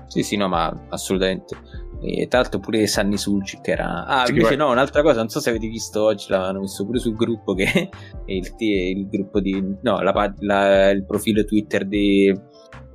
Sì, 0.08 0.24
sì, 0.24 0.36
no, 0.36 0.48
ma 0.48 0.88
assolutamente. 0.90 1.56
E 2.02 2.28
tra 2.28 2.42
l'altro 2.42 2.60
pure 2.60 2.86
Sunny 2.86 3.18
che 3.18 3.72
era... 3.72 4.06
Ah, 4.06 4.26
sì, 4.26 4.32
invece 4.32 4.56
no, 4.56 4.72
un'altra 4.72 5.02
cosa, 5.02 5.18
non 5.18 5.30
so 5.30 5.40
se 5.40 5.50
avete 5.50 5.68
visto 5.68 6.04
oggi, 6.04 6.28
l'hanno 6.30 6.60
messo 6.60 6.86
pure 6.86 7.00
sul 7.00 7.16
gruppo 7.16 7.54
che 7.54 7.90
il, 8.26 8.54
il 8.60 9.08
gruppo 9.08 9.40
di... 9.40 9.78
No, 9.82 10.02
la, 10.02 10.34
la, 10.40 10.90
il 10.92 11.06
profilo 11.06 11.44
Twitter 11.44 11.86
di, 11.86 12.34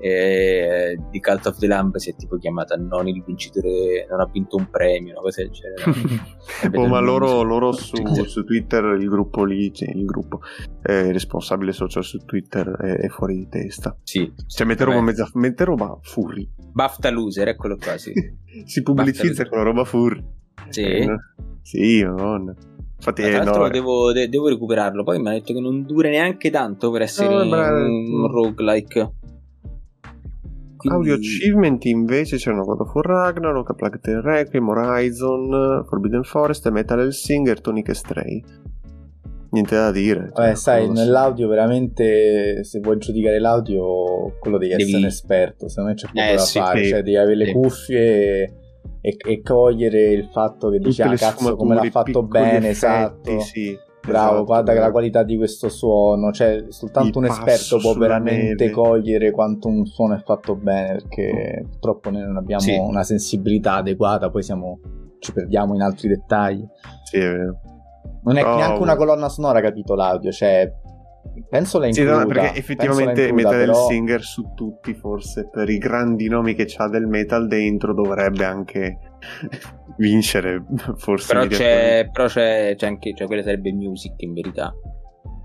eh, 0.03 0.99
di 1.11 1.21
Cult 1.21 1.47
of 1.47 1.59
the 1.59 1.69
Lamb 1.69 1.95
si 1.97 2.11
è 2.11 2.17
tipo 2.17 2.37
chiamata 2.37 2.75
non 2.75 3.07
il 3.07 3.23
vincitore, 3.25 4.05
non 4.11 4.19
ha 4.19 4.29
vinto 4.31 4.57
un 4.57 4.69
premio, 4.69 5.13
una 5.13 5.21
cosa 5.21 5.43
del 5.43 5.53
genere. 5.53 6.75
oh, 6.77 6.89
ma 6.89 6.99
loro, 6.99 7.43
loro 7.43 7.71
su, 7.71 7.95
su, 8.25 8.43
Twitter, 8.43 8.97
il 8.99 9.09
gruppo 9.09 9.45
lì, 9.45 9.73
cioè 9.73 9.91
il 9.95 10.05
gruppo 10.05 10.41
eh, 10.83 11.13
responsabile 11.13 11.71
social 11.71 12.03
su 12.03 12.19
Twitter 12.25 12.69
è, 12.69 12.97
è, 12.97 13.09
fuori 13.09 13.37
di 13.37 13.49
testa. 13.49 13.97
Sì. 14.03 14.33
Cioè 14.45 14.67
mette 14.67 14.83
roba, 14.83 15.01
mezza, 15.01 15.31
mette 15.35 15.65
roba 15.65 15.97
furri. 16.03 16.51
BAFTA 16.57 17.11
loser, 17.11 17.49
eccolo 17.49 17.77
qua, 17.77 17.97
sì. 17.97 18.13
si 18.67 18.83
pubblicizza 18.83 19.47
con 19.47 19.59
la 19.59 19.65
roba 19.65 19.85
furri. 19.85 20.21
Sì. 20.69 20.83
Eh, 20.83 21.17
sì, 21.63 22.03
madonna. 22.03 22.53
Infatti, 22.97 23.23
tra 23.23 23.43
l'altro 23.43 23.63
no, 23.63 23.69
devo, 23.69 24.13
de- 24.13 24.29
devo, 24.29 24.49
recuperarlo. 24.49 25.05
Poi 25.05 25.21
mi 25.21 25.29
ha 25.29 25.33
detto 25.33 25.53
che 25.53 25.61
non 25.61 25.85
dura 25.85 26.09
neanche 26.09 26.51
tanto 26.51 26.91
per 26.91 27.03
essere 27.03 27.29
no, 27.29 27.43
un, 27.43 27.53
un 27.53 28.29
roguelike. 28.29 29.13
Quindi... 30.89 31.11
Audio 31.11 31.15
achievement 31.15 31.85
invece 31.85 32.37
c'erano 32.37 32.65
God 32.65 32.81
of 32.81 32.95
War 32.95 33.07
Ragnarok, 33.07 33.75
Plague 33.75 33.99
Tale 34.01 34.21
Requiem, 34.21 34.69
Horizon, 34.69 35.85
Forbidden 35.89 36.23
Forest, 36.23 36.69
Metal 36.71 37.01
Hellsinger, 37.01 37.61
Tonic 37.61 37.89
e 37.89 37.95
Stray. 37.95 38.45
Niente 39.51 39.75
da 39.75 39.91
dire. 39.91 40.31
Cioè, 40.35 40.47
Vabbè, 40.47 40.55
sai, 40.55 40.87
cosa... 40.87 41.03
nell'audio 41.03 41.47
veramente, 41.47 42.65
se 42.65 42.81
vuoi 42.81 42.99
giudicare 42.99 43.39
l'audio, 43.39 44.39
quello 44.39 44.59
devi, 44.59 44.71
devi... 44.71 44.83
essere 44.85 44.99
un 44.99 45.05
esperto, 45.05 45.69
se 45.69 45.83
non 45.83 45.95
c'è 45.95 46.07
poco 46.07 46.27
eh, 46.27 46.35
da 46.35 46.39
sì, 46.39 46.59
fare, 46.59 46.83
sì. 46.83 46.89
cioè 46.89 47.03
devi 47.03 47.17
avere 47.17 47.37
le 47.37 47.47
sì. 47.47 47.53
cuffie 47.53 48.43
e, 49.01 49.17
e, 49.17 49.43
cogliere 49.43 50.11
il 50.11 50.29
fatto 50.33 50.71
che 50.71 50.79
dici, 50.79 51.03
ah 51.03 51.15
cazzo, 51.15 51.57
come 51.57 51.75
l'ha 51.75 51.91
fatto 51.91 52.23
bene, 52.23 52.57
effetti, 52.57 52.69
esatto. 52.69 53.41
Sì. 53.41 53.79
Bravo, 54.05 54.29
esatto, 54.31 54.45
guarda 54.45 54.73
che 54.73 54.79
la 54.81 54.91
qualità 54.91 55.23
di 55.23 55.37
questo 55.37 55.69
suono, 55.69 56.33
cioè 56.33 56.65
soltanto 56.69 57.19
un 57.19 57.27
esperto 57.27 57.79
può 57.79 57.95
veramente 57.95 58.71
cogliere 58.71 59.31
quanto 59.31 59.69
un 59.69 59.87
suono 59.87 60.17
è 60.17 60.23
fatto 60.25 60.57
bene, 60.57 60.97
perché 60.97 61.65
purtroppo 61.71 62.11
noi 62.11 62.23
non 62.23 62.37
abbiamo 62.37 62.63
sì. 62.63 62.77
una 62.77 63.05
sensibilità 63.05 63.77
adeguata, 63.77 64.29
poi 64.31 64.43
siamo, 64.43 64.81
ci 65.21 65.33
perdiamo 65.33 65.75
in 65.75 65.83
altri 65.83 66.09
dettagli. 66.09 66.67
Sì, 67.05 67.17
è 67.17 67.21
vero. 67.21 67.61
Non 68.25 68.37
è 68.37 68.45
oh, 68.45 68.57
neanche 68.57 68.83
una 68.83 68.97
colonna 68.97 69.29
sonora, 69.29 69.61
capito 69.61 69.95
l'audio, 69.95 70.33
cioè 70.33 70.73
penso 71.49 71.79
la 71.79 71.87
includa. 71.87 72.13
Sì, 72.13 72.19
no, 72.19 72.27
perché 72.27 72.59
effettivamente 72.59 73.29
includa, 73.29 73.51
Metal 73.51 73.67
però... 73.67 73.87
Singer 73.87 74.23
su 74.23 74.53
tutti, 74.55 74.95
forse 74.95 75.49
per 75.49 75.69
i 75.71 75.79
grandi 75.79 76.29
nomi 76.29 76.55
che 76.55 76.65
c'ha 76.67 76.89
del 76.89 77.07
metal 77.07 77.47
dentro, 77.47 77.95
dovrebbe 77.95 78.45
anche 78.45 78.99
vincere. 79.97 80.65
Forse 80.97 81.33
però 81.33 81.47
c'è, 81.47 82.09
però 82.11 82.27
c'è, 82.27 82.75
c'è 82.77 82.87
anche, 82.87 83.15
cioè 83.15 83.27
quella 83.27 83.43
sarebbe 83.43 83.73
music 83.73 84.15
in 84.19 84.33
verità. 84.33 84.73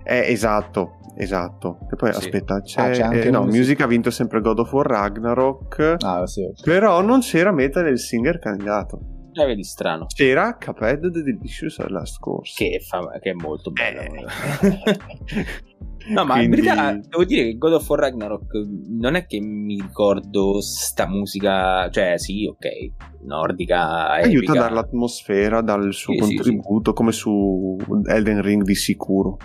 Eh, 0.04 0.30
esatto, 0.30 0.98
esatto. 1.16 1.80
E 1.92 1.96
poi 1.96 2.12
sì. 2.12 2.18
aspetta, 2.18 2.62
c'è, 2.62 2.80
ah, 2.80 2.90
c'è 2.90 3.02
anche 3.02 3.24
eh, 3.24 3.30
no, 3.30 3.42
music. 3.42 3.58
music. 3.58 3.80
ha 3.80 3.86
vinto 3.86 4.10
sempre 4.10 4.40
God 4.40 4.60
of 4.60 4.72
War 4.72 4.86
Ragnarok. 4.86 5.96
Ah, 5.98 6.26
sì, 6.26 6.42
okay. 6.42 6.62
Però 6.64 7.02
non 7.02 7.20
c'era 7.20 7.52
Metal 7.52 7.86
il 7.88 7.98
singer 7.98 8.38
candidato. 8.38 9.00
Eh, 9.32 9.44
vedi 9.44 9.62
strano. 9.62 10.06
C'era 10.06 10.56
Cuphead 10.56 11.12
The 11.12 11.22
Delicious 11.22 11.78
Last 11.88 12.18
Course. 12.18 12.54
Che, 12.56 12.80
fa, 12.80 13.18
che 13.20 13.30
è 13.30 13.34
molto 13.34 13.70
bello. 13.70 14.00
Eh. 14.00 15.66
No, 16.08 16.24
ma 16.24 16.34
Quindi... 16.34 16.58
in 16.58 16.64
verità 16.64 16.92
devo 16.92 17.24
dire 17.24 17.44
che 17.44 17.58
God 17.58 17.72
of 17.74 17.88
War 17.88 18.00
Ragnarok 18.00 18.52
non 18.88 19.14
è 19.14 19.26
che 19.26 19.40
mi 19.40 19.80
ricordo 19.80 20.60
sta 20.60 21.06
musica, 21.06 21.88
cioè 21.90 22.18
sì, 22.18 22.46
ok, 22.46 23.24
nordica. 23.24 24.08
Aiuta 24.10 24.52
a 24.52 24.54
dare 24.54 24.74
l'atmosfera 24.74 25.60
dal 25.60 25.92
suo 25.92 26.14
sì, 26.14 26.18
contributo, 26.18 26.90
sì, 26.90 26.90
sì. 26.90 26.94
come 26.94 27.12
su 27.12 27.76
Elden 28.06 28.42
Ring 28.42 28.62
di 28.62 28.74
sicuro. 28.74 29.36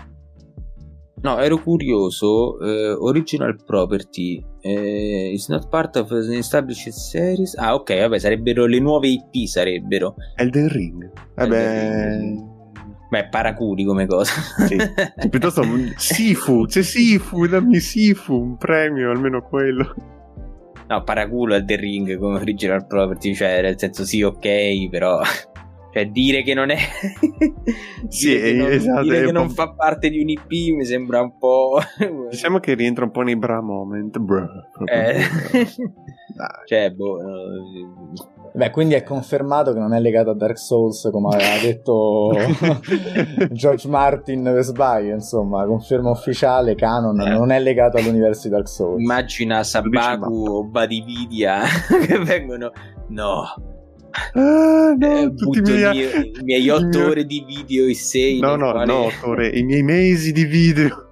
No, 1.24 1.38
ero 1.38 1.58
curioso. 1.58 2.60
Eh, 2.60 2.92
original 2.92 3.56
property 3.64 4.44
eh, 4.60 5.30
is 5.32 5.48
not 5.48 5.68
part 5.68 5.96
of 5.96 6.10
an 6.10 6.34
established 6.34 6.92
series. 6.92 7.56
Ah, 7.56 7.74
ok, 7.74 7.98
vabbè, 7.98 8.18
sarebbero 8.18 8.66
le 8.66 8.78
nuove 8.78 9.08
IP. 9.08 9.46
Sarebbero 9.46 10.16
Elden 10.36 10.68
Ring. 10.68 11.10
Vabbè. 11.34 12.18
Ring. 12.18 12.53
Beh, 13.14 13.28
paraculi 13.28 13.84
come 13.84 14.06
cosa. 14.06 14.32
Sì. 14.66 14.74
Piuttosto 15.30 15.62
Sifu, 15.94 16.64
c'è 16.66 16.82
Sifu, 16.82 17.46
dammi 17.46 17.78
Sifu, 17.78 18.34
un 18.34 18.56
premio, 18.56 19.12
almeno 19.12 19.40
quello. 19.42 19.94
No, 20.88 21.04
paraculo 21.04 21.54
al 21.54 21.64
The 21.64 21.76
Ring 21.76 22.18
come 22.18 22.40
original 22.40 22.84
property, 22.88 23.32
cioè 23.32 23.62
nel 23.62 23.78
senso 23.78 24.04
sì, 24.04 24.20
ok, 24.22 24.88
però 24.88 25.20
cioè 25.94 26.06
dire 26.08 26.42
che 26.42 26.54
non 26.54 26.70
è 26.70 26.76
sì, 28.08 28.36
che 28.36 28.52
non, 28.52 28.72
esatto, 28.72 29.02
dire 29.02 29.26
che 29.26 29.32
non 29.32 29.48
fa 29.48 29.70
parte 29.70 30.10
di 30.10 30.20
un 30.20 30.30
IP 30.30 30.74
mi 30.74 30.84
sembra 30.84 31.20
un 31.20 31.38
po' 31.38 31.78
diciamo 32.30 32.58
che 32.58 32.74
rientra 32.74 33.04
un 33.04 33.12
po' 33.12 33.22
nei 33.22 33.36
bra 33.36 33.60
moment 33.60 34.18
bro, 34.18 34.48
eh. 34.86 35.20
cioè 36.66 36.90
boh 36.90 37.18
Beh, 38.56 38.70
quindi 38.70 38.94
è 38.94 39.02
confermato 39.02 39.72
che 39.72 39.80
non 39.80 39.94
è 39.94 39.98
legato 39.98 40.30
a 40.30 40.34
Dark 40.34 40.58
Souls, 40.58 41.08
come 41.10 41.34
aveva 41.34 41.58
detto 41.60 42.30
George 43.50 43.88
Martin 43.88 44.44
per 44.44 44.62
sbaglio, 44.62 45.12
insomma, 45.12 45.66
conferma 45.66 46.10
ufficiale, 46.10 46.76
canon, 46.76 47.20
eh. 47.20 47.30
non 47.30 47.50
è 47.50 47.58
legato 47.58 47.96
all'universo 47.96 48.46
di 48.46 48.54
Dark 48.54 48.68
Souls. 48.68 49.00
Immagina 49.00 49.64
Sabaku 49.64 50.46
o 50.46 50.64
Badividia 50.64 51.62
che 52.06 52.18
vengono... 52.20 52.70
No, 53.08 53.42
Ah, 54.34 54.94
no, 54.96 55.06
eh, 55.06 55.34
tutti 55.34 55.58
i 55.58 55.74
miei, 55.74 56.30
i 56.38 56.42
miei 56.44 56.70
otto 56.70 57.04
ore 57.04 57.24
di 57.24 57.44
video, 57.44 57.88
i 57.88 57.94
sei. 57.94 58.38
No, 58.38 58.54
no, 58.54 58.70
quale... 58.70 58.86
no, 58.86 59.06
otto 59.06 59.30
ore, 59.30 59.48
i 59.48 59.64
miei 59.64 59.82
mesi 59.82 60.30
di 60.30 60.44
video 60.44 61.03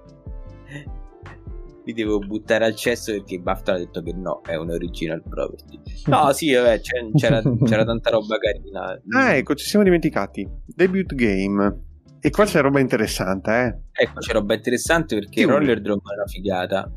li 1.85 1.93
devo 1.93 2.19
buttare 2.19 2.65
al 2.65 2.75
cesso 2.75 3.11
perché 3.11 3.39
BAFTA 3.39 3.73
ha 3.73 3.77
detto 3.77 4.01
che 4.01 4.13
no, 4.13 4.41
è 4.45 4.55
un 4.55 4.69
original 4.69 5.21
property. 5.21 5.79
No, 6.05 6.31
sì, 6.33 6.51
vabbè, 6.53 6.81
c'era, 6.81 7.41
c'era, 7.63 7.85
tanta 7.85 8.09
roba 8.09 8.37
carina. 8.37 8.99
Ah, 9.17 9.35
ecco, 9.35 9.55
ci 9.55 9.65
siamo 9.65 9.85
dimenticati. 9.85 10.47
Debut 10.65 11.13
game. 11.15 11.91
E 12.19 12.29
qua 12.29 12.45
c'è 12.45 12.61
roba 12.61 12.79
interessante, 12.79 13.51
eh. 13.93 14.03
Ecco, 14.03 14.19
c'è 14.19 14.33
roba 14.33 14.53
interessante 14.53 15.15
perché 15.15 15.41
sì, 15.41 15.45
Roller 15.45 15.81
Drum 15.81 15.99
è 15.99 16.13
una 16.13 16.25
figata. 16.25 16.91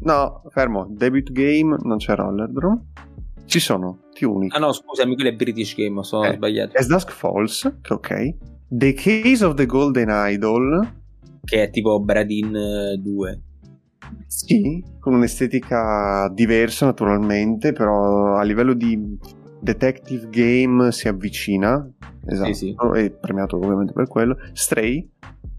No, 0.00 0.42
fermo. 0.50 0.86
Debut 0.90 1.30
game 1.32 1.76
non 1.82 1.98
c'è 1.98 2.14
Roller 2.14 2.48
Drum. 2.48 2.80
Ci 3.44 3.60
sono 3.60 4.08
Tunic. 4.12 4.54
Ah 4.54 4.58
no, 4.58 4.72
scusami, 4.72 5.14
quello 5.14 5.30
è 5.30 5.34
British 5.34 5.74
Game, 5.76 6.02
sono 6.02 6.24
eh, 6.24 6.34
sbagliato. 6.34 6.76
As 6.76 6.86
Dusk 6.86 7.10
Falls, 7.10 7.78
che 7.82 7.92
ok. 7.92 8.34
The 8.68 8.92
Case 8.94 9.44
of 9.44 9.54
the 9.54 9.66
Golden 9.66 10.08
Idol. 10.10 10.92
Che 11.44 11.62
è 11.62 11.70
tipo 11.70 12.00
Bradin 12.00 12.96
2. 12.98 13.42
Sì, 14.34 14.82
con 14.98 15.14
un'estetica 15.14 16.28
diversa 16.28 16.86
naturalmente, 16.86 17.72
però 17.72 18.34
a 18.34 18.42
livello 18.42 18.74
di 18.74 19.16
detective 19.60 20.28
game 20.28 20.90
si 20.90 21.06
avvicina. 21.06 21.88
Esatto, 22.26 22.52
sì, 22.52 22.74
sì. 22.76 22.98
è 22.98 23.10
premiato 23.12 23.56
ovviamente 23.56 23.92
per 23.92 24.08
quello. 24.08 24.36
Stray, 24.52 25.08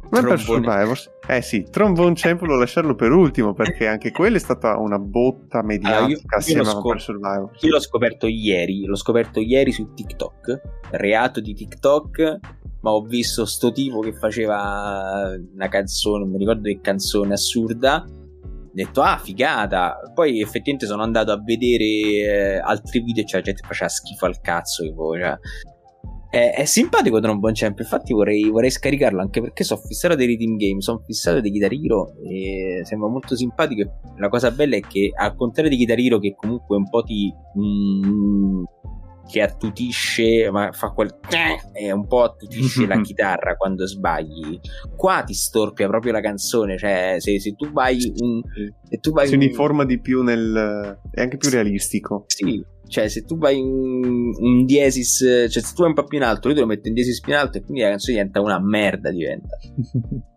ma 0.09 0.21
per 0.21 0.37
Survivors. 0.37 1.09
Eh 1.25 1.41
sì, 1.41 1.65
Trombone 1.71 2.15
Champ 2.15 2.41
lo 2.41 2.57
lasciarlo 2.57 2.95
per 2.95 3.13
ultimo 3.13 3.53
perché 3.53 3.87
anche 3.87 4.11
quella 4.11 4.35
è 4.35 4.41
stata 4.41 4.77
una 4.77 4.99
botta 4.99 5.63
mediatica 5.63 5.97
allora, 5.97 6.11
io, 6.11 6.37
assieme 6.37 6.61
io 6.61 6.67
a 6.67 6.71
scop- 6.71 6.97
Survivors. 6.97 7.61
Io 7.63 7.71
l'ho 7.71 7.79
scoperto 7.79 8.27
ieri, 8.27 8.83
l'ho 8.83 8.97
scoperto 8.97 9.39
ieri 9.39 9.71
su 9.71 9.93
TikTok, 9.93 10.61
reato 10.91 11.39
di 11.39 11.53
TikTok, 11.53 12.39
ma 12.81 12.91
ho 12.91 13.01
visto 13.03 13.45
sto 13.45 13.71
tipo 13.71 14.01
che 14.01 14.11
faceva 14.11 15.33
una 15.53 15.69
canzone, 15.69 16.23
non 16.23 16.31
mi 16.33 16.39
ricordo 16.39 16.63
che 16.63 16.79
canzone 16.81 17.31
assurda 17.31 18.05
detto 18.75 19.01
ah 19.01 19.17
figata 19.17 19.95
poi 20.13 20.41
effettivamente 20.41 20.85
sono 20.85 21.01
andato 21.01 21.31
a 21.31 21.41
vedere 21.41 21.83
eh, 21.85 22.57
altri 22.57 23.01
video 23.01 23.23
cioè, 23.23 23.39
la 23.39 23.45
gente 23.45 23.65
faceva 23.65 23.89
schifo 23.89 24.25
al 24.25 24.41
cazzo 24.41 24.83
tipo, 24.83 25.17
cioè, 25.17 25.37
è, 26.29 26.55
è, 26.57 26.65
simpatico 26.65 27.21
Trombone 27.21 27.53
Champ 27.53 27.79
infatti 27.79 28.11
vorrei, 28.11 28.49
vorrei, 28.49 28.69
scaricarlo 28.69 29.21
anche 29.21 29.39
perché 29.39 29.63
sono 29.63 29.79
fissato 29.79 30.15
dei 30.15 30.27
rhythm 30.27 30.57
game 30.57 30.81
sono 30.81 31.01
fissato 31.05 31.39
di 31.39 31.49
Guitar 31.51 31.71
Hero 31.71 32.13
e 32.29 32.81
sembra 32.83 33.07
molto 33.07 33.37
simpatico 33.37 33.89
la 34.17 34.27
cosa 34.27 34.51
bella 34.51 34.75
è 34.75 34.81
che 34.81 35.11
al 35.15 35.35
contrario 35.35 35.69
di 35.69 35.77
Guitar 35.77 35.97
Hero 35.97 36.19
che 36.19 36.35
comunque 36.35 36.75
un 36.75 36.89
po' 36.89 37.03
ti 37.03 37.33
mm, 37.57 38.63
che 39.27 39.41
attutisce, 39.41 40.49
ma 40.51 40.71
fa 40.71 40.91
quel 40.91 41.17
e 41.73 41.91
un 41.91 42.07
po' 42.07 42.23
attutisce 42.23 42.85
la 42.85 42.99
chitarra 43.01 43.55
quando 43.55 43.85
sbagli. 43.87 44.59
Qua 44.95 45.23
ti 45.23 45.33
storpia 45.33 45.87
proprio 45.87 46.11
la 46.11 46.21
canzone, 46.21 46.77
cioè 46.77 47.15
se, 47.19 47.39
se 47.39 47.55
tu 47.55 47.71
vai 47.71 48.13
un 48.19 48.41
se 48.83 48.97
tu 48.97 49.11
vai 49.11 49.27
si 49.27 49.35
uniforma 49.35 49.81
un... 49.81 49.87
di 49.87 49.99
più 49.99 50.21
nel 50.21 50.99
è 51.11 51.21
anche 51.21 51.37
più 51.37 51.49
realistico. 51.49 52.25
Sì, 52.27 52.63
cioè 52.87 53.07
se 53.07 53.23
tu 53.23 53.37
vai 53.37 53.59
un, 53.59 54.31
un 54.37 54.65
diesis, 54.65 55.17
cioè 55.17 55.63
se 55.63 55.73
tu 55.73 55.81
vai 55.81 55.89
un 55.89 55.95
po' 55.95 56.03
più 56.03 56.17
in 56.17 56.23
alto, 56.23 56.47
lui 56.47 56.55
te 56.55 56.61
lo 56.61 56.67
mette 56.67 56.87
in 56.87 56.93
diesis 56.93 57.19
più 57.19 57.33
in 57.33 57.39
alto 57.39 57.57
e 57.57 57.61
quindi 57.61 57.81
la 57.81 57.89
canzone 57.89 58.17
diventa 58.17 58.41
una 58.41 58.59
merda 58.59 59.09
diventa. 59.11 59.57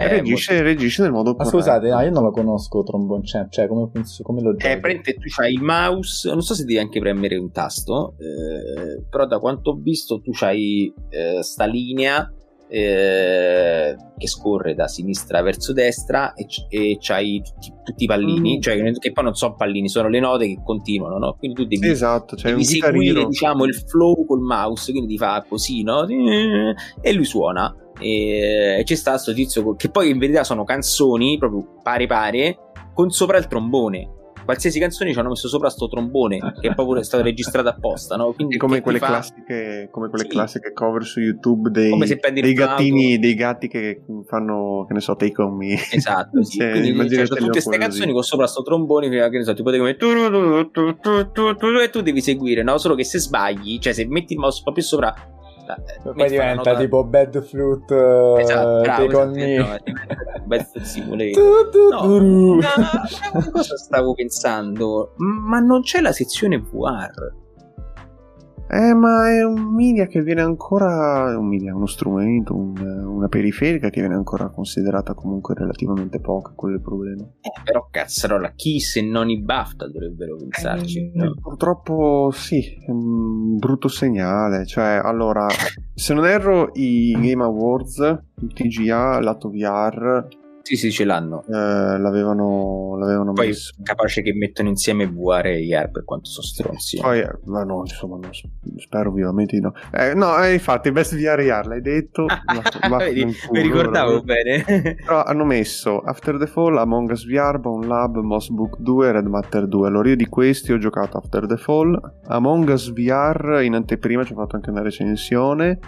Eh, 0.00 0.06
reagisce, 0.06 0.52
molto... 0.52 0.68
reagisce 0.68 1.02
nel 1.02 1.10
modo 1.10 1.34
Ma 1.36 1.44
scusate, 1.44 1.88
no, 1.88 2.00
io 2.02 2.10
non 2.10 2.22
lo 2.22 2.30
conosco 2.30 2.84
Trombone 2.84 3.22
Champ, 3.24 3.50
cioè 3.50 3.66
come, 3.66 3.90
come 4.22 4.42
lo 4.42 4.52
giochi? 4.54 4.72
Eh, 4.72 4.78
praticamente 4.78 5.14
tu 5.14 5.40
hai 5.40 5.54
il 5.54 5.60
mouse, 5.60 6.28
non 6.28 6.40
so 6.40 6.54
se 6.54 6.64
devi 6.64 6.78
anche 6.78 7.00
premere 7.00 7.36
un 7.36 7.50
tasto, 7.50 8.14
eh, 8.18 9.02
però 9.10 9.26
da 9.26 9.40
quanto 9.40 9.70
ho 9.70 9.74
visto 9.74 10.20
tu 10.20 10.30
hai 10.38 10.92
eh, 11.08 11.42
sta 11.42 11.64
linea 11.64 12.32
eh, 12.68 13.96
che 14.16 14.28
scorre 14.28 14.74
da 14.74 14.86
sinistra 14.86 15.42
verso 15.42 15.72
destra 15.72 16.32
e, 16.34 16.46
c- 16.46 16.66
e 16.68 16.98
c'hai 17.00 17.42
tutti, 17.42 17.72
tutti, 17.82 18.04
i 18.04 18.06
pallini, 18.06 18.58
mm. 18.58 18.60
cioè 18.60 18.92
che 19.00 19.10
poi 19.10 19.24
non 19.24 19.34
sono 19.34 19.56
pallini, 19.56 19.88
sono 19.88 20.08
le 20.08 20.20
note 20.20 20.46
che 20.46 20.60
continuano, 20.62 21.18
no? 21.18 21.34
Quindi 21.36 21.56
tu 21.56 21.66
devi, 21.66 21.88
esatto, 21.88 22.36
cioè 22.36 22.52
devi 22.52 22.64
seguire 22.64 23.24
diciamo, 23.26 23.64
il 23.64 23.74
flow 23.74 24.24
col 24.26 24.42
mouse, 24.42 24.92
quindi 24.92 25.14
ti 25.14 25.18
fa 25.18 25.44
così, 25.48 25.82
no? 25.82 26.06
E 26.06 27.12
lui 27.12 27.24
suona 27.24 27.74
e, 27.98 28.82
c'è 28.84 28.94
stato 28.94 29.16
questo 29.22 29.34
tizio 29.34 29.74
che 29.74 29.90
poi 29.90 30.10
in 30.10 30.18
verità 30.18 30.44
sono 30.44 30.64
canzoni 30.64 31.38
proprio 31.38 31.80
pari 31.82 32.06
pari 32.06 32.56
con 32.94 33.10
sopra 33.10 33.38
il 33.38 33.46
trombone 33.46 34.16
qualsiasi 34.48 34.80
canzone 34.80 35.12
ci 35.12 35.18
hanno 35.18 35.28
messo 35.28 35.46
sopra 35.46 35.68
sto 35.68 35.88
trombone 35.88 36.54
che 36.58 36.72
proprio 36.72 37.00
è 37.00 37.04
stato 37.04 37.22
registrato 37.22 37.68
apposta 37.68 38.16
no? 38.16 38.32
Quindi 38.32 38.56
come 38.56 38.80
quelle, 38.80 38.98
fa... 38.98 39.08
classiche, 39.08 39.90
come 39.90 40.08
quelle 40.08 40.24
sì. 40.24 40.30
classiche 40.30 40.72
cover 40.72 41.04
su 41.04 41.20
youtube 41.20 41.68
dei, 41.68 41.94
dei 42.32 42.54
gattini 42.54 43.18
dei 43.18 43.34
gatti 43.34 43.68
che 43.68 44.04
fanno 44.26 44.86
che 44.88 44.94
ne 44.94 45.00
so 45.00 45.16
take 45.16 45.42
on 45.42 45.54
me 45.54 45.74
esatto 45.92 46.42
sì. 46.42 46.56
cioè, 46.64 46.70
Quindi, 46.70 47.14
cioè, 47.14 47.26
tutte 47.26 47.50
queste 47.50 47.76
canzoni 47.76 48.10
con 48.10 48.22
sopra 48.22 48.46
sto 48.46 48.62
trombone 48.62 49.10
che 49.10 49.28
ne 49.28 49.44
so 49.44 49.52
tipo 49.52 49.68
come 49.68 49.90
e 49.90 49.96
tu 51.90 52.00
devi 52.00 52.22
seguire 52.22 52.62
no? 52.62 52.78
solo 52.78 52.94
che 52.94 53.04
se 53.04 53.18
sbagli 53.18 53.78
cioè 53.78 53.92
se 53.92 54.06
metti 54.06 54.32
il 54.32 54.38
mouse 54.38 54.62
proprio 54.62 54.82
sopra 54.82 55.14
eh, 55.76 56.12
poi 56.12 56.28
diventa 56.28 56.76
tipo 56.76 57.04
Bad 57.04 57.42
Fruit 57.42 57.90
uh, 57.90 58.36
esatto, 58.38 58.80
bravo, 59.06 59.26
me. 59.26 59.82
Bad 60.44 60.64
Fruit 60.70 60.84
Simulator. 60.84 62.22
no, 62.22 62.60
stavo 63.62 64.14
pensando? 64.14 65.14
Ma 65.16 65.58
non 65.58 65.82
c'è 65.82 66.00
la 66.00 66.12
sezione 66.12 66.58
VR. 66.58 67.46
Eh, 68.70 68.92
ma 68.92 69.30
è 69.30 69.42
un 69.44 69.74
media 69.74 70.06
che 70.06 70.22
viene 70.22 70.42
ancora. 70.42 71.36
Un 71.38 71.48
media, 71.48 71.74
uno 71.74 71.86
strumento, 71.86 72.54
un, 72.54 72.78
una 72.78 73.28
periferica 73.28 73.88
che 73.88 74.00
viene 74.00 74.14
ancora 74.14 74.48
considerata 74.50 75.14
comunque 75.14 75.54
relativamente 75.54 76.20
poca. 76.20 76.52
Quello 76.54 76.74
è 76.74 76.78
il 76.78 76.84
problema. 76.84 77.22
Eh, 77.40 77.50
però 77.64 77.88
cazzarola, 77.90 78.52
chi 78.54 78.78
se 78.80 79.00
non 79.00 79.30
i 79.30 79.40
BAFTA 79.40 79.88
dovrebbero 79.88 80.36
pensarci? 80.36 80.98
Eh, 80.98 81.12
no? 81.14 81.34
Purtroppo 81.40 82.30
sì, 82.32 82.60
è 82.86 82.90
un 82.90 83.56
brutto 83.56 83.88
segnale. 83.88 84.66
Cioè, 84.66 85.00
allora, 85.02 85.46
se 85.94 86.12
non 86.12 86.26
erro, 86.26 86.70
i 86.74 87.16
Game 87.18 87.42
Awards, 87.42 87.98
il 88.40 88.52
TGA, 88.52 89.20
lato 89.20 89.48
VR, 89.48 90.28
sì, 90.68 90.76
sì, 90.76 90.90
ce 90.92 91.04
l'hanno. 91.04 91.44
Eh, 91.46 91.98
l'avevano, 91.98 92.94
l'avevano 92.98 93.32
Poi 93.32 93.46
messo. 93.46 93.72
capace 93.82 94.20
che 94.20 94.34
mettono 94.34 94.68
insieme 94.68 95.06
VR 95.06 95.46
e 95.46 95.64
IR 95.64 95.90
per 95.90 96.04
quanto 96.04 96.28
sono 96.28 96.46
stronzi. 96.46 96.98
Poi, 97.00 97.20
eh, 97.20 97.38
ma 97.46 97.64
no, 97.64 97.80
insomma, 97.86 98.16
no, 98.16 98.28
spero 98.76 99.10
vivamente 99.10 99.56
di 99.56 99.62
no. 99.62 99.72
Eh, 99.90 100.12
no, 100.12 100.38
eh, 100.42 100.52
infatti, 100.52 100.92
best 100.92 101.16
VR 101.16 101.38
e 101.38 101.44
IR 101.44 101.66
l'hai 101.68 101.80
detto. 101.80 102.26
ma, 102.44 102.88
ma 102.90 102.96
Vedi, 102.98 103.24
mi 103.24 103.62
ricordavo 103.62 104.20
bene. 104.20 104.62
Però 105.02 105.22
hanno 105.22 105.46
messo 105.46 106.00
After 106.00 106.36
the 106.36 106.46
Fall, 106.46 106.76
Among 106.76 107.12
Us 107.12 107.24
VR, 107.24 107.58
Bone 107.58 107.86
Lab, 107.86 108.16
Moss 108.18 108.50
Book 108.50 108.76
2 108.78 109.08
e 109.08 109.12
Red 109.12 109.26
Matter 109.26 109.66
2. 109.66 109.86
Allora 109.86 110.10
io 110.10 110.16
di 110.16 110.26
questi 110.26 110.70
ho 110.72 110.76
giocato 110.76 111.16
After 111.16 111.46
the 111.46 111.56
Fall, 111.56 111.98
Among 112.26 112.68
Us 112.68 112.92
VR 112.92 113.62
in 113.62 113.74
anteprima 113.74 114.22
ci 114.22 114.34
ho 114.34 114.36
fatto 114.36 114.56
anche 114.56 114.68
una 114.68 114.82
recensione 114.82 115.78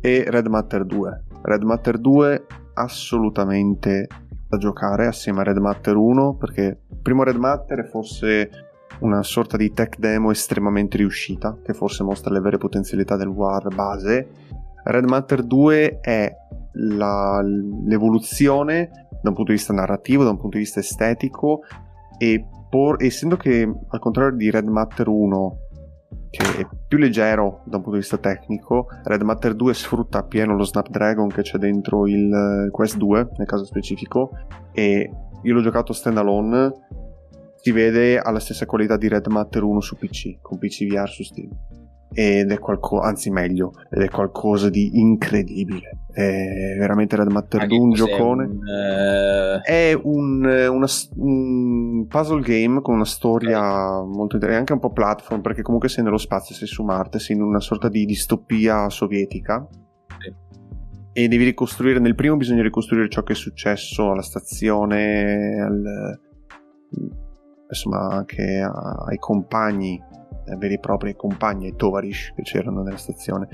e 0.00 0.24
Red 0.26 0.46
Matter 0.46 0.86
2. 0.86 1.24
Red 1.42 1.62
Matter 1.64 1.98
2 1.98 2.46
assolutamente 2.76 4.06
da 4.48 4.56
giocare 4.58 5.06
assieme 5.06 5.40
a 5.40 5.44
Red 5.44 5.58
Matter 5.58 5.96
1 5.96 6.36
perché 6.36 6.80
il 6.88 6.98
primo 7.02 7.24
Red 7.24 7.36
Matter 7.36 7.80
è 7.80 7.84
forse 7.84 8.50
una 9.00 9.22
sorta 9.22 9.56
di 9.56 9.72
tech 9.72 9.98
demo 9.98 10.30
estremamente 10.30 10.96
riuscita 10.96 11.58
che 11.62 11.74
forse 11.74 12.02
mostra 12.02 12.32
le 12.32 12.40
vere 12.40 12.58
potenzialità 12.58 13.16
del 13.16 13.28
War 13.28 13.74
base. 13.74 14.28
Red 14.84 15.04
Matter 15.04 15.42
2 15.42 16.00
è 16.00 16.34
la, 16.72 17.42
l'evoluzione 17.42 19.08
da 19.22 19.30
un 19.30 19.34
punto 19.34 19.50
di 19.50 19.58
vista 19.58 19.72
narrativo, 19.72 20.22
da 20.22 20.30
un 20.30 20.38
punto 20.38 20.56
di 20.56 20.62
vista 20.62 20.80
estetico 20.80 21.62
e 22.18 22.46
por, 22.70 23.02
essendo 23.02 23.36
che 23.36 23.70
al 23.88 23.98
contrario 23.98 24.36
di 24.36 24.50
Red 24.50 24.66
Matter 24.66 25.08
1 25.08 25.58
che 26.30 26.60
è 26.60 26.66
più 26.86 26.98
leggero 26.98 27.62
da 27.64 27.76
un 27.76 27.82
punto 27.82 27.92
di 27.92 27.98
vista 27.98 28.18
tecnico. 28.18 28.88
Red 29.04 29.22
Matter 29.22 29.54
2 29.54 29.74
sfrutta 29.74 30.18
appieno 30.18 30.56
lo 30.56 30.64
Snapdragon 30.64 31.28
che 31.28 31.42
c'è 31.42 31.58
dentro 31.58 32.06
il 32.06 32.68
Quest 32.70 32.96
2, 32.96 33.28
nel 33.36 33.46
caso 33.46 33.64
specifico, 33.64 34.30
e 34.72 35.10
io 35.42 35.54
l'ho 35.54 35.62
giocato 35.62 35.92
standalone, 35.92 36.72
si 37.56 37.72
vede 37.72 38.18
alla 38.18 38.40
stessa 38.40 38.66
qualità 38.66 38.96
di 38.96 39.08
Red 39.08 39.26
Matter 39.26 39.62
1 39.62 39.80
su 39.80 39.96
PC, 39.96 40.38
con 40.40 40.58
PC 40.58 40.86
VR 40.86 41.08
su 41.08 41.22
Steam. 41.22 41.50
Ed 42.18 42.50
è 42.50 42.58
qualcosa, 42.58 43.08
anzi 43.08 43.28
meglio, 43.28 43.72
ed 43.90 44.00
è 44.00 44.08
qualcosa 44.08 44.70
di 44.70 44.98
incredibile. 44.98 46.06
è 46.10 46.76
veramente 46.78 47.14
Red 47.14 47.30
Matter 47.30 47.66
2 47.66 47.78
un 47.78 47.90
giocone 47.90 48.44
un, 48.44 48.56
uh... 48.56 49.60
è 49.62 49.92
un, 50.02 50.42
una, 50.46 50.86
un, 51.16 52.06
puzzle 52.06 52.40
game 52.40 52.80
con 52.80 52.94
una 52.94 53.04
storia 53.04 53.98
okay. 53.98 54.16
molto 54.16 54.36
interessante 54.36 54.54
anche 54.56 54.72
un 54.72 54.78
po' 54.78 54.92
platform 54.92 55.42
perché 55.42 55.60
comunque 55.60 55.90
sei 55.90 56.04
nello 56.04 56.16
spazio 56.16 56.54
sei 56.54 56.66
su 56.66 56.82
Marte 56.84 57.18
sei 57.18 57.36
in 57.36 57.42
una 57.42 57.60
sorta 57.60 57.90
di 57.90 58.06
distopia 58.06 58.88
sovietica 58.88 59.56
okay. 59.56 60.34
e 61.12 61.28
devi 61.28 61.44
ricostruire 61.44 61.98
nel 61.98 62.14
primo 62.14 62.38
bisogna 62.38 62.62
ricostruire 62.62 63.10
ciò 63.10 63.22
che 63.22 63.34
è 63.34 63.36
successo 63.36 64.12
alla 64.12 64.22
stazione 64.22 65.60
al, 65.60 66.18
insomma 67.68 68.08
anche 68.08 68.62
ai 68.62 69.18
compagni 69.18 70.02
veri 70.56 70.74
e 70.74 70.78
propri 70.78 71.16
compagni 71.16 71.66
ai 71.66 71.76
tovarish 71.76 72.32
che 72.34 72.42
c'erano 72.42 72.82
nella 72.82 72.96
stazione 72.96 73.48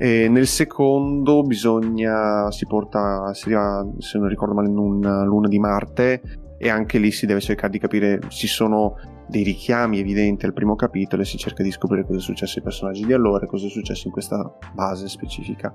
e 0.00 0.28
nel 0.28 0.46
secondo 0.46 1.42
bisogna, 1.42 2.52
si 2.52 2.66
porta, 2.66 3.34
si 3.34 3.46
arriva, 3.46 3.84
se 3.98 4.18
non 4.18 4.28
ricordo 4.28 4.54
male, 4.54 4.68
in 4.68 4.78
una 4.78 5.24
luna 5.24 5.48
di 5.48 5.58
Marte 5.58 6.22
e 6.56 6.68
anche 6.68 6.98
lì 6.98 7.10
si 7.10 7.26
deve 7.26 7.40
cercare 7.40 7.72
di 7.72 7.80
capire, 7.80 8.20
ci 8.28 8.46
sono 8.46 8.94
dei 9.26 9.42
richiami 9.42 9.98
evidenti 9.98 10.46
al 10.46 10.52
primo 10.52 10.76
capitolo 10.76 11.22
e 11.22 11.24
si 11.24 11.36
cerca 11.36 11.64
di 11.64 11.72
scoprire 11.72 12.04
cosa 12.04 12.18
è 12.18 12.22
successo 12.22 12.58
ai 12.58 12.64
personaggi 12.64 13.04
di 13.04 13.12
allora 13.12 13.44
e 13.44 13.48
cosa 13.48 13.66
è 13.66 13.70
successo 13.70 14.06
in 14.06 14.12
questa 14.12 14.56
base 14.72 15.08
specifica. 15.08 15.74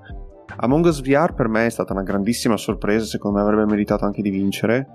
Among 0.56 0.86
Us 0.86 1.02
VR 1.02 1.34
per 1.34 1.48
me 1.48 1.66
è 1.66 1.70
stata 1.70 1.92
una 1.92 2.02
grandissima 2.02 2.56
sorpresa, 2.56 3.04
secondo 3.04 3.36
me 3.38 3.44
avrebbe 3.44 3.66
meritato 3.66 4.06
anche 4.06 4.22
di 4.22 4.30
vincere. 4.30 4.86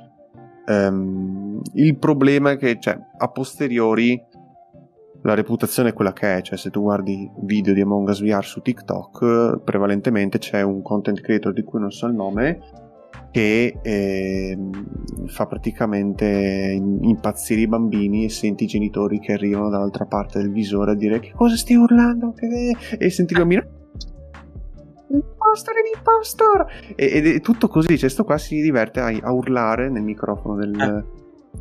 Um, 0.65 1.61
il 1.73 1.97
problema 1.97 2.49
è 2.49 2.57
che, 2.57 2.79
cioè, 2.79 2.97
a 3.17 3.27
posteriori 3.29 4.19
la 5.21 5.33
reputazione 5.33 5.89
è 5.89 5.93
quella 5.93 6.13
che 6.13 6.37
è, 6.37 6.41
cioè 6.41 6.57
se 6.57 6.69
tu 6.69 6.81
guardi 6.81 7.29
video 7.41 7.73
di 7.73 7.81
Among 7.81 8.07
Us 8.07 8.21
VR 8.21 8.43
su 8.43 8.61
TikTok, 8.61 9.61
prevalentemente 9.63 10.37
c'è 10.37 10.61
un 10.61 10.81
content 10.81 11.19
creator 11.21 11.53
di 11.53 11.63
cui 11.63 11.79
non 11.79 11.91
so 11.91 12.07
il 12.07 12.13
nome 12.13 12.59
che 13.31 13.77
eh, 13.81 14.57
fa 15.27 15.45
praticamente 15.45 16.25
impazzire 16.25 17.61
i 17.61 17.67
bambini 17.67 18.25
e 18.25 18.29
senti 18.29 18.63
i 18.63 18.67
genitori 18.67 19.19
che 19.19 19.33
arrivano 19.33 19.69
dall'altra 19.69 20.05
parte 20.05 20.39
del 20.39 20.51
visore 20.51 20.91
a 20.91 20.95
dire 20.95 21.19
che 21.19 21.31
cosa 21.35 21.55
stai 21.55 21.75
urlando? 21.75 22.33
E 22.97 23.09
senti 23.09 23.33
i 23.33 23.37
bambini 23.37 23.77
impostor 25.11 25.73
impostor! 25.95 26.65
Ed 26.95 27.27
è 27.27 27.39
tutto 27.41 27.67
così 27.67 27.97
cioè 27.97 28.09
sto 28.09 28.23
qua 28.23 28.37
si 28.37 28.61
diverte 28.61 28.99
a, 28.99 29.07
a 29.07 29.31
urlare 29.31 29.89
nel 29.89 30.03
microfono 30.03 30.55
del, 30.55 31.05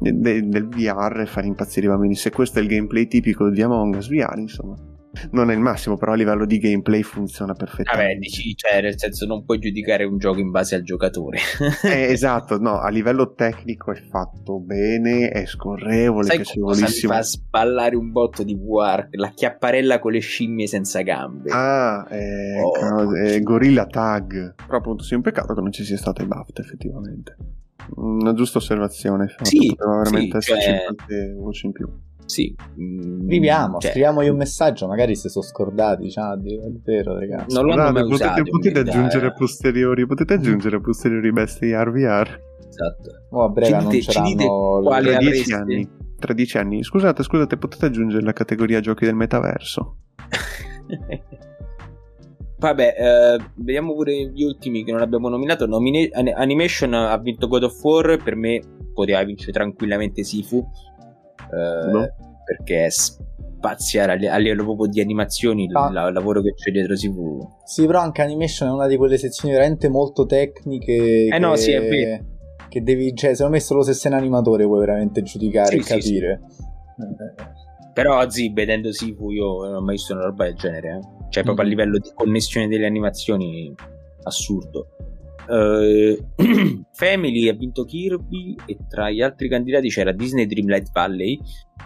eh 0.03 0.13
del, 0.13 0.69
VR 0.69 1.21
e 1.21 1.27
fare 1.27 1.47
impazzire 1.47 1.87
i 1.87 1.89
bambini. 1.89 2.15
Se 2.15 2.31
questo 2.31 2.59
è 2.59 2.63
il 2.63 2.69
gameplay 2.69 3.07
tipico 3.07 3.51
di 3.51 3.63
Among 3.63 3.97
Us 3.97 4.09
VR, 4.09 4.39
insomma, 4.39 4.77
non 5.33 5.51
è 5.51 5.55
il 5.55 5.61
massimo, 5.61 5.97
però 5.97 6.13
a 6.13 6.15
livello 6.15 6.45
di 6.45 6.59
gameplay 6.59 7.03
funziona 7.03 7.55
perfettamente. 7.55 8.13
Vabbè, 8.13 8.19
dici, 8.19 8.55
cioè, 8.55 8.81
nel 8.81 8.99
senso, 8.99 9.27
non 9.27 9.45
puoi 9.45 9.59
giudicare 9.59 10.05
un 10.05 10.19
gioco 10.19 10.39
in 10.39 10.51
base 10.51 10.75
al 10.75 10.83
giocatore. 10.83 11.39
eh, 11.85 12.05
esatto, 12.13 12.59
no, 12.59 12.79
a 12.79 12.89
livello 12.89 13.33
tecnico 13.33 13.93
è 13.93 14.01
fatto 14.01 14.61
bene, 14.61 15.31
è 15.31 15.47
scorrevole, 15.47 16.27
Sai 16.27 16.37
piacevolissimo. 16.37 17.13
Cosa 17.13 17.23
fa 17.23 17.23
spallare 17.23 17.97
un 17.97 18.13
botto 18.13 18.43
di 18.43 18.55
VR? 18.55 19.09
La 19.13 19.31
chiapparella 19.31 19.99
con 19.99 20.13
le 20.13 20.21
scimmie 20.21 20.67
senza 20.67 21.01
gambe. 21.03 21.51
Ah, 21.51 22.07
eh, 22.11 22.61
oh. 22.61 23.15
è 23.15 23.41
Gorilla 23.41 23.87
Tag. 23.87 24.55
Però 24.55 24.79
appunto, 24.79 25.03
sì, 25.03 25.15
un 25.15 25.23
peccato 25.23 25.55
che 25.55 25.61
non 25.61 25.73
ci 25.73 25.85
sia 25.85 25.97
stato 25.97 26.23
i 26.23 26.27
BAFTA, 26.27 26.61
effettivamente 26.61 27.37
una 27.97 28.35
giusta 28.35 28.59
osservazione. 28.59 29.35
Sì, 29.43 29.75
poteva 29.75 29.99
veramente 29.99 30.41
sì, 30.41 30.53
esserci 30.53 30.71
cioè... 30.71 30.85
qualche 30.85 31.33
voce 31.35 31.67
in 31.67 31.73
più. 31.73 31.89
Sì, 32.25 32.55
scriviamo, 32.75 33.79
cioè... 33.79 33.91
scriviamogli 33.91 34.29
un 34.29 34.37
messaggio, 34.37 34.87
magari 34.87 35.17
se 35.17 35.31
sono 35.31 35.45
scordati, 35.45 36.11
cioè, 36.11 36.35
è 36.35 36.71
vero, 36.85 37.19
ragazzi. 37.19 37.55
Non 37.55 37.67
l'hanno 37.67 37.91
mai 37.91 38.03
potete, 38.03 38.25
usato, 38.25 38.43
potete 38.43 38.79
aggiungere 38.81 39.33
posteriori, 39.33 40.07
potete 40.07 40.35
aggiungere 40.35 40.79
posteriori 40.79 41.33
bestie 41.33 41.83
RVR. 41.83 42.41
Esatto. 42.69 43.11
Oh, 43.31 43.45
a 43.45 43.49
breve 43.49 43.81
non 43.81 43.89
c'erano 43.89 44.83
quali 44.83 45.11
13 45.11 45.53
anni. 45.55 45.89
13 46.19 46.59
anni. 46.59 46.83
Scusate, 46.83 47.23
scusate, 47.23 47.57
potete 47.57 47.87
aggiungere 47.87 48.23
la 48.23 48.35
categoria 48.35 48.81
giochi 48.81 49.07
del 49.07 49.15
metaverso. 49.15 49.97
Vabbè, 52.59 52.95
eh, 52.99 53.45
vediamo 53.55 53.95
pure 53.95 54.31
gli 54.33 54.43
ultimi 54.43 54.83
che 54.83 54.91
non 54.91 55.01
abbiamo 55.01 55.29
nominato. 55.29 55.67
Nomine- 55.67 56.11
Animation 56.11 56.93
ha 56.93 57.17
vinto 57.19 57.47
God 57.47 57.63
of 57.65 57.85
War. 57.85 58.21
Per 58.23 58.35
me 58.35 58.61
poteva 58.93 59.23
vincere 59.23 59.53
tranquillamente 59.53 60.25
Sifu. 60.25 60.59
Eh, 60.59 61.91
no. 61.91 62.09
Perché 62.45 62.87
è 62.87 62.91
spaziale 62.91 64.29
a 64.29 64.37
livello 64.39 64.65
proprio 64.65 64.89
di 64.89 65.01
animazioni. 65.01 65.69
Ah. 65.73 66.09
Il, 66.09 66.13
lavoro 66.13 66.43
che 66.43 66.55
c'è 66.55 66.73
dietro 66.73 66.97
Sifu. 66.97 67.39
Sì, 67.65 67.87
però 67.87 68.01
anche 68.01 68.23
Animation 68.23 68.69
è 68.69 68.73
una 68.73 68.89
di 68.89 68.97
quelle 68.97 69.19
sezioni 69.19 69.55
veramente 69.55 69.89
molto 69.89 70.27
tecniche. 70.27 71.27
Eh 71.27 71.31
che... 71.31 71.39
no, 71.39 71.55
sì, 71.55 71.71
è 71.71 71.81
vero. 71.81 72.25
Che 72.69 72.83
devi, 72.83 73.15
cioè, 73.15 73.35
secondo 73.35 73.57
me 73.57 73.61
solo 73.63 73.83
se 73.83 73.95
sei 73.95 74.11
un 74.11 74.19
animatore 74.19 74.65
puoi 74.65 74.81
veramente 74.81 75.23
giudicare 75.23 75.71
sì, 75.71 75.77
e 75.77 75.83
capire. 75.83 76.41
Sì, 76.49 76.55
sì. 76.57 76.67
Però, 77.95 78.29
Zi, 78.29 78.53
vedendo 78.53 78.93
Sifu, 78.93 79.31
io 79.31 79.65
non 79.65 79.77
ho 79.77 79.81
mai 79.81 79.95
visto 79.95 80.13
una 80.13 80.25
roba 80.25 80.45
del 80.45 80.55
genere. 80.55 80.99
Eh. 80.99 81.18
Cioè, 81.31 81.43
proprio 81.43 81.65
a 81.65 81.67
mm. 81.67 81.71
livello 81.71 81.99
di 81.99 82.11
connessione 82.15 82.69
delle 82.69 82.87
animazioni, 82.87 83.75
assurdo. 84.23 84.89
Uh, 85.49 86.17
Family 86.93 87.49
ha 87.49 87.55
vinto 87.55 87.85
Kirby 87.85 88.55
e 88.67 88.77
tra 88.87 89.11
gli 89.11 89.23
altri 89.23 89.49
candidati 89.49 89.89
c'era 89.89 90.13
Disney 90.13 90.47
Dreamlight 90.47 90.91
Valley, 90.93 91.39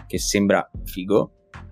che 0.05 0.19
sembra 0.19 0.69
figo, 0.83 1.31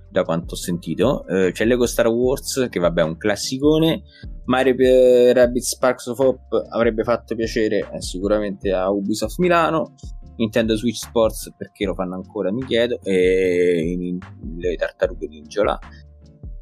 da 0.09 0.23
quanto 0.23 0.53
ho 0.53 0.57
sentito. 0.57 1.25
Uh, 1.27 1.51
c'è 1.51 1.65
Lego 1.65 1.85
Star 1.85 2.07
Wars, 2.07 2.67
che 2.69 2.79
vabbè 2.79 3.01
è 3.01 3.05
un 3.05 3.17
classicone. 3.17 4.03
Mario 4.45 4.75
P- 4.75 5.33
Rabbit 5.33 5.63
Sparks 5.63 6.07
of 6.07 6.19
Hope 6.19 6.67
avrebbe 6.69 7.03
fatto 7.03 7.35
piacere 7.35 7.89
eh, 7.91 8.01
sicuramente 8.01 8.71
a 8.71 8.89
Ubisoft 8.89 9.39
Milano. 9.39 9.95
Nintendo 10.37 10.75
Switch 10.75 10.97
Sports 10.97 11.53
perché 11.55 11.85
lo 11.85 11.93
fanno 11.93 12.15
ancora 12.15 12.51
mi 12.51 12.65
chiedo 12.65 12.99
e 13.03 14.17
le 14.57 14.75
tartarughe 14.75 15.27
ninjola 15.27 15.77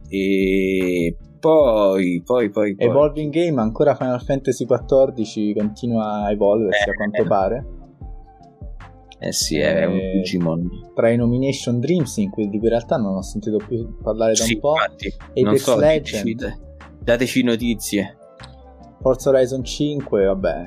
e 0.10 1.16
poi, 1.40 2.22
poi, 2.26 2.50
poi, 2.50 2.76
poi. 2.76 2.88
Evolving 2.88 3.32
Game 3.32 3.62
ancora 3.62 3.96
Final 3.96 4.22
Fantasy 4.22 4.66
XIV 4.66 5.56
continua 5.56 6.24
a 6.24 6.32
evolversi 6.32 6.90
eh, 6.90 6.92
a 6.92 6.96
quanto 6.96 7.24
pare 7.26 7.78
eh 9.22 9.34
sì, 9.34 9.58
è 9.58 9.84
un 9.84 10.00
Digimon. 10.14 10.94
Tra 10.96 11.10
i 11.10 11.18
nomination 11.18 11.82
Dreams, 11.82 12.18
in 12.18 12.30
cui, 12.30 12.48
di 12.48 12.58
cui 12.58 12.68
in 12.68 12.74
realtà 12.74 12.96
non 12.96 13.18
ho 13.18 13.22
sentito 13.22 13.58
più 13.58 13.98
parlare 14.02 14.32
da 14.32 14.44
sì, 14.44 14.54
un 14.54 14.60
po'. 14.62 14.76
Infatti, 14.76 15.14
Apex 15.42 15.62
so, 15.62 15.78
Legend. 15.78 16.60
Dateci 17.04 17.44
notizie. 17.44 18.18
Forza 19.02 19.30
Horizon 19.30 19.62
5, 19.62 20.26
vabbè, 20.26 20.66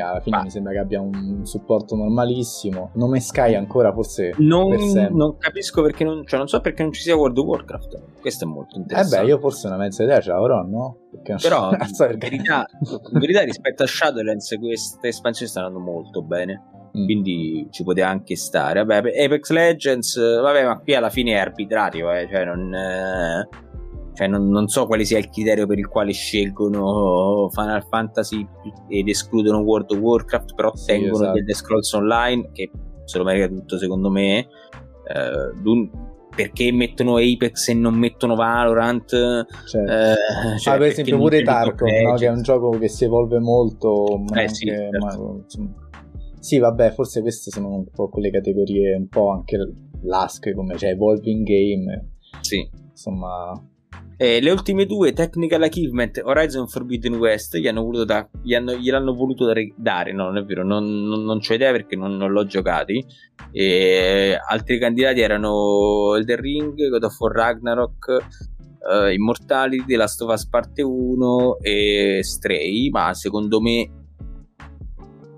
alla 0.00 0.20
fine 0.20 0.36
Ma... 0.36 0.42
mi 0.42 0.50
sembra 0.50 0.72
che 0.72 0.78
abbia 0.78 1.00
un 1.00 1.44
supporto 1.44 1.96
normalissimo. 1.96 2.90
Nome 2.94 3.20
Sky 3.20 3.54
ancora 3.54 3.92
forse 3.92 4.34
non, 4.38 4.74
non 5.10 5.36
capisco 5.38 5.82
perché 5.82 6.04
non, 6.04 6.26
cioè 6.26 6.38
non 6.38 6.48
so 6.48 6.60
perché 6.60 6.82
non 6.82 6.92
ci 6.92 7.02
sia 7.02 7.16
World 7.16 7.38
of 7.38 7.46
Warcraft. 7.46 8.02
Questo 8.20 8.44
è 8.44 8.46
molto 8.46 8.76
interessante. 8.78 9.16
Eh 9.16 9.20
beh, 9.20 9.26
io 9.26 9.38
forse 9.38 9.66
una 9.66 9.76
mezza 9.76 10.02
idea 10.02 10.20
ce 10.20 10.30
l'avrò, 10.30 10.62
no? 10.62 10.96
Perché 11.10 11.36
Però 11.40 11.70
in 11.72 12.18
verità, 12.18 12.66
in 13.12 13.18
verità 13.18 13.42
rispetto 13.42 13.82
a 13.82 13.86
Shadowlands 13.86 14.56
queste 14.58 15.08
espansioni 15.08 15.50
stanno 15.50 15.66
andando 15.66 15.90
molto 15.90 16.22
bene. 16.22 16.62
Mm. 16.96 17.04
Quindi 17.04 17.68
ci 17.70 17.84
poteva 17.84 18.08
anche 18.08 18.36
stare. 18.36 18.84
Vabbè, 18.84 19.24
Apex 19.24 19.50
Legends, 19.50 20.40
vabbè, 20.40 20.64
ma 20.64 20.78
qui 20.78 20.94
alla 20.94 21.08
fine 21.08 21.32
è 21.32 21.38
arbitrario, 21.38 22.12
eh, 22.12 22.28
cioè 22.30 22.44
non. 22.44 22.74
Eh 22.74 23.70
cioè, 24.14 24.26
non, 24.26 24.48
non, 24.48 24.68
so 24.68 24.86
quale 24.86 25.04
sia 25.04 25.18
il 25.18 25.30
criterio 25.30 25.66
per 25.66 25.78
il 25.78 25.88
quale 25.88 26.12
scelgono 26.12 27.48
Final 27.50 27.84
Fantasy 27.88 28.46
ed 28.88 29.08
escludono 29.08 29.60
World 29.60 29.90
of 29.90 29.98
Warcraft, 29.98 30.54
però 30.54 30.74
sì, 30.74 30.86
tengono 30.86 31.24
esatto. 31.24 31.44
The 31.44 31.54
Scrolls 31.54 31.92
Online, 31.92 32.50
che 32.52 32.70
se 33.04 33.18
lo 33.18 33.24
merita 33.24 33.48
tutto 33.48 33.78
secondo 33.78 34.10
me. 34.10 34.38
Eh, 34.38 35.90
perché 36.34 36.72
mettono 36.72 37.16
Apex 37.16 37.68
e 37.68 37.74
non 37.74 37.94
mettono 37.94 38.34
Valorant? 38.34 39.08
Certo. 39.66 39.78
Eh, 39.78 40.58
cioè, 40.58 40.74
ah, 40.74 40.78
per 40.78 40.86
esempio, 40.88 41.18
pure 41.18 41.42
Tarkov, 41.42 41.88
no? 41.88 42.14
che 42.14 42.26
è 42.26 42.30
un 42.30 42.42
gioco 42.42 42.70
che 42.70 42.88
si 42.88 43.04
evolve 43.04 43.38
molto. 43.38 44.24
Eh, 44.34 44.48
sì, 44.48 44.66
certo. 44.66 44.98
ma, 44.98 45.44
sì, 46.38 46.58
vabbè, 46.58 46.90
forse 46.90 47.20
queste 47.20 47.50
sono 47.50 47.68
un 47.68 47.84
po' 47.90 48.08
quelle 48.08 48.30
categorie, 48.30 48.94
un 48.96 49.08
po' 49.08 49.30
anche 49.30 49.58
l'ASC, 50.02 50.52
come 50.54 50.76
cioè 50.76 50.90
Evolving 50.90 51.44
Game. 51.46 52.14
Sì. 52.40 52.68
Insomma, 52.90 53.52
eh, 54.16 54.40
le 54.40 54.50
ultime 54.50 54.86
due 54.86 55.12
Technical 55.12 55.62
Achievement 55.62 56.20
Horizon 56.22 56.68
Forbidden 56.68 57.16
West 57.16 57.56
gli 57.56 57.66
hanno 57.66 57.82
voluto 57.82 58.04
da, 58.04 58.28
gli 58.42 58.54
hanno, 58.54 58.74
gliel'hanno 58.74 59.14
voluto 59.14 59.52
dare, 59.76 60.12
no 60.12 60.26
non 60.26 60.36
è 60.36 60.44
vero 60.44 60.64
non, 60.64 60.84
non, 61.02 61.24
non 61.24 61.40
c'ho 61.40 61.54
idea 61.54 61.72
perché 61.72 61.96
non, 61.96 62.16
non 62.16 62.30
l'ho 62.30 62.44
giocati. 62.46 63.04
E 63.50 64.38
altri 64.48 64.78
candidati 64.78 65.20
erano 65.20 66.14
Elden 66.14 66.40
Ring, 66.40 66.88
God 66.88 67.02
of 67.02 67.18
War 67.18 67.32
Ragnarok 67.32 68.16
uh, 68.88 69.10
Immortality, 69.10 69.84
The 69.86 69.96
Last 69.96 70.22
of 70.22 70.32
Us 70.32 70.46
Parte 70.46 70.82
1 70.82 71.58
e 71.60 72.20
Stray 72.22 72.90
ma 72.90 73.12
secondo 73.14 73.60
me 73.60 73.90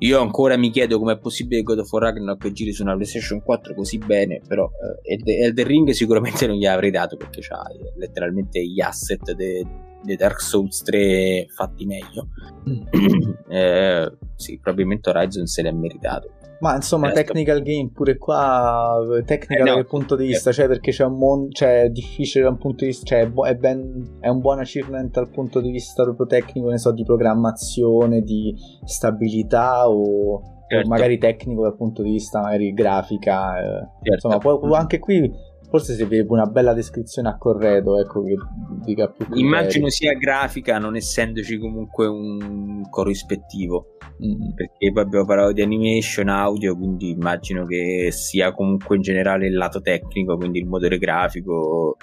io 0.04 0.20
ancora 0.20 0.56
mi 0.58 0.70
chiedo 0.70 0.98
com'è 0.98 1.18
possibile 1.18 1.60
che 1.60 1.62
God 1.64 1.78
of 1.78 1.92
War 1.92 2.02
Ragnarok 2.02 2.52
giri 2.52 2.72
su 2.72 2.82
una 2.82 2.92
PlayStation 2.92 3.42
4 3.42 3.74
così 3.74 3.96
bene, 3.96 4.40
però 4.46 4.70
eh, 5.02 5.18
Elden 5.24 5.66
Ring 5.66 5.90
sicuramente 5.90 6.46
non 6.46 6.56
gli 6.56 6.66
avrei 6.66 6.90
dato 6.90 7.16
perché 7.16 7.40
c'ha 7.40 7.64
letteralmente 7.96 8.62
gli 8.62 8.82
asset 8.82 9.32
de, 9.32 9.66
dei 10.02 10.16
Dark 10.16 10.40
Souls 10.42 10.82
3 10.82 11.46
fatti 11.48 11.86
meglio. 11.86 12.28
eh, 13.48 14.12
sì, 14.36 14.58
probabilmente 14.58 15.08
Horizon 15.08 15.46
se 15.46 15.62
l'è 15.62 15.72
meritato. 15.72 16.32
Ma 16.64 16.76
insomma, 16.76 17.08
Resto. 17.08 17.24
technical 17.24 17.60
game 17.60 17.90
pure 17.92 18.16
qua, 18.16 18.98
tecnica 19.26 19.62
eh, 19.62 19.68
no. 19.68 19.74
dal 19.74 19.86
punto 19.86 20.16
di 20.16 20.28
vista, 20.28 20.50
cioè 20.50 20.66
perché 20.66 20.92
c'è 20.92 21.04
un 21.04 21.18
mondo, 21.18 21.50
cioè 21.50 21.82
è 21.82 21.88
difficile 21.90 22.44
da 22.44 22.50
un 22.50 22.56
punto 22.56 22.84
di 22.84 22.86
vista, 22.86 23.04
cioè 23.04 23.30
è, 23.30 23.54
ben, 23.54 24.16
è 24.18 24.28
un 24.28 24.40
buon 24.40 24.60
achievement 24.60 25.12
dal 25.12 25.28
punto 25.28 25.60
di 25.60 25.70
vista 25.70 26.04
proprio 26.04 26.24
tecnico, 26.24 26.70
ne 26.70 26.78
so, 26.78 26.90
di 26.92 27.04
programmazione, 27.04 28.22
di 28.22 28.54
stabilità 28.82 29.90
o, 29.90 30.40
certo. 30.66 30.86
o 30.86 30.88
magari 30.88 31.18
tecnico 31.18 31.64
dal 31.64 31.76
punto 31.76 32.00
di 32.00 32.12
vista 32.12 32.40
magari 32.40 32.72
grafica. 32.72 33.58
Eh. 33.58 33.88
Certo. 34.00 34.28
Insomma, 34.28 34.38
poi, 34.38 34.74
anche 34.74 34.98
qui 34.98 35.30
forse 35.78 36.06
vede 36.06 36.24
una 36.28 36.46
bella 36.46 36.72
descrizione 36.72 37.28
a 37.28 37.36
corredo, 37.36 37.98
ecco, 37.98 38.22
che 38.22 38.36
dica 38.84 39.08
più. 39.08 39.26
Immagino 39.32 39.88
sia 39.88 40.12
grafica, 40.12 40.78
non 40.78 40.94
essendoci 40.94 41.58
comunque 41.58 42.06
un 42.06 42.88
corrispettivo, 42.88 43.96
mm. 44.24 44.54
perché 44.54 44.92
poi 44.92 45.02
abbiamo 45.02 45.24
parlato 45.24 45.50
di 45.50 45.62
animation, 45.62 46.28
audio, 46.28 46.76
quindi 46.76 47.10
immagino 47.10 47.64
che 47.64 48.10
sia 48.12 48.52
comunque 48.52 48.94
in 48.94 49.02
generale 49.02 49.48
il 49.48 49.56
lato 49.56 49.80
tecnico, 49.80 50.36
quindi 50.36 50.60
il 50.60 50.66
motore 50.66 50.96
grafico, 50.96 51.96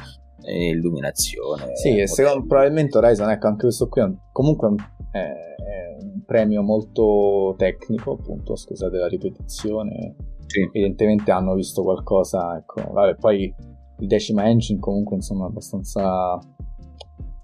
e 0.43 0.71
illuminazione. 0.71 1.73
Sì, 1.75 2.05
secondo, 2.07 2.45
probabilmente 2.45 2.97
Horizon, 2.97 3.29
ecco, 3.29 3.47
anche 3.47 3.61
questo 3.61 3.87
qui 3.87 4.01
è 4.01 4.03
un, 4.03 4.17
comunque 4.33 4.67
un, 4.67 4.75
è, 5.11 5.17
è 5.17 6.03
un 6.03 6.23
premio 6.25 6.61
molto 6.61 7.55
tecnico, 7.57 8.17
appunto, 8.19 8.57
scusate 8.57 8.97
la 8.97 9.07
ripetizione 9.07 10.15
sì. 10.51 10.69
evidentemente 10.73 11.31
hanno 11.31 11.55
visto 11.55 11.83
qualcosa, 11.83 12.57
ecco, 12.57 12.91
vabbè, 12.91 13.15
poi 13.15 13.53
il 13.99 14.07
Decima 14.07 14.47
Engine 14.47 14.79
comunque 14.79 15.15
insomma 15.15 15.45
è 15.45 15.49
abbastanza 15.49 16.39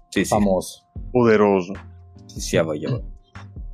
sì, 0.08 0.24
famoso. 0.24 0.86
Sì. 0.92 1.00
Poderoso. 1.10 1.72
Sì, 2.26 2.40
sì, 2.40 2.58
voglio. 2.58 3.02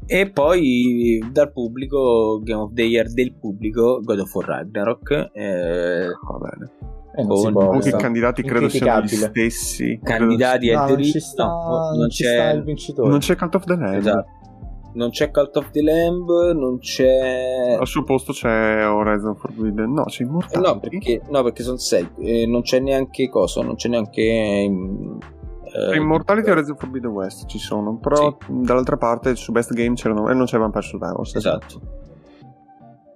E 0.07 0.31
poi 0.31 1.19
dal 1.33 1.51
pubblico, 1.51 2.41
Game 2.43 2.61
of 2.61 2.73
the 2.75 2.83
Year 2.83 3.11
del 3.11 3.35
pubblico, 3.35 4.01
God 4.03 4.19
of 4.19 4.35
War 4.35 4.47
Ragnarok. 4.47 5.31
Eh, 5.33 6.07
Va 6.07 6.39
bene. 6.39 6.93
Eh, 7.17 7.25
con 7.27 7.75
anche 7.75 7.91
i 7.91 7.93
candidati 7.93 8.43
credo 8.43 8.69
siano 8.69 9.03
gli 9.03 9.07
stessi 9.07 10.01
candidati 10.03 10.73
no, 10.73 10.85
non 10.85 11.01
ci 11.01 11.21
sta, 11.21 11.45
no, 11.45 11.69
non, 11.69 11.99
non 11.99 12.11
ci 12.11 12.25
c'è 12.25 12.51
il 12.55 12.65
vincitore 12.65 13.09
non 13.09 13.21
c'è 13.21 13.37
Cult 13.37 13.55
of 13.55 13.65
the 13.67 13.77
Lamb 13.77 13.95
esatto 13.95 14.27
non 14.95 15.11
c'è 15.11 15.31
Cult 15.31 15.57
of 15.57 15.71
the 15.71 15.83
Lamb, 15.83 16.29
non 16.53 16.79
c'è... 16.79 17.77
Al 17.79 17.87
suo 17.87 18.03
posto 18.03 18.33
c'è 18.33 18.87
Horizon 18.87 19.37
Forbidden, 19.37 19.93
no, 19.93 20.05
c'è 20.05 20.25
Immortality. 20.25 20.59
Eh 20.59 20.73
no, 20.73 20.81
perché, 20.81 21.21
no, 21.29 21.43
perché 21.43 21.63
sono 21.63 21.77
sei, 21.77 22.09
eh, 22.19 22.47
non 22.47 22.63
c'è 22.63 22.81
neanche 22.81 23.29
cosa, 23.29 23.63
non 23.63 23.75
c'è 23.77 23.89
neanche... 23.89 24.23
Eh, 24.23 25.97
Immortality 25.97 26.49
e 26.49 26.53
Horizon 26.53 26.77
Forbidden 26.77 27.11
West 27.11 27.47
ci 27.47 27.59
sono, 27.59 27.99
però 27.99 28.37
sì. 28.39 28.53
dall'altra 28.61 28.97
parte 28.97 29.35
su 29.35 29.51
Best 29.51 29.73
Game 29.73 29.95
c'erano 29.95 30.29
e 30.29 30.35
non 30.35 30.45
c'è 30.45 30.59
Vampire 30.59 30.85
Survivors. 30.85 31.35
Esatto. 31.35 32.03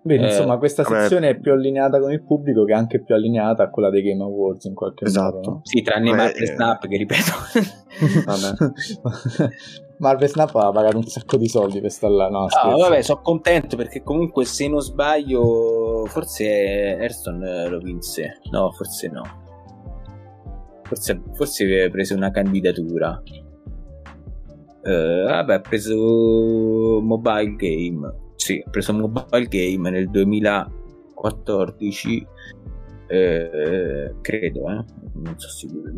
Bene, 0.02 0.26
eh, 0.26 0.28
insomma, 0.30 0.58
questa 0.58 0.82
vabbè. 0.82 1.02
sezione 1.02 1.28
è 1.28 1.38
più 1.38 1.52
allineata 1.52 2.00
con 2.00 2.10
il 2.10 2.22
pubblico 2.22 2.64
che 2.64 2.72
è 2.72 2.76
anche 2.76 3.00
più 3.02 3.14
allineata 3.14 3.64
a 3.64 3.70
quella 3.70 3.90
dei 3.90 4.02
Game 4.02 4.22
Awards 4.22 4.64
in 4.64 4.74
qualche 4.74 5.04
esatto. 5.04 5.36
modo. 5.36 5.50
No? 5.50 5.60
Sì, 5.64 5.82
tranne 5.82 6.10
Marvel 6.14 6.42
eh, 6.42 6.46
Snap 6.46 6.86
che 6.88 6.96
ripeto. 6.96 7.32
vabbè. 8.24 8.72
Marvel 9.98 10.28
Snap 10.28 10.54
ha 10.54 10.70
pagato 10.70 10.96
un 10.96 11.04
sacco 11.04 11.36
di 11.36 11.48
soldi 11.48 11.80
per 11.80 11.90
stare 11.90 12.14
là. 12.14 12.28
No, 12.28 12.46
no 12.64 12.78
vabbè, 12.78 13.02
sono 13.02 13.20
contento 13.20 13.76
perché 13.76 14.02
comunque 14.02 14.44
se 14.44 14.68
non 14.68 14.80
sbaglio, 14.80 16.06
forse 16.06 16.96
Hearthstone 16.96 17.68
lo 17.68 17.78
vinse. 17.78 18.40
No, 18.50 18.70
forse 18.72 19.08
no. 19.08 19.22
Forse, 20.84 21.20
forse 21.34 21.64
aveva 21.64 21.90
preso 21.90 22.14
una 22.14 22.30
candidatura. 22.30 23.20
Uh, 24.82 25.24
vabbè, 25.24 25.54
ha 25.54 25.60
preso 25.60 27.00
Mobile 27.02 27.56
Game 27.56 28.26
sì, 28.38 28.62
ha 28.64 28.70
preso 28.70 28.94
Mobile 28.94 29.48
Game 29.48 29.90
nel 29.90 30.08
2014 30.08 32.26
eh, 33.08 34.14
credo 34.20 34.70
eh? 34.70 34.84
non 35.14 35.34
so 35.36 35.48
sicuro 35.48 35.90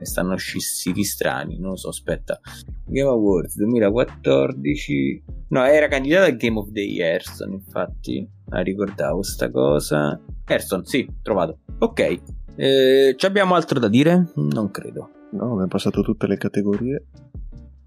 ne 0.00 0.06
stanno 0.06 0.32
usciti 0.32 1.04
strani 1.04 1.58
non 1.58 1.70
lo 1.70 1.76
so 1.76 1.90
aspetta. 1.90 2.40
Game 2.86 3.08
Awards 3.08 3.56
2014 3.56 5.24
no 5.48 5.64
era 5.64 5.86
candidato 5.88 6.24
al 6.24 6.36
Game 6.36 6.58
of 6.58 6.72
the 6.72 6.80
Year 6.80 7.22
infatti 7.46 8.26
ah, 8.48 8.62
ricordavo 8.62 9.22
sta 9.22 9.50
cosa. 9.50 10.18
Hearthstone 10.46 10.84
sì 10.86 11.06
trovato. 11.22 11.58
Ok 11.78 12.38
eh, 12.56 13.14
ci 13.16 13.24
abbiamo 13.26 13.54
altro 13.54 13.78
da 13.78 13.88
dire? 13.88 14.32
non 14.34 14.70
credo. 14.70 15.10
No 15.32 15.44
abbiamo 15.44 15.66
passato 15.66 16.02
tutte 16.02 16.26
le 16.26 16.36
categorie. 16.36 17.06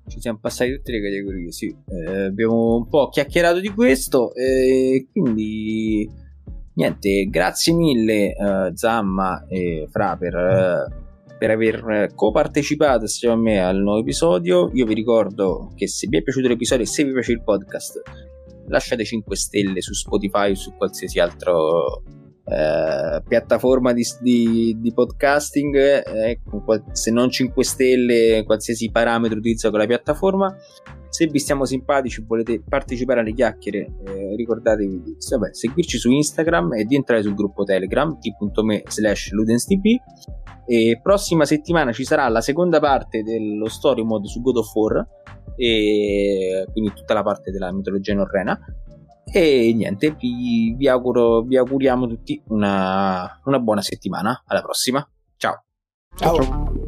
Ci 0.07 0.19
siamo 0.19 0.39
passati 0.41 0.75
tutte 0.75 0.91
le 0.91 1.01
categorie, 1.01 1.51
sì. 1.51 1.75
Eh, 1.87 2.25
abbiamo 2.25 2.77
un 2.77 2.87
po' 2.87 3.09
chiacchierato 3.09 3.59
di 3.59 3.69
questo 3.69 4.33
e 4.33 5.07
quindi 5.11 6.09
niente, 6.73 7.27
grazie 7.29 7.73
mille 7.73 8.33
uh, 8.35 8.75
Zamma 8.75 9.45
e 9.47 9.87
Fra 9.91 10.17
per, 10.17 10.35
uh, 10.35 11.02
per 11.43 11.51
aver 11.51 12.13
copartecipato 12.15 13.03
assieme 13.03 13.33
a 13.33 13.37
me 13.37 13.59
al 13.59 13.81
nuovo 13.81 13.99
episodio. 13.99 14.69
Io 14.75 14.85
vi 14.85 14.93
ricordo 14.93 15.73
che 15.75 15.89
se 15.89 16.07
vi 16.07 16.19
è 16.19 16.21
piaciuto 16.21 16.47
l'episodio 16.47 16.85
e 16.85 16.87
se 16.87 17.03
vi 17.03 17.11
piace 17.11 17.33
il 17.33 17.43
podcast, 17.43 18.01
lasciate 18.69 19.03
5 19.03 19.35
stelle 19.35 19.81
su 19.81 19.91
Spotify 19.91 20.51
o 20.51 20.55
su 20.55 20.73
qualsiasi 20.77 21.19
altro 21.19 22.01
eh, 22.45 23.21
piattaforma 23.25 23.93
di, 23.93 24.03
di, 24.19 24.77
di 24.79 24.93
podcasting, 24.93 25.75
eh, 25.75 26.39
se 26.91 27.11
non 27.11 27.29
5 27.29 27.63
stelle, 27.63 28.43
qualsiasi 28.45 28.91
parametro 28.91 29.37
utilizzato 29.37 29.71
con 29.71 29.79
la 29.79 29.87
piattaforma. 29.87 30.55
Se 31.07 31.27
vi 31.27 31.37
stiamo 31.39 31.65
simpatici 31.65 32.21
e 32.21 32.25
volete 32.27 32.61
partecipare 32.67 33.19
alle 33.19 33.33
chiacchiere, 33.33 33.87
eh, 34.05 34.35
ricordatevi 34.35 35.01
di 35.03 35.15
vabbè, 35.29 35.53
seguirci 35.53 35.97
su 35.97 36.09
Instagram 36.09 36.73
e 36.73 36.85
di 36.85 36.95
entrare 36.95 37.21
sul 37.21 37.35
gruppo 37.35 37.63
Telegram 37.63 38.17
t.me 38.19 38.83
slash 38.87 39.31
ludenstv. 39.31 39.85
E 40.65 40.99
prossima 41.03 41.45
settimana 41.45 41.91
ci 41.91 42.03
sarà 42.03 42.27
la 42.29 42.41
seconda 42.41 42.79
parte 42.79 43.21
dello 43.21 43.67
story 43.69 44.03
mode 44.03 44.27
su 44.27 44.41
God 44.41 44.57
of 44.57 44.73
War, 44.73 45.07
e 45.55 46.65
quindi 46.71 46.93
tutta 46.95 47.13
la 47.13 47.21
parte 47.21 47.51
della 47.51 47.71
mitologia 47.71 48.15
norrena 48.15 48.59
e 49.25 49.73
niente, 49.73 50.11
vi, 50.11 50.75
vi, 50.75 50.87
auguro, 50.87 51.41
vi 51.41 51.57
auguriamo 51.57 52.07
tutti 52.07 52.41
una, 52.47 53.41
una 53.45 53.59
buona 53.59 53.81
settimana. 53.81 54.43
Alla 54.45 54.61
prossima. 54.61 55.07
Ciao. 55.37 55.63
Ciao. 56.15 56.35
Ciao. 56.35 56.82